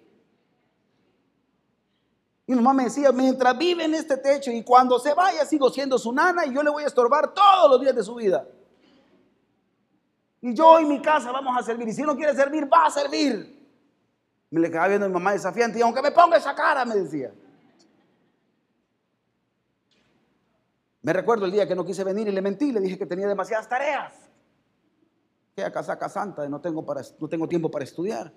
Mi 2.48 2.56
mamá 2.56 2.74
me 2.74 2.86
decía, 2.86 3.12
mientras 3.12 3.56
vive 3.56 3.86
en 3.86 3.94
este 3.94 4.18
techo 4.18 4.50
y 4.50 4.64
cuando 4.64 4.98
se 4.98 5.14
vaya 5.14 5.46
sigo 5.46 5.70
siendo 5.70 6.00
su 6.00 6.12
nana 6.12 6.44
y 6.48 6.56
yo 6.56 6.64
le 6.64 6.72
voy 6.72 6.84
a 6.84 6.88
estorbar 6.88 7.36
todos 7.36 7.70
los 7.70 7.80
días 7.80 7.96
de 7.96 8.04
su 8.04 8.16
vida. 8.16 8.48
Y 10.42 10.56
yo 10.56 10.80
y 10.80 10.86
mi 10.86 11.00
casa 11.04 11.32
vamos 11.32 11.56
a 11.56 11.62
servir. 11.62 11.88
Y 11.88 11.94
si 11.94 12.02
no 12.02 12.16
quiere 12.16 12.34
servir, 12.34 12.68
va 12.68 12.88
a 12.88 12.90
servir. 12.90 13.62
Me 14.50 14.60
le 14.60 14.72
quedaba 14.72 14.88
viendo 14.88 15.08
mi 15.08 15.14
mamá 15.14 15.34
desafiante 15.34 15.78
y 15.78 15.84
aunque 15.84 16.02
me 16.02 16.12
ponga 16.12 16.38
esa 16.38 16.56
cara, 16.56 16.84
me 16.84 16.96
decía. 16.96 17.32
Me 21.02 21.14
recuerdo 21.14 21.46
el 21.46 21.52
día 21.52 21.68
que 21.68 21.76
no 21.76 21.84
quise 21.84 22.04
venir 22.04 22.28
y 22.28 22.32
le 22.32 22.42
mentí, 22.42 22.72
le 22.72 22.80
dije 22.80 22.98
que 22.98 23.06
tenía 23.06 23.28
demasiadas 23.28 23.68
tareas. 23.68 24.14
Que 25.56 25.64
a 25.64 25.72
casaca 25.72 26.08
santa, 26.10 26.48
no 26.48 26.62
tengo, 26.62 26.86
para, 26.86 27.02
no 27.20 27.28
tengo 27.28 27.48
tiempo 27.48 27.72
para 27.72 27.84
estudiar. 27.84 28.32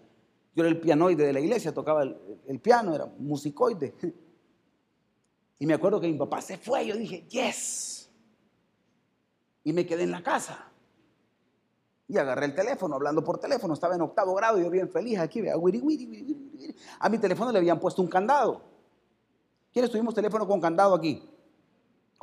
Yo 0.54 0.62
era 0.62 0.68
el 0.68 0.80
pianoide 0.80 1.26
de 1.26 1.32
la 1.32 1.40
iglesia, 1.40 1.74
tocaba 1.74 2.02
el, 2.02 2.60
piano, 2.60 2.94
era 2.94 3.06
musicoide. 3.18 3.94
Y 5.56 5.66
me 5.66 5.74
acuerdo 5.74 6.00
que 6.00 6.08
mi 6.08 6.18
papá 6.18 6.40
se 6.42 6.58
fue, 6.58 6.84
yo 6.84 6.96
dije, 6.96 7.26
yes. 7.28 8.10
Y 9.62 9.72
me 9.72 9.86
quedé 9.86 10.02
en 10.02 10.10
la 10.10 10.20
casa. 10.20 10.68
Y 12.08 12.18
agarré 12.18 12.46
el 12.46 12.54
teléfono, 12.56 12.96
hablando 12.96 13.22
por 13.22 13.38
teléfono, 13.38 13.72
estaba 13.72 13.94
en 13.94 14.02
octavo 14.02 14.34
grado, 14.34 14.58
yo 14.58 14.68
bien 14.68 14.90
feliz 14.90 15.20
aquí, 15.20 15.40
vea, 15.40 15.54
a 16.98 17.08
mi 17.08 17.18
teléfono 17.18 17.52
le 17.52 17.58
habían 17.58 17.78
puesto 17.78 18.02
un 18.02 18.08
candado. 18.08 18.62
¿Quiénes 19.72 19.90
tuvimos 19.92 20.12
teléfono 20.12 20.46
con 20.46 20.60
candado 20.60 20.92
aquí? 20.92 21.22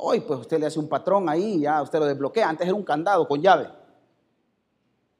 Hoy 0.04 0.18
pues 0.18 0.40
usted 0.40 0.58
le 0.58 0.66
hace 0.66 0.80
un 0.80 0.88
patrón 0.88 1.28
ahí, 1.28 1.60
ya 1.60 1.80
usted 1.80 2.00
lo 2.00 2.06
desbloquea. 2.06 2.48
Antes 2.48 2.66
era 2.66 2.74
un 2.74 2.82
candado 2.82 3.28
con 3.28 3.40
llave. 3.40 3.68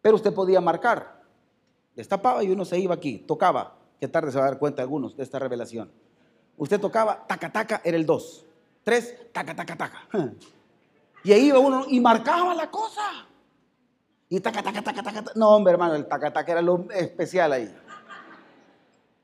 Pero 0.01 0.17
usted 0.17 0.35
podía 0.35 0.61
marcar. 0.61 1.23
Destapaba 1.95 2.43
y 2.43 2.51
uno 2.51 2.65
se 2.65 2.81
iba 2.81 2.93
aquí, 2.93 3.19
tocaba. 3.19 3.77
Qué 4.01 4.09
tarde 4.09 4.33
se 4.33 4.39
va 4.39 4.47
a 4.47 4.49
dar 4.49 4.59
cuenta 4.59 4.83
algunos 4.83 5.17
de 5.17 5.23
esta 5.23 5.39
revelación. 5.39 5.93
Usted 6.57 6.81
tocaba, 6.81 7.25
taca, 7.29 7.53
taca, 7.53 7.81
era 7.85 7.97
el 7.97 8.05
2. 8.05 8.45
3, 8.83 9.33
taca, 9.33 9.55
taca, 9.55 9.77
taca. 9.77 10.09
Y 11.25 11.33
ahí 11.33 11.47
iba 11.47 11.61
uno 11.61 11.85
y 11.89 12.01
marcaba 12.01 12.53
la 12.53 12.69
cosa. 12.69 13.29
Y 14.29 14.41
taca, 14.41 14.65
taca, 14.65 14.83
taca, 14.83 15.01
taca. 15.01 15.25
No, 15.37 15.51
hombre, 15.51 15.75
hermano, 15.75 15.95
el 15.95 16.09
taca, 16.09 16.33
taca 16.33 16.51
era 16.51 16.61
lo 16.61 16.89
especial 16.91 17.53
ahí. 17.53 17.73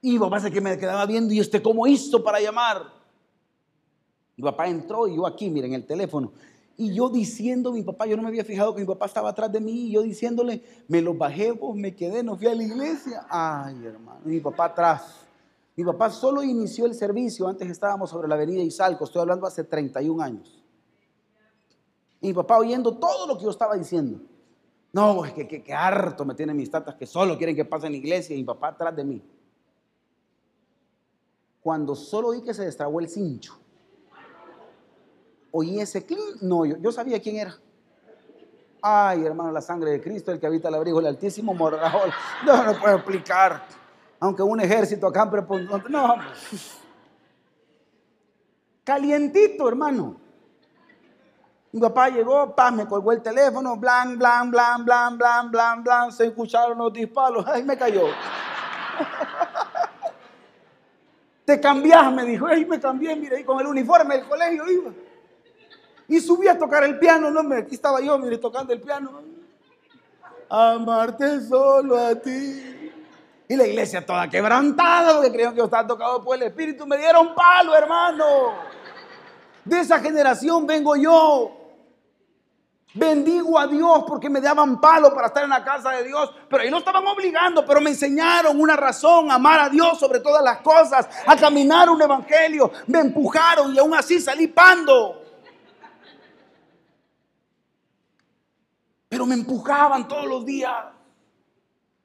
Y 0.01 0.17
papá 0.21 0.49
que 0.49 0.61
me 0.61 0.79
quedaba 0.79 1.05
viendo 1.07 1.35
y 1.35 1.41
este 1.41 1.61
cómo 1.61 1.85
hizo 1.89 2.23
para 2.23 2.39
llamar. 2.39 2.98
Mi 4.39 4.45
papá 4.45 4.69
entró 4.69 5.09
y 5.09 5.17
yo 5.17 5.27
aquí, 5.27 5.51
miren, 5.51 5.75
el 5.75 5.85
teléfono. 5.85 6.31
Y 6.77 6.95
yo 6.95 7.09
diciendo, 7.09 7.73
mi 7.73 7.83
papá, 7.83 8.07
yo 8.07 8.17
no 8.17 8.23
me 8.23 8.29
había 8.29 8.45
fijado 8.45 8.73
que 8.73 8.83
mi 8.83 8.87
papá 8.87 9.07
estaba 9.07 9.31
atrás 9.31 9.51
de 9.51 9.61
mí, 9.61 9.89
y 9.89 9.91
yo 9.91 10.03
diciéndole, 10.03 10.63
me 10.87 11.03
lo 11.03 11.13
bajé, 11.13 11.51
vos 11.51 11.75
me 11.75 11.93
quedé, 11.93 12.23
no 12.23 12.37
fui 12.37 12.47
a 12.47 12.55
la 12.55 12.63
iglesia. 12.63 13.27
Ay, 13.29 13.85
hermano, 13.85 14.21
mi 14.25 14.39
papá 14.39 14.67
atrás. 14.67 15.27
Mi 15.75 15.83
papá 15.83 16.09
solo 16.11 16.45
inició 16.45 16.87
el 16.87 16.95
servicio, 16.95 17.49
antes 17.49 17.69
estábamos 17.69 18.11
sobre 18.11 18.29
la 18.29 18.37
avenida 18.37 18.63
Izalco, 18.63 19.05
estoy 19.05 19.23
hablando 19.23 19.45
hace 19.45 19.65
31 19.65 20.23
años. 20.23 20.63
Y 22.21 22.29
mi 22.29 22.35
papá 22.35 22.59
oyendo 22.59 22.97
todo 22.97 23.27
lo 23.27 23.37
que 23.37 23.43
yo 23.43 23.51
estaba 23.51 23.77
diciendo. 23.77 24.21
No, 24.93 25.25
es 25.25 25.33
que, 25.33 25.49
que, 25.49 25.75
harto 25.75 26.25
me 26.25 26.37
tienen 26.37 26.57
mis 26.57 26.71
tatas 26.71 26.95
que 26.95 27.07
solo 27.07 27.37
quieren 27.37 27.57
que 27.57 27.65
pase 27.65 27.87
en 27.87 27.93
la 27.93 27.99
iglesia 27.99 28.37
y 28.37 28.39
mi 28.39 28.45
papá 28.45 28.69
atrás 28.69 28.95
de 28.95 29.03
mí. 29.03 29.21
Cuando 31.61 31.97
solo 31.97 32.29
oí 32.29 32.41
que 32.41 32.55
se 32.55 32.65
destrabó 32.65 33.01
el 33.01 33.09
cincho, 33.09 33.59
oí 35.59 35.81
ese 35.81 36.05
clín. 36.05 36.21
No, 36.41 36.65
yo, 36.65 36.93
sabía 36.93 37.21
quién 37.21 37.37
era. 37.37 37.57
Ay, 38.81 39.25
hermano, 39.25 39.51
la 39.51 39.61
sangre 39.61 39.91
de 39.91 40.01
Cristo, 40.01 40.31
el 40.31 40.39
que 40.39 40.47
habita 40.47 40.69
el 40.69 40.75
abrigo 40.75 40.99
del 40.99 41.09
Altísimo, 41.09 41.53
morral. 41.55 42.13
No, 42.47 42.65
no 42.65 42.79
puedo 42.79 42.97
explicar. 42.97 43.63
Aunque 44.21 44.43
un 44.43 44.61
ejército 44.61 45.07
acá, 45.07 45.31
no. 45.89 46.17
Calientito, 48.85 49.69
hermano. 49.69 50.17
Mi 51.71 51.81
papá 51.81 52.09
llegó, 52.09 52.55
paz, 52.55 52.73
me 52.73 52.87
colgó 52.87 53.13
el 53.13 53.21
teléfono, 53.21 53.77
blan, 53.77 54.19
blan, 54.19 54.51
blan, 54.51 54.85
blan, 54.85 55.19
blan, 55.19 55.51
blan, 55.51 55.85
blan, 55.85 56.13
se 56.13 56.27
escucharon 56.27 56.79
los 56.79 56.93
disparos, 56.93 57.45
ay, 57.47 57.63
me 57.63 57.77
cayó. 57.77 58.07
Te 61.45 61.61
cambias, 61.61 62.13
me 62.13 62.25
dijo, 62.25 62.47
ay, 62.47 62.65
me 62.65 62.81
cambié, 62.81 63.15
mire, 63.17 63.41
y 63.41 63.45
con 63.45 63.61
el 63.61 63.67
uniforme 63.67 64.17
del 64.17 64.27
colegio 64.27 64.71
iba. 64.71 64.91
Y 66.09 66.21
subí 66.21 66.49
a 66.49 66.59
tocar 66.59 66.85
el 66.85 66.99
piano, 66.99 67.31
no, 67.31 67.55
aquí 67.55 67.75
estaba 67.75 68.01
yo, 68.01 68.19
mire, 68.19 68.39
tocando 68.39 68.73
el 68.73 68.81
piano. 68.81 69.23
Amarte 70.49 71.41
solo 71.43 71.99
a 71.99 72.15
ti. 72.15 72.93
Y 73.47 73.57
la 73.57 73.67
iglesia 73.67 74.05
toda 74.05 74.29
quebrantada 74.29 75.15
porque 75.15 75.31
creían 75.31 75.53
que 75.53 75.59
yo 75.59 75.65
estaba 75.67 75.87
tocado 75.87 76.25
por 76.25 76.37
el 76.37 76.45
Espíritu. 76.45 76.87
Me 76.87 76.97
dieron 76.97 77.35
palo, 77.35 77.75
hermano. 77.75 78.25
De 79.65 79.81
esa 79.81 80.01
generación 80.01 80.67
vengo 80.67 80.97
yo. 80.97 81.55
Bendigo 82.95 83.59
a 83.59 83.67
Dios 83.67 84.05
porque 84.07 84.31
me 84.31 84.41
daban 84.41 84.81
palo 84.81 85.13
para 85.15 85.27
estar 85.27 85.45
en 85.45 85.51
la 85.51 85.63
casa 85.63 85.91
de 85.91 86.05
Dios, 86.05 86.35
pero 86.49 86.63
ahí 86.63 86.71
no 86.71 86.79
estaban 86.79 87.07
obligando, 87.07 87.65
pero 87.65 87.83
me 87.83 87.91
enseñaron 87.91 88.59
una 88.59 88.77
razón, 88.77 89.31
amar 89.31 89.61
a 89.61 89.69
Dios 89.69 90.01
sobre 90.01 90.21
todas 90.21 90.43
las 90.43 90.59
cosas, 90.63 91.07
a 91.27 91.37
caminar 91.37 91.91
un 91.91 92.01
evangelio, 92.01 92.73
me 92.87 93.01
empujaron 93.01 93.75
y 93.75 93.79
aún 93.79 93.95
así 93.95 94.19
salí 94.21 94.49
pando. 94.49 95.28
Pero 99.19 99.27
me 99.27 99.35
empujaban 99.35 100.07
todos 100.07 100.27
los 100.27 100.47
días. 100.47 100.73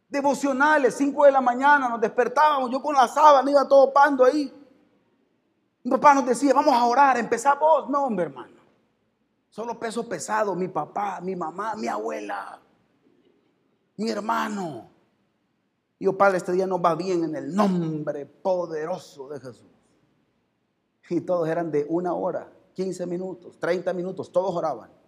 Devocionales, 0.10 0.96
5 0.96 1.26
de 1.26 1.32
la 1.32 1.42
mañana, 1.42 1.88
nos 1.88 2.02
despertábamos, 2.02 2.72
yo 2.72 2.82
con 2.82 2.96
la 2.96 3.08
sábana 3.08 3.52
iba 3.52 3.68
todo 3.68 3.94
pando 3.94 4.26
ahí. 4.26 4.52
Mi 5.84 5.92
papá 5.92 6.16
nos 6.16 6.26
decía, 6.26 6.56
vamos 6.56 6.74
a 6.74 6.84
orar, 6.86 7.16
empezá 7.20 7.54
vos. 7.54 7.88
No, 7.88 8.06
hombre, 8.06 8.26
hermano. 8.26 8.56
Solo 9.52 9.80
peso 9.80 10.10
pesado, 10.10 10.56
mi 10.56 10.70
papá, 10.70 11.22
mi 11.22 11.36
mamá, 11.36 11.76
mi 11.76 11.88
abuela, 11.88 12.60
mi 13.98 14.10
hermano. 14.10 14.90
Y 16.00 16.06
yo, 16.06 16.18
Padre, 16.18 16.38
este 16.38 16.54
día 16.54 16.66
nos 16.66 16.84
va 16.84 16.96
bien 16.96 17.26
en 17.26 17.36
el 17.36 17.54
nombre 17.54 18.26
poderoso 18.26 19.30
de 19.30 19.40
Jesús. 19.40 19.70
Y 21.12 21.22
todos 21.22 21.48
eran 21.48 21.70
de 21.70 21.86
una 21.88 22.16
hora, 22.16 22.52
15 22.74 23.06
minutos, 23.06 23.60
30 23.60 23.94
minutos, 23.94 24.32
todos 24.32 24.56
oraban. 24.56 25.03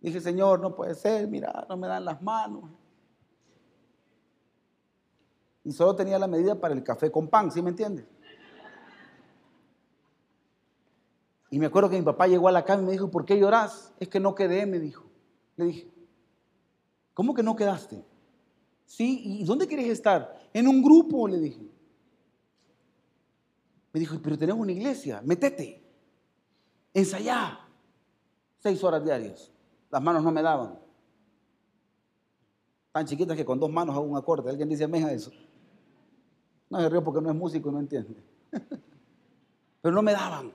Dije, 0.00 0.20
Señor, 0.20 0.60
no 0.60 0.74
puede 0.74 0.94
ser, 0.94 1.26
mira, 1.28 1.66
no 1.68 1.76
me 1.76 1.86
dan 1.86 2.04
las 2.04 2.20
manos 2.20 2.64
y 5.66 5.72
solo 5.72 5.96
tenía 5.96 6.16
la 6.16 6.28
medida 6.28 6.54
para 6.60 6.74
el 6.74 6.84
café 6.84 7.10
con 7.10 7.26
pan, 7.26 7.50
¿sí 7.50 7.60
me 7.60 7.70
entiende? 7.70 8.06
Y 11.50 11.58
me 11.58 11.66
acuerdo 11.66 11.90
que 11.90 11.98
mi 11.98 12.04
papá 12.04 12.28
llegó 12.28 12.46
a 12.46 12.52
la 12.52 12.64
cama 12.64 12.82
y 12.82 12.86
me 12.86 12.92
dijo, 12.92 13.10
¿por 13.10 13.24
qué 13.24 13.36
lloras? 13.36 13.92
Es 13.98 14.08
que 14.08 14.20
no 14.20 14.36
quedé, 14.36 14.64
me 14.64 14.78
dijo. 14.78 15.10
Le 15.56 15.64
dije, 15.64 15.90
¿cómo 17.14 17.34
que 17.34 17.42
no 17.42 17.56
quedaste? 17.56 18.04
Sí, 18.84 19.40
¿y 19.40 19.44
dónde 19.44 19.66
quieres 19.66 19.88
estar? 19.88 20.38
En 20.52 20.68
un 20.68 20.80
grupo, 20.84 21.26
le 21.26 21.38
dije. 21.38 21.68
Me 23.92 23.98
dijo, 23.98 24.20
pero 24.22 24.38
tenemos 24.38 24.62
una 24.62 24.72
iglesia, 24.72 25.20
métete, 25.24 25.84
ensayá. 26.94 27.58
Seis 28.60 28.84
horas 28.84 29.02
diarias. 29.02 29.50
Las 29.90 30.00
manos 30.00 30.22
no 30.22 30.30
me 30.30 30.42
daban. 30.42 30.78
Tan 32.92 33.04
chiquitas 33.04 33.36
que 33.36 33.44
con 33.44 33.58
dos 33.58 33.70
manos 33.70 33.96
hago 33.96 34.04
un 34.04 34.16
acorde. 34.16 34.48
¿Alguien 34.48 34.68
dice 34.68 34.84
amén 34.84 35.04
a 35.04 35.12
eso? 35.12 35.32
No 36.70 36.80
se 36.80 36.88
río 36.88 37.02
porque 37.04 37.20
no 37.20 37.30
es 37.30 37.36
músico 37.36 37.70
no 37.70 37.78
entiende. 37.78 38.22
Pero 39.82 39.94
no 39.94 40.02
me 40.02 40.12
daban. 40.12 40.52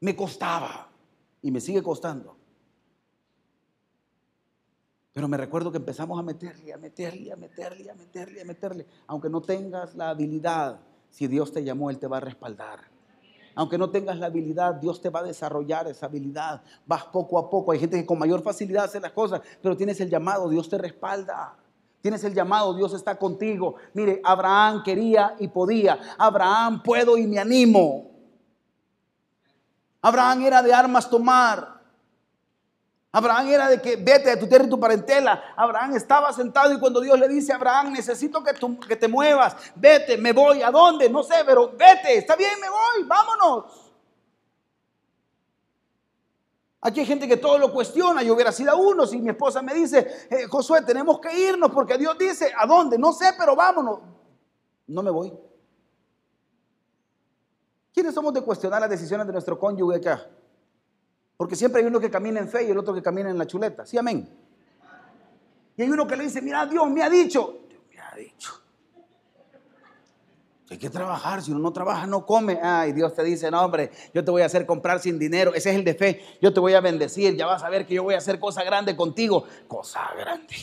Me 0.00 0.16
costaba. 0.16 0.88
Y 1.42 1.50
me 1.50 1.60
sigue 1.60 1.82
costando. 1.82 2.36
Pero 5.12 5.26
me 5.26 5.36
recuerdo 5.36 5.72
que 5.72 5.78
empezamos 5.78 6.18
a 6.18 6.22
meterle, 6.22 6.72
a 6.72 6.78
meterle, 6.78 7.32
a 7.32 7.36
meterle, 7.36 7.90
a 7.90 7.94
meterle, 7.94 8.40
a 8.40 8.44
meterle. 8.44 8.86
Aunque 9.06 9.28
no 9.28 9.42
tengas 9.42 9.94
la 9.94 10.10
habilidad, 10.10 10.80
si 11.10 11.26
Dios 11.26 11.52
te 11.52 11.64
llamó, 11.64 11.90
Él 11.90 11.98
te 11.98 12.06
va 12.06 12.18
a 12.18 12.20
respaldar. 12.20 12.80
Aunque 13.56 13.76
no 13.76 13.90
tengas 13.90 14.18
la 14.18 14.26
habilidad, 14.26 14.76
Dios 14.76 15.00
te 15.00 15.10
va 15.10 15.20
a 15.20 15.24
desarrollar 15.24 15.88
esa 15.88 16.06
habilidad. 16.06 16.62
Vas 16.86 17.04
poco 17.06 17.38
a 17.38 17.50
poco. 17.50 17.72
Hay 17.72 17.80
gente 17.80 17.96
que 17.96 18.06
con 18.06 18.18
mayor 18.18 18.42
facilidad 18.42 18.84
hace 18.84 19.00
las 19.00 19.12
cosas, 19.12 19.40
pero 19.60 19.76
tienes 19.76 20.00
el 20.00 20.08
llamado, 20.08 20.48
Dios 20.48 20.68
te 20.68 20.78
respalda. 20.78 21.56
Tienes 22.00 22.24
el 22.24 22.34
llamado, 22.34 22.74
Dios 22.74 22.94
está 22.94 23.16
contigo. 23.16 23.74
Mire, 23.92 24.20
Abraham 24.24 24.82
quería 24.82 25.36
y 25.38 25.48
podía. 25.48 25.98
Abraham 26.16 26.82
puedo 26.82 27.18
y 27.18 27.26
me 27.26 27.38
animo. 27.38 28.10
Abraham 30.00 30.42
era 30.42 30.62
de 30.62 30.72
armas 30.72 31.10
tomar. 31.10 31.80
Abraham 33.12 33.48
era 33.48 33.68
de 33.68 33.82
que 33.82 33.96
vete 33.96 34.30
de 34.30 34.36
tu 34.36 34.46
tierra 34.46 34.64
y 34.64 34.70
tu 34.70 34.78
parentela. 34.78 35.42
Abraham 35.56 35.96
estaba 35.96 36.32
sentado 36.32 36.72
y 36.72 36.78
cuando 36.78 37.00
Dios 37.00 37.18
le 37.18 37.28
dice 37.28 37.52
Abraham, 37.52 37.92
necesito 37.92 38.42
que, 38.42 38.52
que 38.86 38.96
te 38.96 39.08
muevas, 39.08 39.56
vete, 39.74 40.16
me 40.16 40.32
voy, 40.32 40.62
¿a 40.62 40.70
dónde? 40.70 41.10
No 41.10 41.24
sé, 41.24 41.34
pero 41.44 41.72
vete, 41.76 42.18
está 42.18 42.36
bien, 42.36 42.52
me 42.60 42.68
voy, 42.68 43.08
vámonos. 43.08 43.79
Aquí 46.82 47.00
hay 47.00 47.06
gente 47.06 47.28
que 47.28 47.36
todo 47.36 47.58
lo 47.58 47.72
cuestiona. 47.72 48.22
Yo 48.22 48.34
hubiera 48.34 48.52
sido 48.52 48.76
uno 48.78 49.06
si 49.06 49.20
mi 49.20 49.30
esposa 49.30 49.60
me 49.60 49.74
dice, 49.74 50.26
eh, 50.30 50.46
Josué, 50.48 50.82
tenemos 50.82 51.20
que 51.20 51.38
irnos 51.38 51.70
porque 51.72 51.98
Dios 51.98 52.16
dice, 52.18 52.52
¿a 52.56 52.66
dónde? 52.66 52.96
No 52.98 53.12
sé, 53.12 53.34
pero 53.38 53.54
vámonos. 53.54 54.00
No 54.86 55.02
me 55.02 55.10
voy. 55.10 55.32
¿Quiénes 57.92 58.14
somos 58.14 58.32
de 58.32 58.42
cuestionar 58.42 58.80
las 58.80 58.88
decisiones 58.88 59.26
de 59.26 59.32
nuestro 59.32 59.58
cónyuge 59.58 59.96
acá? 59.96 60.26
Porque 61.36 61.56
siempre 61.56 61.82
hay 61.82 61.86
uno 61.86 62.00
que 62.00 62.10
camina 62.10 62.40
en 62.40 62.48
fe 62.48 62.64
y 62.64 62.70
el 62.70 62.78
otro 62.78 62.94
que 62.94 63.02
camina 63.02 63.30
en 63.30 63.38
la 63.38 63.46
chuleta. 63.46 63.84
Sí, 63.84 63.98
amén. 63.98 64.28
Y 65.76 65.82
hay 65.82 65.90
uno 65.90 66.06
que 66.06 66.16
le 66.16 66.24
dice, 66.24 66.40
mira, 66.40 66.66
Dios 66.66 66.88
me 66.90 67.02
ha 67.02 67.10
dicho. 67.10 67.60
Dios 67.68 67.82
me 67.90 68.00
ha 68.00 68.14
dicho. 68.14 68.52
Hay 70.70 70.78
que 70.78 70.88
trabajar, 70.88 71.42
si 71.42 71.50
uno 71.50 71.58
no 71.58 71.72
trabaja 71.72 72.06
no 72.06 72.24
come. 72.24 72.60
Ay, 72.62 72.92
Dios 72.92 73.12
te 73.12 73.24
dice, 73.24 73.50
no 73.50 73.60
hombre, 73.60 73.90
yo 74.14 74.24
te 74.24 74.30
voy 74.30 74.42
a 74.42 74.46
hacer 74.46 74.64
comprar 74.66 75.00
sin 75.00 75.18
dinero. 75.18 75.52
Ese 75.52 75.70
es 75.70 75.76
el 75.76 75.84
de 75.84 75.94
fe. 75.94 76.24
Yo 76.40 76.54
te 76.54 76.60
voy 76.60 76.74
a 76.74 76.80
bendecir, 76.80 77.36
ya 77.36 77.46
vas 77.46 77.64
a 77.64 77.68
ver 77.68 77.84
que 77.84 77.94
yo 77.94 78.04
voy 78.04 78.14
a 78.14 78.18
hacer 78.18 78.38
cosa 78.38 78.62
grande 78.62 78.94
contigo. 78.94 79.44
Cosa 79.66 80.00
grande. 80.16 80.54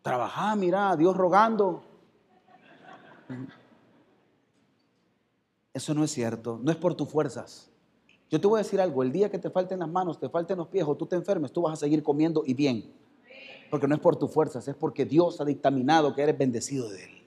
Trabajar, 0.00 0.56
mira, 0.56 0.96
Dios 0.96 1.14
rogando. 1.14 1.84
Eso 5.74 5.92
no 5.92 6.02
es 6.02 6.10
cierto, 6.10 6.58
no 6.62 6.70
es 6.70 6.78
por 6.78 6.94
tus 6.94 7.10
fuerzas. 7.10 7.70
Yo 8.30 8.40
te 8.40 8.46
voy 8.46 8.60
a 8.60 8.62
decir 8.62 8.80
algo, 8.80 9.02
el 9.02 9.12
día 9.12 9.30
que 9.30 9.38
te 9.38 9.50
falten 9.50 9.78
las 9.80 9.90
manos, 9.90 10.18
te 10.18 10.30
falten 10.30 10.56
los 10.56 10.68
pies 10.68 10.86
o 10.88 10.96
tú 10.96 11.04
te 11.04 11.16
enfermes, 11.16 11.52
tú 11.52 11.60
vas 11.60 11.74
a 11.74 11.76
seguir 11.76 12.02
comiendo 12.02 12.44
y 12.46 12.54
bien. 12.54 12.94
Porque 13.70 13.86
no 13.86 13.94
es 13.94 14.00
por 14.00 14.16
tus 14.16 14.32
fuerzas, 14.32 14.66
es 14.68 14.74
porque 14.74 15.04
Dios 15.04 15.38
ha 15.42 15.44
dictaminado 15.44 16.14
que 16.14 16.22
eres 16.22 16.38
bendecido 16.38 16.88
de 16.88 17.04
Él. 17.04 17.21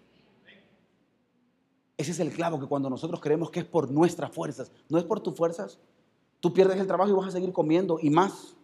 Ese 1.98 2.12
es 2.12 2.20
el 2.20 2.32
clavo 2.32 2.60
que 2.60 2.68
cuando 2.68 2.90
nosotros 2.90 3.22
creemos 3.22 3.50
que 3.50 3.62
es 3.62 3.66
por 3.66 3.90
nuestras 3.90 4.32
fuerzas, 4.32 4.72
no 4.90 4.98
es 4.98 5.04
por 5.04 5.22
tus 5.22 5.36
fuerzas, 5.36 5.80
tú 6.40 6.54
pierdes 6.54 6.80
el 6.80 6.88
trabajo 6.88 7.10
y 7.12 7.14
vas 7.14 7.28
a 7.28 7.32
seguir 7.32 7.54
comiendo 7.54 7.98
y 8.02 8.10
más. 8.10 8.56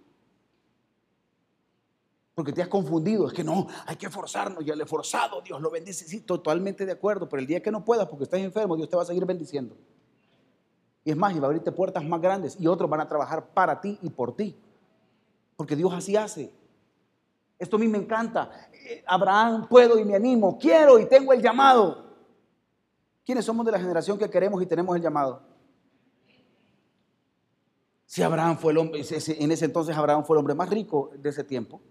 Porque 2.35 2.51
te 2.53 2.61
has 2.61 2.67
confundido, 2.67 3.27
es 3.27 3.33
que 3.33 3.43
no, 3.43 3.67
hay 3.85 3.95
que 3.95 4.09
forzarnos, 4.09 4.65
ya 4.65 4.75
le 4.75 4.83
he 4.83 4.85
forzado, 4.85 5.41
Dios 5.41 5.61
lo 5.61 5.69
bendice, 5.69 6.05
sí, 6.05 6.21
totalmente 6.21 6.85
de 6.85 6.91
acuerdo, 6.91 7.29
pero 7.29 7.39
el 7.39 7.47
día 7.47 7.61
que 7.61 7.71
no 7.71 7.85
puedas 7.85 8.07
porque 8.07 8.23
estás 8.23 8.39
enfermo, 8.39 8.75
Dios 8.75 8.89
te 8.89 8.95
va 8.95 9.03
a 9.03 9.05
seguir 9.05 9.25
bendiciendo. 9.25 9.75
Y 11.03 11.11
es 11.11 11.17
más, 11.17 11.35
y 11.35 11.39
va 11.39 11.45
a 11.45 11.47
abrirte 11.47 11.71
puertas 11.71 12.03
más 12.03 12.21
grandes 12.21 12.57
y 12.59 12.67
otros 12.67 12.89
van 12.89 13.01
a 13.01 13.07
trabajar 13.07 13.47
para 13.53 13.81
ti 13.81 13.97
y 14.01 14.09
por 14.09 14.35
ti. 14.35 14.55
Porque 15.55 15.75
Dios 15.75 15.93
así 15.93 16.15
hace. 16.15 16.51
Esto 17.57 17.75
a 17.75 17.79
mí 17.79 17.87
me 17.87 17.97
encanta. 17.97 18.49
Eh, 18.73 19.03
Abraham, 19.05 19.67
puedo 19.67 19.99
y 19.99 20.05
me 20.05 20.15
animo, 20.15 20.57
quiero 20.57 20.99
y 20.99 21.07
tengo 21.07 21.33
el 21.33 21.41
llamado. 21.41 22.00
¿Quiénes 23.25 23.45
somos 23.45 23.65
de 23.65 23.71
la 23.71 23.79
generación 23.79 24.17
que 24.17 24.29
queremos 24.29 24.61
y 24.61 24.65
tenemos 24.65 24.95
el 24.95 25.01
llamado? 25.01 25.41
Si 28.05 28.21
Abraham 28.21 28.57
fue 28.57 28.73
el 28.73 28.77
hombre, 28.77 29.01
en 29.01 29.51
ese 29.51 29.65
entonces 29.65 29.95
Abraham 29.95 30.25
fue 30.25 30.35
el 30.35 30.39
hombre 30.39 30.53
más 30.53 30.69
rico 30.69 31.11
de 31.17 31.29
ese 31.29 31.43
tiempo. 31.43 31.81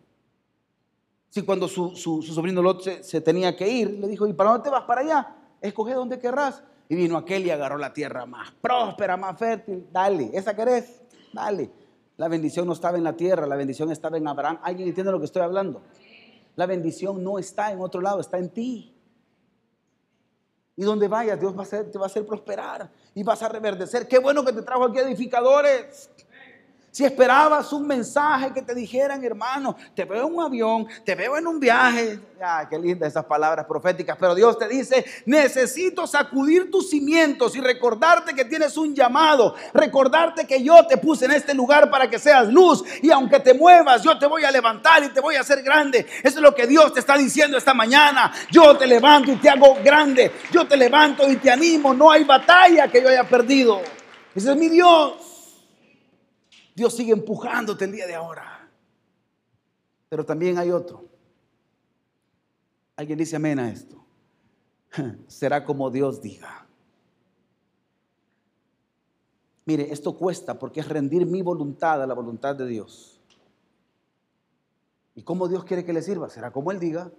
Si 1.30 1.42
cuando 1.42 1.68
su, 1.68 1.94
sobrino 1.94 2.60
Lot 2.60 2.82
se, 2.82 3.20
tenía 3.20 3.56
que 3.56 3.68
ir, 3.68 3.90
le 3.90 4.08
dijo, 4.08 4.26
¿y 4.26 4.32
para 4.32 4.50
dónde 4.50 4.64
te 4.64 4.70
vas? 4.70 4.82
Para 4.82 5.00
allá. 5.00 5.36
Escoge 5.60 5.94
donde 5.94 6.18
querrás. 6.18 6.62
Y 6.88 6.96
vino 6.96 7.16
aquel 7.16 7.46
y 7.46 7.50
agarró 7.50 7.78
la 7.78 7.92
tierra 7.92 8.26
más 8.26 8.50
próspera, 8.60 9.16
más 9.16 9.38
fértil. 9.38 9.86
Dale, 9.92 10.30
esa 10.34 10.54
querés, 10.56 11.00
dale. 11.32 11.70
La 12.16 12.26
bendición 12.26 12.66
no 12.66 12.72
estaba 12.72 12.98
en 12.98 13.04
la 13.04 13.16
tierra, 13.16 13.46
la 13.46 13.54
bendición 13.54 13.92
estaba 13.92 14.18
en 14.18 14.26
Abraham. 14.26 14.58
¿Alguien 14.62 14.88
entiende 14.88 15.12
lo 15.12 15.20
que 15.20 15.24
estoy 15.26 15.42
hablando? 15.42 15.82
La 16.56 16.66
bendición 16.66 17.22
no 17.22 17.38
está 17.38 17.72
en 17.72 17.80
otro 17.80 18.00
lado, 18.00 18.20
está 18.20 18.36
en 18.38 18.50
ti. 18.50 18.94
Y 20.80 20.84
donde 20.84 21.08
vayas, 21.08 21.38
Dios 21.38 21.52
va 21.54 21.62
a 21.62 21.84
te 21.90 21.98
va 21.98 22.04
a 22.04 22.06
hacer 22.06 22.24
prosperar 22.24 22.90
y 23.14 23.22
vas 23.22 23.42
a 23.42 23.50
reverdecer. 23.50 24.08
Qué 24.08 24.18
bueno 24.18 24.42
que 24.42 24.50
te 24.54 24.62
trajo 24.62 24.84
aquí 24.84 24.98
edificadores. 24.98 26.08
Si 26.92 27.04
esperabas 27.04 27.72
un 27.72 27.86
mensaje 27.86 28.52
que 28.52 28.62
te 28.62 28.74
dijeran, 28.74 29.22
hermano, 29.22 29.76
te 29.94 30.04
veo 30.04 30.26
en 30.26 30.34
un 30.34 30.42
avión, 30.42 30.88
te 31.04 31.14
veo 31.14 31.36
en 31.36 31.46
un 31.46 31.60
viaje. 31.60 32.18
Ah, 32.42 32.66
qué 32.68 32.76
lindas 32.80 33.10
esas 33.10 33.24
palabras 33.26 33.64
proféticas. 33.66 34.16
Pero 34.18 34.34
Dios 34.34 34.58
te 34.58 34.66
dice, 34.66 35.04
necesito 35.24 36.04
sacudir 36.08 36.68
tus 36.68 36.90
cimientos 36.90 37.54
y 37.54 37.60
recordarte 37.60 38.34
que 38.34 38.44
tienes 38.44 38.76
un 38.76 38.92
llamado. 38.92 39.54
Recordarte 39.72 40.48
que 40.48 40.64
yo 40.64 40.84
te 40.88 40.96
puse 40.96 41.26
en 41.26 41.30
este 41.30 41.54
lugar 41.54 41.90
para 41.90 42.10
que 42.10 42.18
seas 42.18 42.48
luz. 42.48 42.82
Y 43.02 43.12
aunque 43.12 43.38
te 43.38 43.54
muevas, 43.54 44.02
yo 44.02 44.18
te 44.18 44.26
voy 44.26 44.42
a 44.42 44.50
levantar 44.50 45.04
y 45.04 45.10
te 45.10 45.20
voy 45.20 45.36
a 45.36 45.42
hacer 45.42 45.62
grande. 45.62 46.04
Eso 46.24 46.38
es 46.38 46.42
lo 46.42 46.56
que 46.56 46.66
Dios 46.66 46.92
te 46.92 46.98
está 46.98 47.16
diciendo 47.16 47.56
esta 47.56 47.72
mañana. 47.72 48.32
Yo 48.50 48.76
te 48.76 48.88
levanto 48.88 49.30
y 49.30 49.36
te 49.36 49.48
hago 49.48 49.76
grande. 49.84 50.32
Yo 50.50 50.66
te 50.66 50.76
levanto 50.76 51.30
y 51.30 51.36
te 51.36 51.52
animo. 51.52 51.94
No 51.94 52.10
hay 52.10 52.24
batalla 52.24 52.88
que 52.88 53.00
yo 53.00 53.08
haya 53.10 53.28
perdido. 53.28 53.80
Ese 54.34 54.50
es 54.50 54.56
mi 54.56 54.68
Dios. 54.68 55.29
Dios 56.74 56.94
sigue 56.94 57.12
empujándote 57.12 57.84
el 57.84 57.92
día 57.92 58.06
de 58.06 58.14
ahora. 58.14 58.68
Pero 60.08 60.24
también 60.24 60.58
hay 60.58 60.70
otro. 60.70 61.04
Alguien 62.96 63.18
dice 63.18 63.36
amén 63.36 63.58
a 63.58 63.70
esto. 63.70 64.04
Será 65.26 65.64
como 65.64 65.90
Dios 65.90 66.20
diga. 66.20 66.66
Mire, 69.64 69.92
esto 69.92 70.16
cuesta 70.16 70.58
porque 70.58 70.80
es 70.80 70.88
rendir 70.88 71.26
mi 71.26 71.42
voluntad 71.42 72.02
a 72.02 72.06
la 72.06 72.14
voluntad 72.14 72.56
de 72.56 72.66
Dios. 72.66 73.20
¿Y 75.14 75.22
cómo 75.22 75.48
Dios 75.48 75.64
quiere 75.64 75.84
que 75.84 75.92
le 75.92 76.02
sirva? 76.02 76.28
Será 76.28 76.50
como 76.50 76.72
Él 76.72 76.80
diga. 76.80 77.12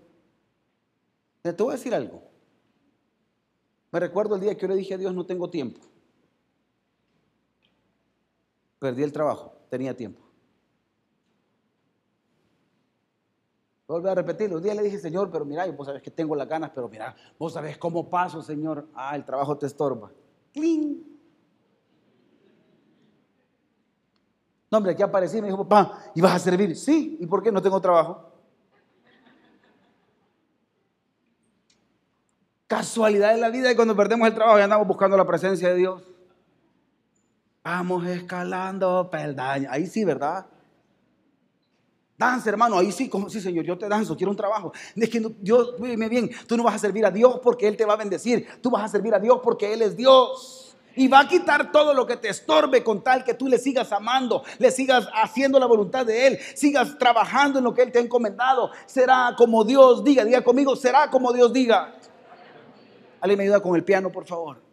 Te 1.42 1.52
voy 1.52 1.74
a 1.74 1.78
decir 1.78 1.94
algo. 1.96 2.24
Me 3.92 4.00
recuerdo 4.00 4.36
el 4.36 4.42
día 4.42 4.56
que 4.56 4.62
yo 4.62 4.68
le 4.68 4.76
dije 4.76 4.94
a 4.94 4.98
Dios, 4.98 5.14
no 5.14 5.26
tengo 5.26 5.50
tiempo. 5.50 5.82
Perdí 8.82 9.04
el 9.04 9.14
trabajo, 9.14 9.54
tenía 9.70 9.96
tiempo. 9.96 10.24
Vuelvo 13.88 14.10
a 14.10 14.16
repetirlo. 14.16 14.58
Un 14.58 14.64
día 14.64 14.74
le 14.74 14.82
dije, 14.82 14.98
Señor, 14.98 15.30
pero 15.30 15.46
mira, 15.46 15.68
vos 15.68 15.86
sabés 15.86 16.02
que 16.02 16.10
tengo 16.10 16.36
las 16.36 16.48
ganas, 16.48 16.72
pero 16.74 16.90
mira, 16.90 17.16
vos 17.38 17.54
sabés 17.54 17.78
cómo 17.78 18.10
paso, 18.10 18.42
Señor. 18.42 18.88
Ah, 18.96 19.16
el 19.16 19.24
trabajo 19.24 19.56
te 19.56 19.68
estorba. 19.68 20.12
¡Cling! 20.52 20.98
No, 24.72 24.80
hombre, 24.80 24.94
aquí 24.94 25.04
aparecí 25.04 25.38
y 25.38 25.42
me 25.42 25.50
dijo, 25.50 25.64
papá, 25.68 26.06
¿y 26.16 26.22
vas 26.22 26.34
a 26.34 26.40
servir? 26.40 26.76
Sí, 26.76 27.18
¿y 27.20 27.28
por 27.28 27.44
qué 27.44 27.52
no 27.52 27.62
tengo 27.62 27.80
trabajo? 27.80 28.32
Casualidad 32.66 33.36
de 33.36 33.42
la 33.42 33.50
vida 33.50 33.72
y 33.72 33.76
cuando 33.76 33.96
perdemos 33.96 34.28
el 34.28 34.34
trabajo 34.34 34.58
ya 34.58 34.64
andamos 34.64 34.88
buscando 34.88 35.16
la 35.18 35.28
presencia 35.28 35.70
de 35.70 35.76
Dios. 35.76 36.02
Vamos 37.64 38.08
escalando 38.08 39.10
peldaños. 39.12 39.72
Ahí 39.72 39.86
sí, 39.86 40.04
¿verdad? 40.04 40.46
Danza, 42.18 42.50
hermano, 42.50 42.78
ahí 42.78 42.92
sí, 42.92 43.10
como, 43.10 43.30
sí, 43.30 43.42
Señor, 43.42 43.66
yo 43.66 43.78
te 43.78 43.90
danzo, 43.90 44.16
quiero 44.16 44.30
un 44.30 44.38
trabajo. 44.38 44.72
Es 44.96 45.10
Dios, 45.40 45.74
dime 45.80 46.08
bien, 46.08 46.30
tú 46.48 46.56
no 46.56 46.64
vas 46.64 46.76
a 46.76 46.80
servir 46.80 47.04
a 47.04 47.10
Dios 47.12 47.40
porque 47.42 47.68
Él 47.68 47.76
te 47.76 47.84
va 47.84 47.94
a 47.94 47.98
bendecir, 47.98 48.48
tú 48.62 48.70
vas 48.70 48.84
a 48.84 48.88
servir 48.88 49.16
a 49.16 49.20
Dios 49.20 49.40
porque 49.44 49.74
Él 49.74 49.82
es 49.82 49.98
Dios. 49.98 50.76
Y 50.96 51.08
va 51.08 51.22
a 51.22 51.28
quitar 51.28 51.72
todo 51.72 51.94
lo 51.94 52.06
que 52.06 52.18
te 52.18 52.30
estorbe 52.30 52.84
con 52.84 53.04
tal 53.04 53.24
que 53.24 53.34
tú 53.34 53.48
le 53.48 53.58
sigas 53.58 53.92
amando, 53.92 54.44
le 54.60 54.70
sigas 54.72 55.08
haciendo 55.14 55.58
la 55.58 55.66
voluntad 55.66 56.06
de 56.06 56.28
Él, 56.28 56.40
sigas 56.54 56.98
trabajando 57.00 57.60
en 57.60 57.64
lo 57.64 57.74
que 57.74 57.82
Él 57.82 57.92
te 57.92 58.00
ha 58.00 58.02
encomendado. 58.02 58.70
Será 58.86 59.34
como 59.38 59.64
Dios 59.64 60.04
diga, 60.04 60.24
diga 60.26 60.44
conmigo, 60.44 60.76
será 60.76 61.10
como 61.10 61.32
Dios 61.34 61.52
diga. 61.54 61.96
Alguien 63.20 63.38
me 63.38 63.44
ayuda 63.46 63.62
con 63.62 63.76
el 63.76 63.84
piano, 63.84 64.12
por 64.12 64.26
favor. 64.26 64.71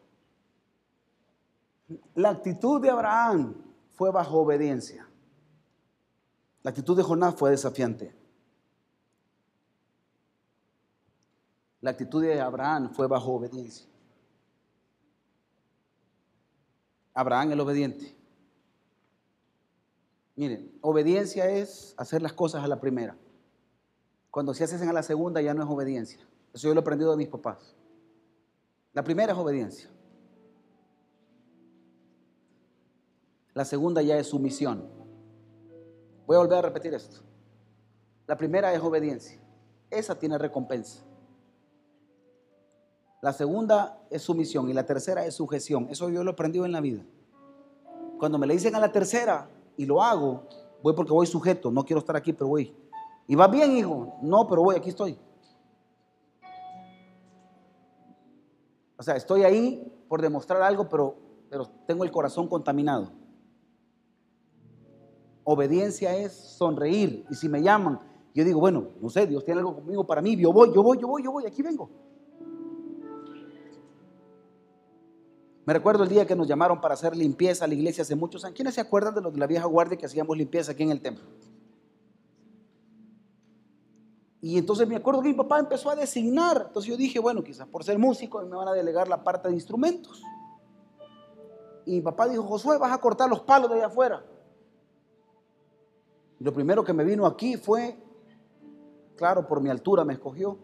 La 2.15 2.31
actitud 2.31 2.81
de 2.81 2.91
Abraham 2.91 3.55
fue 3.91 4.11
bajo 4.11 4.39
obediencia. 4.39 5.09
La 6.63 6.71
actitud 6.71 6.97
de 6.97 7.03
Jonás 7.03 7.35
fue 7.35 7.51
desafiante. 7.51 8.15
La 11.81 11.91
actitud 11.91 12.23
de 12.23 12.41
Abraham 12.41 12.93
fue 12.93 13.07
bajo 13.07 13.33
obediencia. 13.33 13.87
Abraham 17.15 17.53
el 17.53 17.61
obediente. 17.61 18.15
Miren, 20.37 20.79
obediencia 20.83 21.49
es 21.49 21.95
hacer 21.97 22.23
las 22.23 22.33
cosas 22.33 22.63
a 22.63 22.69
la 22.69 22.81
primera. 22.81 23.17
Cuando 24.31 24.55
se 24.55 24.65
hacen 24.65 24.89
a 24.89 24.93
la 24.93 25.03
segunda 25.03 25.41
ya 25.41 25.55
no 25.55 25.65
es 25.65 25.69
obediencia. 25.69 26.21
Eso 26.53 26.69
yo 26.69 26.75
lo 26.75 26.81
he 26.81 26.83
aprendido 26.83 27.11
de 27.11 27.17
mis 27.17 27.29
papás. 27.29 27.75
La 28.93 29.03
primera 29.03 29.33
es 29.33 29.39
obediencia. 29.39 29.91
La 33.59 33.65
segunda 33.65 34.03
ya 34.03 34.17
es 34.17 34.29
sumisión. 34.29 34.85
Voy 36.29 36.37
a 36.37 36.39
volver 36.39 36.59
a 36.59 36.63
repetir 36.63 36.95
esto. 36.95 37.23
La 38.29 38.37
primera 38.37 38.73
es 38.73 38.81
obediencia. 38.81 39.41
Esa 39.91 40.17
tiene 40.17 40.39
recompensa. 40.39 41.03
La 43.21 43.33
segunda 43.33 44.01
es 44.11 44.23
sumisión 44.23 44.71
y 44.71 44.75
la 44.75 44.87
tercera 44.87 45.27
es 45.27 45.35
sujeción. 45.35 45.89
Eso 45.91 46.09
yo 46.09 46.23
lo 46.23 46.31
he 46.31 46.35
aprendido 46.35 46.67
en 46.67 46.71
la 46.71 46.81
vida. 46.81 47.03
Cuando 48.21 48.39
me 48.39 48.47
le 48.47 48.55
dicen 48.55 48.77
a 48.77 48.79
la 48.79 48.93
tercera 48.93 49.51
y 49.77 49.87
lo 49.87 50.05
hago, 50.05 50.45
voy 50.81 50.93
porque 50.93 51.13
voy 51.13 51.27
sujeto. 51.27 51.73
No 51.73 51.85
quiero 51.85 51.99
estar 51.99 52.15
aquí, 52.15 52.33
pero 52.33 52.47
voy. 52.47 52.73
¿Y 53.27 53.35
va 53.35 53.49
bien, 53.49 53.77
hijo? 53.77 54.19
No, 54.23 54.47
pero 54.47 54.63
voy, 54.63 54.77
aquí 54.77 54.91
estoy. 54.91 55.19
O 58.97 59.03
sea, 59.03 59.17
estoy 59.17 59.43
ahí 59.43 59.93
por 60.09 60.23
demostrar 60.23 60.63
algo, 60.63 60.89
pero, 60.89 61.17
pero 61.51 61.67
tengo 61.89 62.05
el 62.05 62.13
corazón 62.13 62.47
contaminado. 62.47 63.11
Obediencia 65.51 66.15
es 66.15 66.35
sonreír. 66.35 67.25
Y 67.31 67.35
si 67.35 67.49
me 67.49 67.63
llaman, 67.63 67.99
yo 68.35 68.45
digo, 68.45 68.61
bueno, 68.61 68.89
no 69.01 69.09
sé, 69.09 69.27
Dios 69.27 69.43
tiene 69.47 69.61
algo 69.61 69.77
conmigo 69.77 70.07
para 70.07 70.21
mí, 70.21 70.37
yo 70.37 70.53
voy, 70.53 70.71
yo 70.75 70.83
voy, 70.83 70.99
yo 71.01 71.09
voy, 71.09 71.23
yo 71.23 71.33
voy, 71.33 71.47
aquí 71.47 71.63
vengo. 71.63 71.89
Me 75.65 75.73
recuerdo 75.73 76.03
el 76.03 76.11
día 76.11 76.27
que 76.27 76.37
nos 76.37 76.47
llamaron 76.47 76.83
para 76.83 76.93
hacer 76.93 77.17
limpieza 77.17 77.65
a 77.65 77.69
la 77.69 77.73
iglesia 77.73 78.03
hace 78.03 78.15
muchos 78.15 78.45
años. 78.45 78.57
¿Quiénes 78.57 78.75
se 78.75 78.83
acuerdan 78.83 79.15
de 79.15 79.23
los 79.23 79.33
de 79.33 79.39
la 79.39 79.47
vieja 79.47 79.65
guardia 79.65 79.97
que 79.97 80.05
hacíamos 80.05 80.37
limpieza 80.37 80.73
aquí 80.73 80.83
en 80.83 80.91
el 80.91 81.01
templo? 81.01 81.25
Y 84.43 84.59
entonces 84.59 84.87
me 84.87 84.97
acuerdo 84.97 85.23
que 85.23 85.29
mi 85.29 85.35
papá 85.35 85.61
empezó 85.61 85.89
a 85.89 85.97
designar. 85.97 86.65
Entonces 86.67 86.91
yo 86.91 86.97
dije, 86.99 87.19
bueno, 87.21 87.43
quizás 87.43 87.67
por 87.67 87.85
ser 87.85 87.99
músico 87.99 88.43
me 88.43 88.55
van 88.55 88.69
a 88.69 88.73
delegar 88.75 89.09
la 89.09 89.25
parte 89.25 89.49
de 89.49 89.55
instrumentos. 89.55 90.23
Y 91.87 91.93
mi 91.93 92.01
papá 92.03 92.29
dijo, 92.29 92.43
Josué, 92.43 92.77
vas 92.77 92.93
a 92.93 92.99
cortar 92.99 93.31
los 93.31 93.41
palos 93.41 93.71
de 93.71 93.77
allá 93.77 93.87
afuera. 93.87 94.23
Lo 96.41 96.53
primero 96.53 96.85
que 96.85 96.93
me 96.93 97.05
vino 97.05 97.27
aquí 97.27 97.57
fue, 97.57 97.99
claro, 99.17 99.47
por 99.47 99.61
mi 99.61 99.69
altura 99.69 100.05
me 100.05 100.15
escogió. 100.15 100.59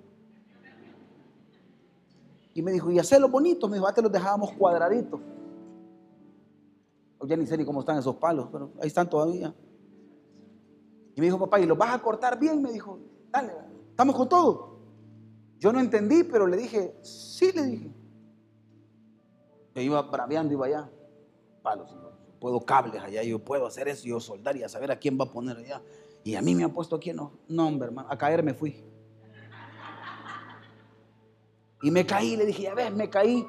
Y 2.55 2.63
me 2.63 2.71
dijo, 2.71 2.91
y 2.91 2.99
hacerlo 2.99 3.29
bonito. 3.29 3.69
Me 3.69 3.77
dijo, 3.77 3.93
te 3.93 4.03
los 4.03 4.13
dejábamos 4.13 4.53
cuadraditos. 4.53 5.21
Ya 7.27 7.37
ni 7.37 7.47
sé 7.47 7.57
ni 7.57 7.65
cómo 7.65 7.81
están 7.81 7.99
esos 7.99 8.17
palos, 8.17 8.49
pero 8.53 8.71
ahí 8.81 8.87
están 8.87 9.09
todavía. 9.09 9.55
Y 11.17 11.21
me 11.21 11.27
dijo, 11.27 11.39
papá, 11.39 11.59
¿y 11.59 11.67
los 11.67 11.79
vas 11.79 11.95
a 11.95 12.03
cortar 12.03 12.39
bien? 12.39 12.61
Me 12.61 12.71
dijo, 12.71 12.99
dale, 13.31 13.53
¿estamos 13.91 14.15
con 14.15 14.29
todo? 14.29 14.79
Yo 15.59 15.73
no 15.73 15.81
entendí, 15.81 16.25
pero 16.25 16.47
le 16.47 16.57
dije, 16.57 16.95
sí, 17.03 17.51
le 17.53 17.63
dije. 17.63 17.91
Me 19.75 19.83
iba 19.83 20.03
braveando, 20.03 20.53
iba 20.53 20.67
allá. 20.67 20.91
Palos, 21.63 21.97
puedo 22.45 22.61
cables 22.61 23.03
allá, 23.03 23.23
yo 23.23 23.39
puedo 23.39 23.67
hacer 23.67 23.89
eso, 23.89 24.05
yo 24.05 24.21
soldar 24.21 24.55
y 24.55 24.63
a 24.63 24.69
saber 24.69 24.93
a 24.93 24.99
quién 24.99 25.19
va 25.19 25.25
a 25.25 25.31
poner 25.31 25.57
allá. 25.57 25.81
Y 26.23 26.35
a 26.35 26.43
mí 26.43 26.55
me 26.55 26.63
han 26.63 26.73
puesto 26.73 26.95
aquí, 26.95 27.11
no, 27.11 27.33
no, 27.49 27.69
hombre, 27.69 27.89
hermano, 27.89 28.07
a 28.11 28.19
caer 28.19 28.43
me 28.43 28.53
fui. 28.53 28.85
Y 31.81 31.91
me 31.91 32.05
caí, 32.05 32.37
le 32.37 32.45
dije, 32.45 32.65
ya 32.65 32.75
ves, 32.75 32.93
me 32.93 33.09
caí. 33.09 33.47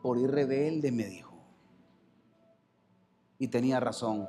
Por 0.00 0.18
ir 0.18 0.30
rebelde, 0.30 0.92
me 0.92 1.04
dijo. 1.06 1.34
Y 3.40 3.48
tenía 3.48 3.80
razón. 3.80 4.28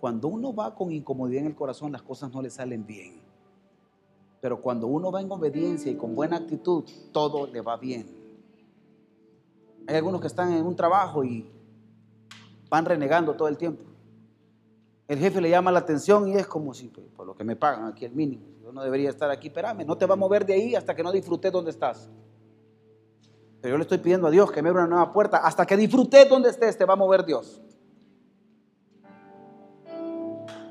Cuando 0.00 0.28
uno 0.28 0.54
va 0.54 0.74
con 0.74 0.92
incomodidad 0.92 1.44
en 1.44 1.46
el 1.46 1.54
corazón, 1.54 1.92
las 1.92 2.02
cosas 2.02 2.30
no 2.30 2.42
le 2.42 2.50
salen 2.50 2.84
bien. 2.84 3.22
Pero 4.42 4.60
cuando 4.60 4.86
uno 4.86 5.10
va 5.10 5.22
en 5.22 5.32
obediencia 5.32 5.90
y 5.90 5.96
con 5.96 6.14
buena 6.14 6.36
actitud, 6.36 6.84
todo 7.10 7.46
le 7.46 7.62
va 7.62 7.78
bien. 7.78 8.06
Hay 9.86 9.96
algunos 9.96 10.20
que 10.20 10.26
están 10.26 10.52
en 10.52 10.66
un 10.66 10.76
trabajo 10.76 11.24
y 11.24 11.53
van 12.74 12.84
renegando 12.84 13.34
todo 13.34 13.46
el 13.46 13.56
tiempo. 13.56 13.84
El 15.06 15.20
jefe 15.20 15.40
le 15.40 15.48
llama 15.48 15.70
la 15.70 15.78
atención 15.78 16.26
y 16.26 16.34
es 16.34 16.46
como 16.48 16.74
si, 16.74 16.88
pues, 16.88 17.06
por 17.14 17.24
lo 17.24 17.36
que 17.36 17.44
me 17.44 17.54
pagan 17.54 17.86
aquí 17.86 18.04
el 18.04 18.12
mínimo, 18.12 18.46
yo 18.60 18.72
no 18.72 18.82
debería 18.82 19.10
estar 19.10 19.30
aquí, 19.30 19.46
espérame, 19.46 19.86
no 19.86 19.96
te 19.96 20.06
va 20.06 20.14
a 20.14 20.16
mover 20.16 20.44
de 20.44 20.54
ahí 20.54 20.74
hasta 20.74 20.92
que 20.96 21.04
no 21.04 21.12
disfrutes 21.12 21.52
donde 21.52 21.70
estás. 21.70 22.10
Pero 23.60 23.74
yo 23.74 23.78
le 23.78 23.82
estoy 23.82 23.98
pidiendo 23.98 24.26
a 24.26 24.30
Dios 24.30 24.50
que 24.50 24.60
me 24.60 24.70
abra 24.70 24.82
una 24.82 24.96
nueva 24.96 25.12
puerta. 25.12 25.38
Hasta 25.38 25.64
que 25.64 25.76
disfrutes 25.76 26.28
donde 26.28 26.50
estés, 26.50 26.76
te 26.76 26.84
va 26.84 26.94
a 26.94 26.96
mover 26.96 27.24
Dios. 27.24 27.62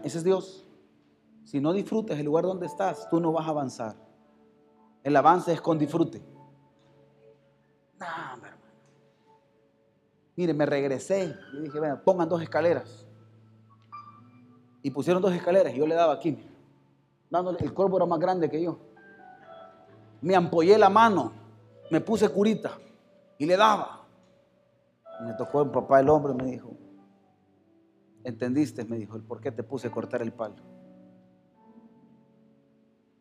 Ese 0.03 0.17
es 0.17 0.23
Dios. 0.23 0.67
Si 1.45 1.61
no 1.61 1.71
disfrutes 1.71 2.19
el 2.19 2.25
lugar 2.25 2.43
donde 2.43 2.65
estás, 2.65 3.09
tú 3.09 3.19
no 3.19 3.31
vas 3.31 3.47
a 3.47 3.49
avanzar. 3.49 3.95
El 5.03 5.15
avance 5.15 5.53
es 5.53 5.61
con 5.61 5.79
disfrute. 5.79 6.21
Mire, 10.35 10.53
me 10.53 10.65
regresé 10.65 11.35
y 11.53 11.61
dije, 11.61 11.79
bueno, 11.79 12.01
pongan 12.03 12.27
dos 12.27 12.41
escaleras. 12.41 13.05
Y 14.81 14.91
pusieron 14.91 15.21
dos 15.21 15.33
escaleras 15.33 15.73
y 15.73 15.77
yo 15.77 15.87
le 15.87 15.95
daba 15.95 16.13
aquí. 16.13 16.37
Dándole, 17.29 17.59
el 17.61 17.73
corvo 17.73 17.97
era 17.97 18.05
más 18.05 18.19
grande 18.19 18.49
que 18.49 18.61
yo. 18.61 18.79
Me 20.21 20.35
ampollé 20.35 20.77
la 20.77 20.89
mano 20.89 21.43
me 21.93 22.01
puse 22.01 22.27
curita 22.29 22.79
y 23.37 23.45
le 23.45 23.55
daba. 23.55 24.07
Me 25.23 25.33
tocó 25.33 25.61
el 25.61 25.69
papá 25.69 25.99
el 25.99 26.09
hombre 26.09 26.33
me 26.33 26.43
dijo, 26.45 26.75
¿entendiste? 28.23 28.83
Me 28.83 28.97
dijo, 28.97 29.15
el 29.15 29.21
por 29.21 29.39
qué 29.39 29.51
te 29.51 29.61
puse 29.61 29.89
a 29.89 29.91
cortar 29.91 30.23
el 30.23 30.33
palo. 30.33 30.55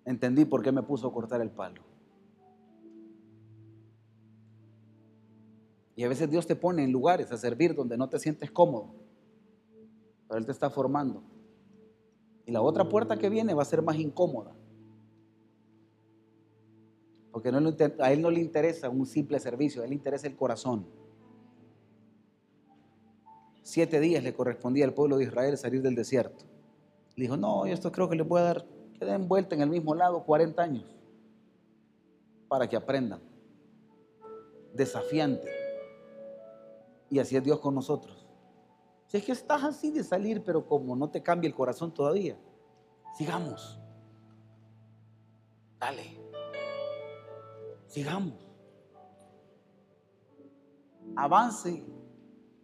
Entendí 0.06 0.46
por 0.46 0.62
qué 0.62 0.72
me 0.72 0.82
puso 0.82 1.06
a 1.06 1.12
cortar 1.12 1.42
el 1.42 1.50
palo. 1.50 1.82
A 6.04 6.08
veces 6.08 6.30
Dios 6.30 6.46
te 6.46 6.56
pone 6.56 6.84
en 6.84 6.92
lugares 6.92 7.30
a 7.32 7.36
servir 7.36 7.74
donde 7.74 7.96
no 7.96 8.08
te 8.08 8.18
sientes 8.18 8.50
cómodo. 8.50 8.94
Pero 10.26 10.38
Él 10.38 10.46
te 10.46 10.52
está 10.52 10.70
formando. 10.70 11.22
Y 12.46 12.52
la 12.52 12.62
otra 12.62 12.88
puerta 12.88 13.16
que 13.16 13.28
viene 13.28 13.54
va 13.54 13.62
a 13.62 13.66
ser 13.66 13.82
más 13.82 13.96
incómoda. 13.96 14.52
Porque 17.30 17.48
a 17.48 18.12
él 18.12 18.20
no 18.20 18.30
le 18.30 18.40
interesa 18.40 18.90
un 18.90 19.06
simple 19.06 19.40
servicio, 19.40 19.80
a 19.80 19.84
él 19.84 19.90
le 19.90 19.96
interesa 19.96 20.26
el 20.26 20.36
corazón. 20.36 20.86
Siete 23.62 24.00
días 24.00 24.22
le 24.22 24.34
correspondía 24.34 24.84
al 24.84 24.92
pueblo 24.92 25.16
de 25.16 25.24
Israel 25.24 25.56
salir 25.56 25.80
del 25.80 25.94
desierto. 25.94 26.44
Le 27.16 27.22
dijo, 27.24 27.36
no, 27.36 27.64
esto 27.64 27.90
creo 27.90 28.08
que 28.08 28.16
le 28.16 28.24
puede 28.24 28.44
dar, 28.44 28.66
que 28.98 29.04
den 29.06 29.28
vuelta 29.28 29.54
en 29.54 29.62
el 29.62 29.70
mismo 29.70 29.94
lado 29.94 30.24
40 30.24 30.62
años 30.62 30.84
para 32.48 32.68
que 32.68 32.76
aprendan. 32.76 33.20
Desafiante. 34.74 35.61
Y 37.12 37.18
así 37.18 37.36
es 37.36 37.44
Dios 37.44 37.60
con 37.60 37.74
nosotros. 37.74 38.26
Si 39.06 39.18
es 39.18 39.24
que 39.26 39.32
estás 39.32 39.62
así 39.62 39.90
de 39.90 40.02
salir, 40.02 40.42
pero 40.42 40.66
como 40.66 40.96
no 40.96 41.10
te 41.10 41.22
cambia 41.22 41.46
el 41.46 41.54
corazón 41.54 41.92
todavía, 41.92 42.38
sigamos. 43.18 43.78
Dale. 45.78 46.18
Sigamos. 47.86 48.32
Avance 51.14 51.84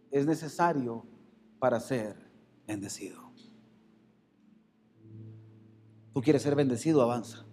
es 0.09 0.25
necesario 0.25 1.05
para 1.59 1.79
ser 1.79 2.15
bendecido. 2.65 3.21
Tú 6.11 6.21
quieres 6.23 6.41
ser 6.41 6.55
bendecido, 6.55 7.03
avanza. 7.03 7.45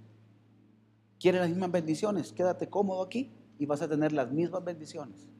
¿Quieres 1.21 1.43
las 1.43 1.51
mismas 1.51 1.73
bendiciones? 1.73 2.33
Quédate 2.33 2.71
cómodo 2.71 3.03
aquí 3.03 3.35
y 3.59 3.67
vas 3.67 3.83
a 3.83 3.89
tener 3.89 4.13
las 4.13 4.33
mismas 4.33 4.65
bendiciones. 4.65 5.36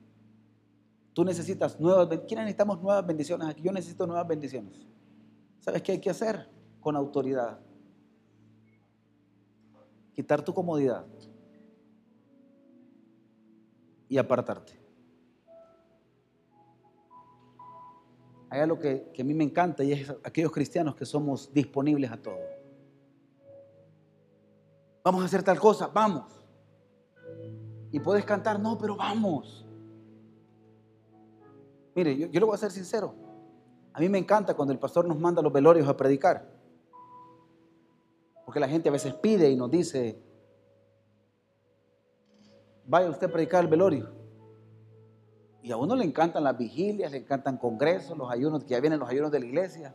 Tú 1.17 1.25
necesitas 1.25 1.81
nuevas, 1.81 2.09
¿quiénes 2.29 2.45
necesitamos 2.45 2.79
nuevas 2.83 3.07
bendiciones 3.07 3.49
aquí? 3.49 3.63
Yo 3.63 3.73
necesito 3.73 4.07
nuevas 4.07 4.29
bendiciones. 4.29 4.87
¿Sabes 5.61 5.81
qué 5.81 5.93
hay 5.93 5.99
que 5.99 6.11
hacer? 6.11 6.47
Con 6.79 6.95
autoridad. 6.95 7.59
Quitar 10.13 10.45
tu 10.45 10.53
comodidad 10.53 11.07
y 14.11 14.19
apartarte. 14.19 14.79
Hay 18.51 18.61
algo 18.61 18.79
que, 18.79 19.11
que 19.15 19.23
a 19.23 19.25
mí 19.25 19.33
me 19.33 19.45
encanta 19.45 19.83
y 19.85 19.93
es 19.93 20.11
aquellos 20.23 20.53
cristianos 20.53 20.97
que 20.97 21.07
somos 21.07 21.51
disponibles 21.51 22.13
a 22.13 22.19
todo. 22.19 22.41
Vamos 25.03 25.23
a 25.23 25.25
hacer 25.25 25.43
tal 25.43 25.59
cosa, 25.59 25.87
vamos. 25.87 26.45
Y 27.91 28.01
puedes 28.01 28.27
cantar, 28.27 28.61
no, 28.61 28.77
pero 28.77 28.97
vamos. 28.97 29.66
Mire, 31.97 32.15
yo, 32.15 32.27
yo 32.27 32.41
le 32.41 32.47
voy 32.47 32.55
a 32.55 32.59
ser 32.59 32.71
sincero. 32.71 33.15
A 33.95 34.01
mí 34.01 34.11
me 34.11 34.19
encanta 34.19 34.53
cuando 34.53 34.73
el 34.75 34.79
pastor 34.79 35.07
nos 35.07 35.19
manda 35.19 35.41
los 35.41 35.51
velorios 35.51 35.89
a 35.89 35.97
predicar. 35.97 36.47
Porque 38.45 38.61
la 38.61 38.69
gente 38.69 38.91
a 38.91 38.93
veces 38.93 39.15
pide 39.15 39.51
y 39.51 39.57
nos 39.57 39.71
dice, 39.71 40.23
vaya 42.85 43.09
usted 43.09 43.29
a 43.29 43.33
predicar 43.33 43.65
el 43.65 43.71
velorio. 43.71 44.13
Y 45.63 45.73
a 45.73 45.79
uno 45.79 45.97
le 45.97 46.05
encantan 46.05 46.45
las 46.45 46.57
vigilias, 46.59 47.11
le 47.11 47.19
encantan 47.19 47.57
congresos, 47.57 48.17
los 48.17 48.31
ayunos, 48.31 48.63
que 48.65 48.71
ya 48.71 48.81
vienen 48.81 49.01
los 49.01 49.09
ayunos 49.09 49.33
de 49.33 49.41
la 49.41 49.47
iglesia. 49.47 49.95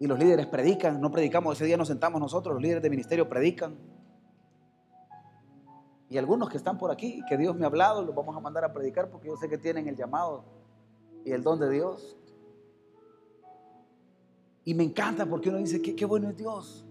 Y 0.00 0.08
los 0.08 0.18
líderes 0.18 0.46
predican, 0.46 1.00
no 1.00 1.12
predicamos, 1.12 1.56
ese 1.56 1.64
día 1.64 1.76
nos 1.76 1.88
sentamos 1.88 2.20
nosotros, 2.20 2.54
los 2.54 2.62
líderes 2.62 2.82
de 2.82 2.90
ministerio 2.90 3.28
predican. 3.28 3.78
Y 6.10 6.18
algunos 6.18 6.50
que 6.50 6.56
están 6.56 6.76
por 6.76 6.90
aquí, 6.90 7.22
que 7.28 7.36
Dios 7.36 7.54
me 7.54 7.64
ha 7.64 7.68
hablado, 7.68 8.02
los 8.02 8.16
vamos 8.16 8.36
a 8.36 8.40
mandar 8.40 8.64
a 8.64 8.72
predicar 8.72 9.08
porque 9.08 9.28
yo 9.28 9.36
sé 9.36 9.48
que 9.48 9.58
tienen 9.58 9.86
el 9.86 9.94
llamado 9.94 10.57
y 11.24 11.32
el 11.32 11.42
don 11.42 11.58
de 11.58 11.70
Dios. 11.70 12.16
Y 14.64 14.74
me 14.74 14.84
encanta 14.84 15.24
porque 15.24 15.48
uno 15.48 15.58
dice, 15.58 15.80
qué, 15.80 16.04
bueno 16.04 16.28
es 16.28 16.36
Dios. 16.36 16.84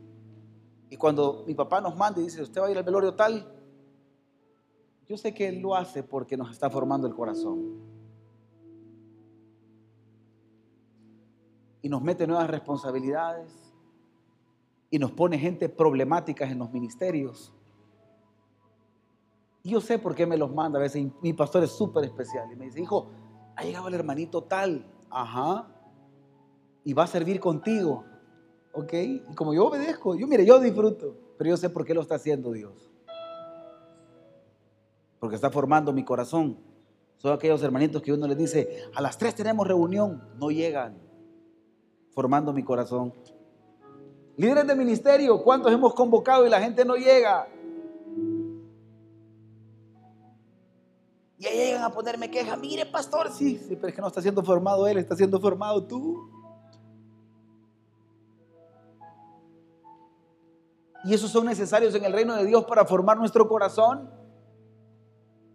Y 0.90 0.98
cuando 0.98 1.44
mi 1.46 1.54
papá 1.54 1.80
nos 1.80 1.96
manda 1.96 2.20
y 2.20 2.24
dice, 2.24 2.42
usted 2.42 2.60
va 2.60 2.66
a 2.66 2.72
ir 2.72 2.78
al 2.78 2.84
velorio 2.84 3.14
tal, 3.14 3.54
yo 5.08 5.16
sé 5.16 5.34
que 5.34 5.48
Él 5.48 5.60
lo 5.60 5.76
hace 5.76 6.02
porque 6.02 6.36
nos 6.36 6.52
está 6.52 6.70
formando 6.70 7.08
el 7.08 7.14
corazón. 7.14 7.78
Y 11.84 11.90
nos 11.90 12.02
mete 12.02 12.26
nuevas 12.26 12.50
responsabilidades. 12.50 13.54
Y 14.90 14.98
nos 14.98 15.12
pone 15.12 15.38
gente 15.38 15.70
problemática 15.70 16.50
en 16.50 16.58
los 16.58 16.72
ministerios. 16.72 17.54
Y 19.62 19.70
yo 19.70 19.82
sé 19.82 20.00
por 20.00 20.16
qué 20.16 20.26
me 20.26 20.38
los 20.38 20.52
manda. 20.52 20.80
A 20.80 20.82
veces 20.82 21.06
mi 21.22 21.34
pastor 21.34 21.64
es 21.64 21.72
súper 21.72 22.06
especial. 22.06 22.52
Y 22.52 22.56
me 22.56 22.66
dice, 22.66 22.82
hijo, 22.82 23.08
ha 23.58 23.64
llegado 23.64 23.88
el 23.88 23.96
hermanito 23.96 24.44
tal. 24.44 24.86
Ajá. 25.10 25.68
Y 26.84 26.94
va 26.94 27.04
a 27.04 27.08
servir 27.08 27.40
contigo. 27.40 28.06
¿Ok? 28.72 28.94
Y 28.94 29.36
como 29.36 29.54
yo 29.54 29.66
obedezco, 29.66 30.16
yo 30.16 30.28
mire, 30.28 30.46
yo 30.46 30.60
disfruto, 30.60 31.16
pero 31.38 31.50
yo 31.50 31.58
sé 31.58 31.70
por 31.70 31.84
qué 31.84 31.96
lo 31.96 32.02
está 32.02 32.16
haciendo 32.16 32.52
Dios. 32.52 32.92
Porque 35.20 35.36
está 35.36 35.50
formando 35.50 35.92
mi 35.92 36.06
corazón. 36.06 36.60
Son 37.18 37.34
aquellos 37.34 37.64
hermanitos 37.64 38.04
que 38.04 38.14
uno 38.14 38.28
les 38.28 38.38
dice, 38.38 38.84
a 38.94 39.02
las 39.02 39.18
tres 39.18 39.34
tenemos 39.34 39.68
reunión, 39.68 40.22
no 40.38 40.52
llegan, 40.52 41.02
formando 42.12 42.54
mi 42.54 42.62
corazón. 42.62 43.12
Líderes 44.36 44.68
de 44.68 44.76
ministerio, 44.76 45.42
¿cuántos 45.42 45.72
hemos 45.72 45.96
convocado 45.96 46.46
y 46.46 46.50
la 46.52 46.62
gente 46.62 46.86
no 46.86 46.96
llega? 46.96 47.48
Y 51.40 51.46
ahí 51.46 51.58
llegan 51.58 51.84
a 51.84 51.90
ponerme 51.92 52.32
queja, 52.32 52.56
mire 52.56 52.86
pastor, 52.86 53.32
sí, 53.32 53.58
sí, 53.58 53.76
pero 53.76 53.90
es 53.90 53.96
que 53.96 54.02
no 54.02 54.08
está 54.08 54.22
siendo 54.22 54.44
formado 54.44 54.88
él, 54.88 54.98
está 54.98 55.16
siendo 55.16 55.40
formado 55.40 55.84
tú. 55.86 56.32
Y 61.04 61.14
esos 61.14 61.30
son 61.30 61.46
necesarios 61.46 61.94
en 61.94 62.04
el 62.06 62.12
reino 62.12 62.36
de 62.36 62.46
Dios 62.46 62.66
para 62.66 62.86
formar 62.86 63.18
nuestro 63.18 63.48
corazón 63.48 64.10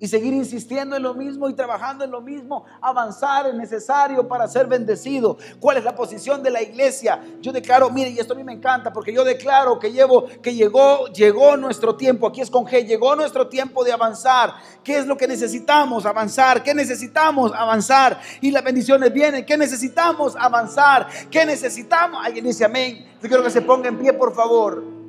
y 0.02 0.08
seguir 0.08 0.34
insistiendo 0.34 0.96
en 0.96 1.02
lo 1.04 1.14
mismo 1.14 1.48
y 1.48 1.54
trabajando 1.54 2.04
en 2.04 2.10
lo 2.10 2.20
mismo, 2.20 2.64
avanzar 2.80 3.46
es 3.46 3.54
necesario 3.54 4.26
para 4.26 4.48
ser 4.48 4.66
bendecido. 4.66 5.38
¿Cuál 5.60 5.76
es 5.76 5.84
la 5.84 5.94
posición 5.94 6.42
de 6.42 6.50
la 6.50 6.60
iglesia? 6.60 7.22
Yo 7.40 7.52
declaro, 7.52 7.88
mire, 7.88 8.10
y 8.10 8.18
esto 8.18 8.32
a 8.32 8.36
mí 8.36 8.42
me 8.42 8.52
encanta 8.52 8.92
porque 8.92 9.12
yo 9.12 9.22
declaro 9.22 9.78
que 9.78 9.92
llevo 9.92 10.26
que 10.42 10.54
llegó 10.54 11.06
llegó 11.06 11.56
nuestro 11.56 11.94
tiempo, 11.94 12.26
aquí 12.26 12.40
es 12.40 12.50
con 12.50 12.64
G, 12.66 12.84
llegó 12.84 13.14
nuestro 13.14 13.46
tiempo 13.46 13.84
de 13.84 13.92
avanzar. 13.92 14.54
¿Qué 14.82 14.96
es 14.96 15.06
lo 15.06 15.16
que 15.16 15.28
necesitamos? 15.28 16.04
Avanzar. 16.04 16.64
¿Qué 16.64 16.74
necesitamos? 16.74 17.52
Avanzar. 17.54 18.20
Y 18.40 18.50
las 18.50 18.64
bendiciones 18.64 19.12
vienen. 19.12 19.46
¿Qué 19.46 19.56
necesitamos? 19.56 20.34
Avanzar. 20.36 21.06
¿Qué 21.30 21.46
necesitamos? 21.46 22.26
Alguien 22.26 22.44
dice 22.44 22.64
amén. 22.64 23.06
Yo 23.22 23.28
quiero 23.28 23.44
que 23.44 23.50
se 23.50 23.62
ponga 23.62 23.88
en 23.88 24.00
pie, 24.00 24.12
por 24.12 24.34
favor. 24.34 25.01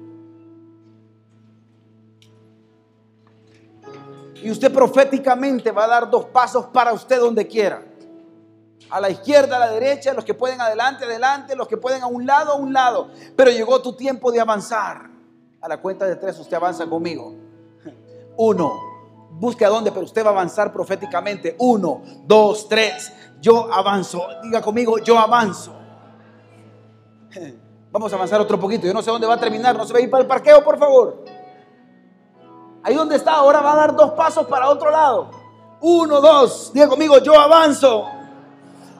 Y 4.43 4.51
usted 4.51 4.73
proféticamente 4.73 5.71
va 5.71 5.85
a 5.85 5.87
dar 5.87 6.09
dos 6.09 6.25
pasos 6.25 6.65
para 6.65 6.91
usted 6.91 7.17
donde 7.17 7.47
quiera. 7.47 7.81
A 8.89 8.99
la 8.99 9.09
izquierda, 9.09 9.55
a 9.55 9.59
la 9.59 9.71
derecha, 9.71 10.13
los 10.13 10.25
que 10.25 10.33
pueden 10.33 10.59
adelante, 10.59 11.05
adelante, 11.05 11.55
los 11.55 11.65
que 11.65 11.77
pueden 11.77 12.03
a 12.03 12.07
un 12.07 12.25
lado, 12.25 12.51
a 12.51 12.55
un 12.55 12.73
lado. 12.73 13.07
Pero 13.37 13.51
llegó 13.51 13.81
tu 13.81 13.93
tiempo 13.93 14.33
de 14.33 14.41
avanzar. 14.41 15.09
A 15.61 15.67
la 15.69 15.77
cuenta 15.77 16.05
de 16.05 16.17
tres 16.17 16.37
usted 16.39 16.57
avanza 16.57 16.85
conmigo. 16.87 17.33
Uno, 18.35 18.81
busque 19.31 19.63
a 19.63 19.69
dónde, 19.69 19.93
pero 19.93 20.03
usted 20.05 20.25
va 20.25 20.31
a 20.31 20.33
avanzar 20.33 20.73
proféticamente. 20.73 21.55
Uno, 21.59 22.01
dos, 22.25 22.67
tres. 22.67 23.13
Yo 23.39 23.73
avanzo. 23.73 24.27
Diga 24.43 24.61
conmigo, 24.61 24.97
yo 24.97 25.17
avanzo. 25.17 25.73
Vamos 27.91 28.11
a 28.11 28.17
avanzar 28.17 28.41
otro 28.41 28.59
poquito. 28.59 28.85
Yo 28.85 28.93
no 28.93 29.01
sé 29.01 29.09
dónde 29.09 29.25
va 29.25 29.35
a 29.35 29.39
terminar. 29.39 29.77
No 29.77 29.85
se 29.85 29.93
va 29.93 29.99
a 29.99 30.01
ir 30.01 30.09
para 30.09 30.23
el 30.23 30.27
parqueo, 30.27 30.61
por 30.65 30.77
favor. 30.77 31.23
Ahí 32.83 32.95
donde 32.95 33.15
está, 33.15 33.33
ahora 33.33 33.61
va 33.61 33.73
a 33.73 33.75
dar 33.77 33.95
dos 33.95 34.11
pasos 34.11 34.45
para 34.47 34.69
otro 34.69 34.91
lado. 34.91 35.31
Uno, 35.79 36.19
dos, 36.19 36.71
diga 36.73 36.87
conmigo, 36.87 37.17
yo 37.19 37.39
avanzo. 37.39 38.09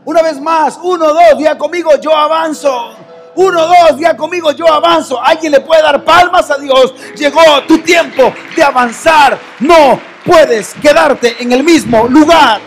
Una 0.05 0.21
vez 0.21 0.39
más, 0.39 0.79
uno, 0.81 1.13
dos, 1.13 1.37
diga 1.37 1.57
conmigo, 1.57 1.91
yo 1.99 2.15
avanzo. 2.15 2.91
Uno, 3.35 3.67
dos, 3.67 3.97
diga 3.97 4.15
conmigo, 4.15 4.51
yo 4.51 4.71
avanzo. 4.71 5.21
Alguien 5.21 5.51
le 5.51 5.59
puede 5.59 5.81
dar 5.81 6.03
palmas 6.03 6.49
a 6.49 6.57
Dios. 6.57 6.93
Llegó 7.15 7.41
tu 7.67 7.79
tiempo 7.79 8.33
de 8.55 8.63
avanzar. 8.63 9.37
No 9.59 9.99
puedes 10.25 10.73
quedarte 10.75 11.41
en 11.41 11.51
el 11.51 11.63
mismo 11.63 12.07
lugar. 12.07 12.61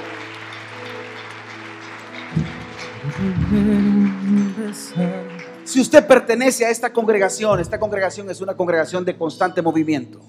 Si 5.64 5.80
usted 5.80 6.06
pertenece 6.06 6.66
a 6.66 6.70
esta 6.70 6.92
congregación, 6.92 7.60
esta 7.60 7.78
congregación 7.78 8.30
es 8.30 8.40
una 8.40 8.54
congregación 8.54 9.04
de 9.04 9.16
constante 9.16 9.62
movimiento. 9.62 10.20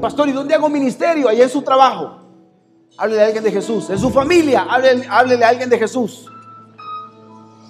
Pastor, 0.00 0.28
¿y 0.28 0.32
dónde 0.32 0.54
hago 0.54 0.68
ministerio? 0.68 1.28
Allá 1.28 1.44
en 1.44 1.50
su 1.50 1.62
trabajo. 1.62 2.20
Háblele 2.96 3.22
a 3.22 3.26
alguien 3.26 3.44
de 3.44 3.50
Jesús. 3.50 3.90
En 3.90 3.98
su 3.98 4.10
familia, 4.10 4.66
háblele, 4.68 5.06
a 5.44 5.48
alguien 5.48 5.68
de 5.68 5.78
Jesús. 5.78 6.30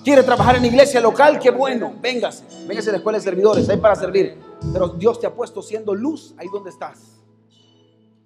¿Quiere 0.04 0.22
trabajar 0.22 0.56
en 0.56 0.64
iglesia 0.64 1.00
local? 1.00 1.38
Qué 1.38 1.50
bueno. 1.50 1.94
Véngase. 2.00 2.44
Véngase 2.66 2.90
a 2.90 2.92
la 2.92 2.98
escuela 2.98 3.18
de 3.18 3.24
servidores. 3.24 3.68
Ahí 3.68 3.78
para 3.78 3.94
servir. 3.94 4.38
Pero 4.72 4.88
Dios 4.88 5.20
te 5.20 5.26
ha 5.26 5.34
puesto 5.34 5.62
siendo 5.62 5.94
luz 5.94 6.34
ahí 6.38 6.48
donde 6.52 6.70
estás. 6.70 7.18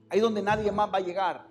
Ahí 0.08 0.20
donde 0.20 0.42
nadie 0.42 0.70
más 0.72 0.92
va 0.92 0.98
a 0.98 1.00
llegar. 1.00 1.46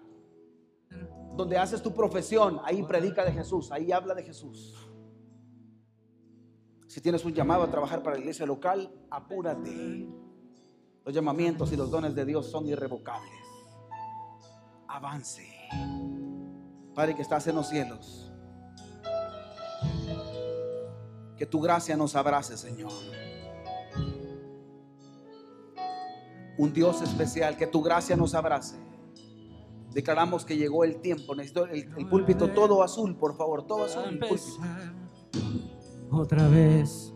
Donde 1.35 1.57
haces 1.57 1.81
tu 1.81 1.93
profesión. 1.93 2.59
Ahí 2.63 2.83
predica 2.83 3.23
de 3.23 3.31
Jesús. 3.31 3.71
Ahí 3.71 3.91
habla 3.91 4.13
de 4.13 4.23
Jesús. 4.23 4.75
Si 6.87 6.99
tienes 6.99 7.23
un 7.23 7.33
llamado 7.33 7.63
a 7.63 7.71
trabajar 7.71 8.03
para 8.03 8.17
la 8.17 8.19
iglesia 8.19 8.45
local, 8.45 8.93
apúrate. 9.09 10.07
Los 11.03 11.15
llamamientos 11.15 11.71
y 11.71 11.75
los 11.75 11.89
dones 11.89 12.13
de 12.13 12.25
Dios 12.25 12.49
son 12.49 12.67
irrevocables. 12.67 13.31
Avance. 14.87 15.47
Padre 16.93 17.15
que 17.15 17.21
estás 17.21 17.47
en 17.47 17.55
los 17.55 17.69
cielos. 17.69 18.31
Que 21.37 21.45
tu 21.47 21.59
gracia 21.59 21.97
nos 21.97 22.15
abrace, 22.15 22.55
Señor. 22.55 22.91
Un 26.57 26.73
Dios 26.73 27.01
especial, 27.01 27.57
que 27.57 27.65
tu 27.65 27.81
gracia 27.81 28.15
nos 28.15 28.35
abrace. 28.35 28.75
Declaramos 29.91 30.45
que 30.45 30.55
llegó 30.55 30.83
el 30.83 31.01
tiempo. 31.01 31.33
Necesito 31.33 31.65
el, 31.65 32.07
púlpito 32.07 32.51
todo 32.51 32.83
azul, 32.83 33.15
por 33.15 33.35
favor, 33.35 33.65
todo 33.65 33.85
azul. 33.85 34.19
Otra 36.11 36.47
vez 36.47 37.10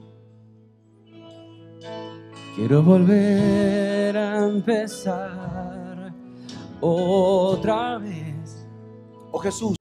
Quiero 2.55 2.81
volver 2.81 4.15
a 4.15 4.47
empezar 4.47 6.13
otra 6.79 7.97
vez. 7.97 8.65
Oh 9.33 9.39
Jesús. 9.39 9.75